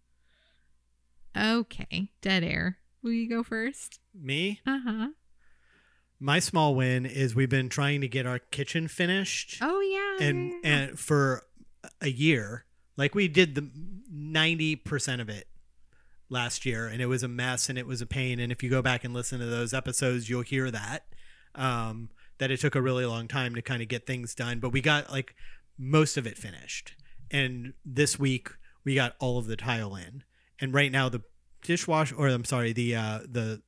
Okay, 1.36 2.10
dead 2.20 2.42
air. 2.42 2.78
Will 3.02 3.12
you 3.12 3.28
go 3.28 3.42
first? 3.42 4.00
me 4.14 4.60
Uh-huh. 4.66 5.08
My 6.20 6.38
small 6.38 6.74
win 6.74 7.06
is 7.06 7.34
we've 7.34 7.48
been 7.48 7.68
trying 7.70 8.00
to 8.02 8.08
get 8.08 8.26
our 8.26 8.38
kitchen 8.38 8.86
finished 8.88 9.56
Oh 9.62 9.80
yeah. 9.80 10.26
and 10.26 10.52
and 10.64 10.98
for 10.98 11.44
a 12.00 12.08
year. 12.10 12.66
Like 12.96 13.14
we 13.14 13.26
did 13.28 13.54
the 13.54 13.70
90% 14.12 15.20
of 15.20 15.28
it 15.28 15.46
last 16.28 16.64
year 16.66 16.86
and 16.86 17.00
it 17.00 17.06
was 17.06 17.22
a 17.22 17.28
mess 17.28 17.68
and 17.68 17.78
it 17.78 17.86
was 17.86 18.00
a 18.02 18.06
pain. 18.06 18.38
And 18.38 18.52
if 18.52 18.62
you 18.62 18.70
go 18.70 18.82
back 18.82 19.04
and 19.04 19.14
listen 19.14 19.40
to 19.40 19.46
those 19.46 19.72
episodes 19.74 20.28
you'll 20.28 20.42
hear 20.42 20.70
that 20.70 21.04
um 21.54 22.10
that 22.38 22.50
it 22.50 22.60
took 22.60 22.74
a 22.74 22.80
really 22.82 23.04
long 23.04 23.28
time 23.28 23.54
to 23.54 23.62
kind 23.62 23.82
of 23.82 23.88
get 23.88 24.06
things 24.06 24.34
done. 24.34 24.60
But 24.60 24.70
we 24.70 24.80
got 24.80 25.10
like 25.10 25.34
most 25.78 26.16
of 26.16 26.26
it 26.26 26.36
finished. 26.38 26.94
And 27.30 27.72
this 27.84 28.18
week 28.18 28.50
we 28.84 28.94
got 28.94 29.14
all 29.18 29.38
of 29.38 29.46
the 29.46 29.56
tile 29.56 29.94
in. 29.96 30.22
And 30.60 30.74
right 30.74 30.92
now 30.92 31.08
the 31.08 31.22
dishwasher 31.62 32.14
or 32.14 32.28
I'm 32.28 32.44
sorry 32.44 32.72
the 32.72 32.94
uh 32.96 33.18
the 33.28 33.62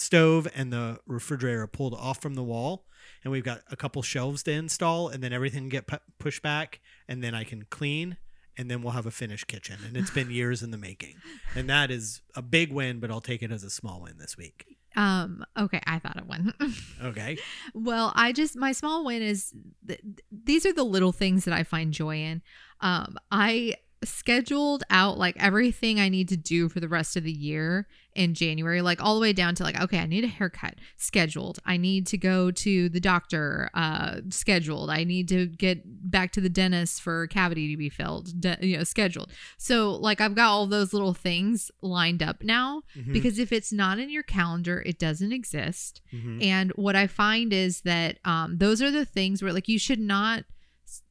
stove 0.00 0.48
and 0.54 0.72
the 0.72 0.98
refrigerator 1.06 1.66
pulled 1.66 1.94
off 1.94 2.20
from 2.20 2.34
the 2.34 2.42
wall 2.42 2.84
and 3.22 3.30
we've 3.32 3.44
got 3.44 3.62
a 3.70 3.76
couple 3.76 4.02
shelves 4.02 4.42
to 4.44 4.52
install 4.52 5.08
and 5.08 5.22
then 5.22 5.32
everything 5.32 5.68
get 5.68 5.86
pu- 5.86 5.98
pushed 6.18 6.42
back 6.42 6.80
and 7.08 7.22
then 7.22 7.34
I 7.34 7.44
can 7.44 7.66
clean 7.70 8.16
and 8.56 8.70
then 8.70 8.82
we'll 8.82 8.92
have 8.92 9.06
a 9.06 9.10
finished 9.10 9.46
kitchen. 9.46 9.76
And 9.86 9.96
it's 9.96 10.10
been 10.10 10.30
years 10.30 10.62
in 10.62 10.70
the 10.70 10.76
making. 10.76 11.16
And 11.54 11.68
that 11.70 11.90
is 11.90 12.22
a 12.34 12.42
big 12.42 12.72
win 12.72 13.00
but 13.00 13.10
I'll 13.10 13.20
take 13.20 13.42
it 13.42 13.52
as 13.52 13.64
a 13.64 13.70
small 13.70 14.02
win 14.02 14.16
this 14.18 14.36
week. 14.36 14.76
Um 14.96 15.44
okay, 15.56 15.80
I 15.86 15.98
thought 15.98 16.16
of 16.16 16.26
one. 16.26 16.54
okay. 17.04 17.38
Well 17.74 18.12
i 18.16 18.32
just 18.32 18.56
my 18.56 18.72
small 18.72 19.04
win 19.04 19.22
is 19.22 19.52
th- 19.86 20.00
these 20.32 20.66
are 20.66 20.72
the 20.72 20.84
little 20.84 21.12
things 21.12 21.44
that 21.44 21.54
i 21.54 21.62
find 21.62 21.92
joy 21.92 22.16
in. 22.16 22.42
Um 22.80 23.16
i 23.30 23.74
scheduled 24.02 24.82
out 24.88 25.18
like 25.18 25.36
everything 25.38 26.00
i 26.00 26.08
need 26.08 26.28
to 26.28 26.36
do 26.36 26.68
for 26.70 26.80
the 26.80 26.88
rest 26.88 27.16
of 27.16 27.22
the 27.24 27.32
year 27.32 27.86
in 28.14 28.32
january 28.32 28.80
like 28.80 29.02
all 29.02 29.14
the 29.14 29.20
way 29.20 29.32
down 29.32 29.54
to 29.54 29.62
like 29.62 29.78
okay 29.80 29.98
i 29.98 30.06
need 30.06 30.24
a 30.24 30.28
haircut 30.28 30.74
scheduled 30.96 31.58
i 31.66 31.76
need 31.76 32.06
to 32.06 32.16
go 32.16 32.50
to 32.50 32.88
the 32.88 32.98
doctor 33.00 33.68
uh 33.74 34.16
scheduled 34.30 34.88
i 34.88 35.04
need 35.04 35.28
to 35.28 35.46
get 35.46 35.82
back 36.10 36.32
to 36.32 36.40
the 36.40 36.48
dentist 36.48 37.02
for 37.02 37.26
cavity 37.26 37.68
to 37.70 37.76
be 37.76 37.90
filled 37.90 38.40
de- 38.40 38.56
you 38.62 38.76
know 38.78 38.84
scheduled 38.84 39.30
so 39.58 39.90
like 39.92 40.20
i've 40.20 40.34
got 40.34 40.48
all 40.48 40.66
those 40.66 40.92
little 40.94 41.14
things 41.14 41.70
lined 41.82 42.22
up 42.22 42.42
now 42.42 42.82
Mhm. 42.96 43.12
because 43.12 43.38
if 43.38 43.52
it's 43.52 43.72
not 43.72 43.98
in 43.98 44.08
your 44.10 44.22
calendar 44.22 44.82
it 44.86 44.98
doesn't 44.98 45.32
exist 45.32 46.00
Mhm. 46.12 46.42
and 46.42 46.70
what 46.72 46.96
I 46.96 47.06
find 47.06 47.52
is 47.52 47.82
that 47.82 48.18
um, 48.24 48.56
those 48.58 48.80
are 48.82 48.90
the 48.90 49.04
things 49.04 49.42
where 49.42 49.52
like 49.52 49.68
you 49.68 49.78
should 49.78 50.00
not 50.00 50.44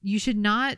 you 0.01 0.19
should 0.19 0.37
not 0.37 0.77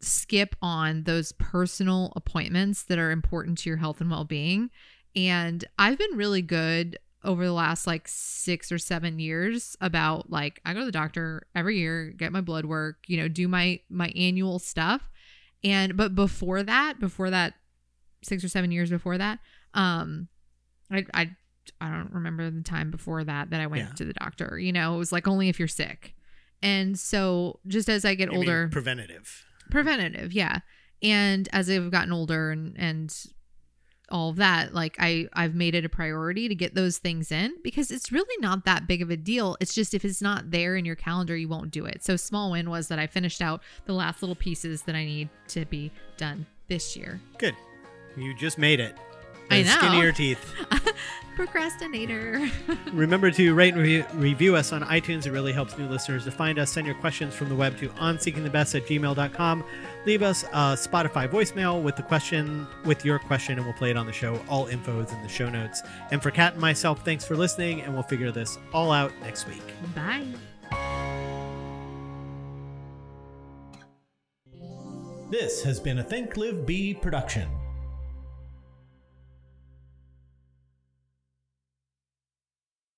skip 0.00 0.54
on 0.62 1.02
those 1.04 1.32
personal 1.32 2.12
appointments 2.16 2.84
that 2.84 2.98
are 2.98 3.10
important 3.10 3.58
to 3.58 3.70
your 3.70 3.76
health 3.78 4.00
and 4.00 4.10
well-being. 4.10 4.70
And 5.16 5.64
I've 5.78 5.98
been 5.98 6.16
really 6.16 6.42
good 6.42 6.98
over 7.24 7.44
the 7.44 7.52
last 7.52 7.86
like 7.86 8.06
6 8.06 8.70
or 8.70 8.78
7 8.78 9.18
years 9.18 9.76
about 9.80 10.30
like 10.30 10.60
I 10.64 10.72
go 10.72 10.80
to 10.80 10.86
the 10.86 10.92
doctor 10.92 11.46
every 11.54 11.78
year, 11.78 12.12
get 12.16 12.30
my 12.32 12.40
blood 12.40 12.64
work, 12.64 12.98
you 13.08 13.16
know, 13.16 13.26
do 13.28 13.48
my 13.48 13.80
my 13.90 14.08
annual 14.14 14.58
stuff. 14.60 15.10
And 15.64 15.96
but 15.96 16.14
before 16.14 16.62
that, 16.62 17.00
before 17.00 17.30
that 17.30 17.54
6 18.22 18.44
or 18.44 18.48
7 18.48 18.70
years 18.70 18.90
before 18.90 19.18
that, 19.18 19.40
um 19.74 20.28
I 20.92 21.04
I 21.12 21.30
I 21.80 21.90
don't 21.90 22.12
remember 22.12 22.48
the 22.50 22.62
time 22.62 22.90
before 22.92 23.24
that 23.24 23.50
that 23.50 23.60
I 23.60 23.66
went 23.66 23.88
Yeah. 23.88 23.94
to 23.94 24.04
the 24.04 24.12
doctor. 24.14 24.56
You 24.58 24.72
know, 24.72 24.94
it 24.94 24.98
was 24.98 25.10
like 25.10 25.26
only 25.26 25.48
if 25.48 25.58
you're 25.58 25.66
sick. 25.68 26.14
And 26.62 26.98
so 26.98 27.58
just 27.66 27.88
as 27.88 28.04
I 28.04 28.14
get 28.14 28.30
You 28.32 28.38
older, 28.38 28.68
preventative 28.70 29.44
preventative, 29.70 30.32
yeah. 30.32 30.60
And 31.02 31.48
as 31.52 31.70
I've 31.70 31.90
gotten 31.90 32.12
older 32.12 32.50
and 32.50 32.74
and 32.78 33.14
all 34.10 34.32
that, 34.32 34.72
like 34.74 34.96
I 34.98 35.28
I've 35.32 35.54
made 35.54 35.74
it 35.74 35.84
a 35.84 35.88
priority 35.88 36.48
to 36.48 36.54
get 36.54 36.74
those 36.74 36.98
things 36.98 37.30
in 37.30 37.54
because 37.62 37.90
it's 37.90 38.10
really 38.10 38.36
not 38.40 38.64
that 38.64 38.86
big 38.86 39.02
of 39.02 39.10
a 39.10 39.16
deal. 39.16 39.56
It's 39.60 39.74
just 39.74 39.94
if 39.94 40.04
it's 40.04 40.22
not 40.22 40.50
there 40.50 40.76
in 40.76 40.84
your 40.84 40.96
calendar, 40.96 41.36
you 41.36 41.48
won't 41.48 41.70
do 41.70 41.84
it. 41.84 42.02
So 42.02 42.16
small 42.16 42.52
win 42.52 42.70
was 42.70 42.88
that 42.88 42.98
I 42.98 43.06
finished 43.06 43.42
out 43.42 43.62
the 43.84 43.92
last 43.92 44.22
little 44.22 44.36
pieces 44.36 44.82
that 44.82 44.94
I 44.94 45.04
need 45.04 45.28
to 45.48 45.64
be 45.66 45.92
done 46.16 46.46
this 46.68 46.96
year. 46.96 47.20
good 47.38 47.54
you 48.16 48.34
just 48.34 48.58
made 48.58 48.80
it 48.80 48.96
I 49.50 49.62
The 49.62 49.68
Skin 49.68 49.86
of 49.88 49.92
know. 49.94 50.02
your 50.02 50.12
teeth 50.12 50.54
Procrastinator. 51.36 52.48
Remember 52.92 53.30
to 53.30 53.54
rate 53.54 53.72
and 53.74 53.80
re- 53.82 54.04
review 54.14 54.56
us 54.56 54.72
on 54.72 54.82
iTunes. 54.82 55.24
It 55.24 55.30
really 55.30 55.52
helps 55.52 55.78
new 55.78 55.86
listeners 55.86 56.24
to 56.24 56.32
find 56.32 56.58
us. 56.58 56.72
Send 56.72 56.84
your 56.84 56.96
questions 56.96 57.32
from 57.32 57.48
the 57.48 57.54
web 57.54 57.78
to 57.78 57.88
onseekingthebest 57.90 58.74
at 58.74 58.86
gmail.com. 58.88 59.64
Leave 60.04 60.22
us 60.22 60.42
a 60.42 60.74
Spotify 60.74 61.28
voicemail 61.28 61.80
with 61.80 61.94
the 61.94 62.02
question, 62.02 62.66
with 62.84 63.04
your 63.04 63.20
question, 63.20 63.56
and 63.56 63.64
we'll 63.64 63.76
play 63.76 63.90
it 63.90 63.96
on 63.96 64.04
the 64.04 64.12
show. 64.12 64.40
All 64.48 64.66
info 64.66 64.98
is 64.98 65.12
in 65.12 65.22
the 65.22 65.28
show 65.28 65.48
notes. 65.48 65.80
And 66.10 66.20
for 66.20 66.32
Kat 66.32 66.54
and 66.54 66.60
myself, 66.60 67.04
thanks 67.04 67.24
for 67.24 67.36
listening, 67.36 67.82
and 67.82 67.94
we'll 67.94 68.02
figure 68.02 68.32
this 68.32 68.58
all 68.72 68.90
out 68.90 69.12
next 69.22 69.46
week. 69.46 69.62
Bye. 69.94 70.26
This 75.30 75.62
has 75.62 75.78
been 75.78 75.98
a 76.00 76.02
Think 76.02 76.36
Live 76.36 76.66
Be 76.66 76.94
production. 76.94 77.48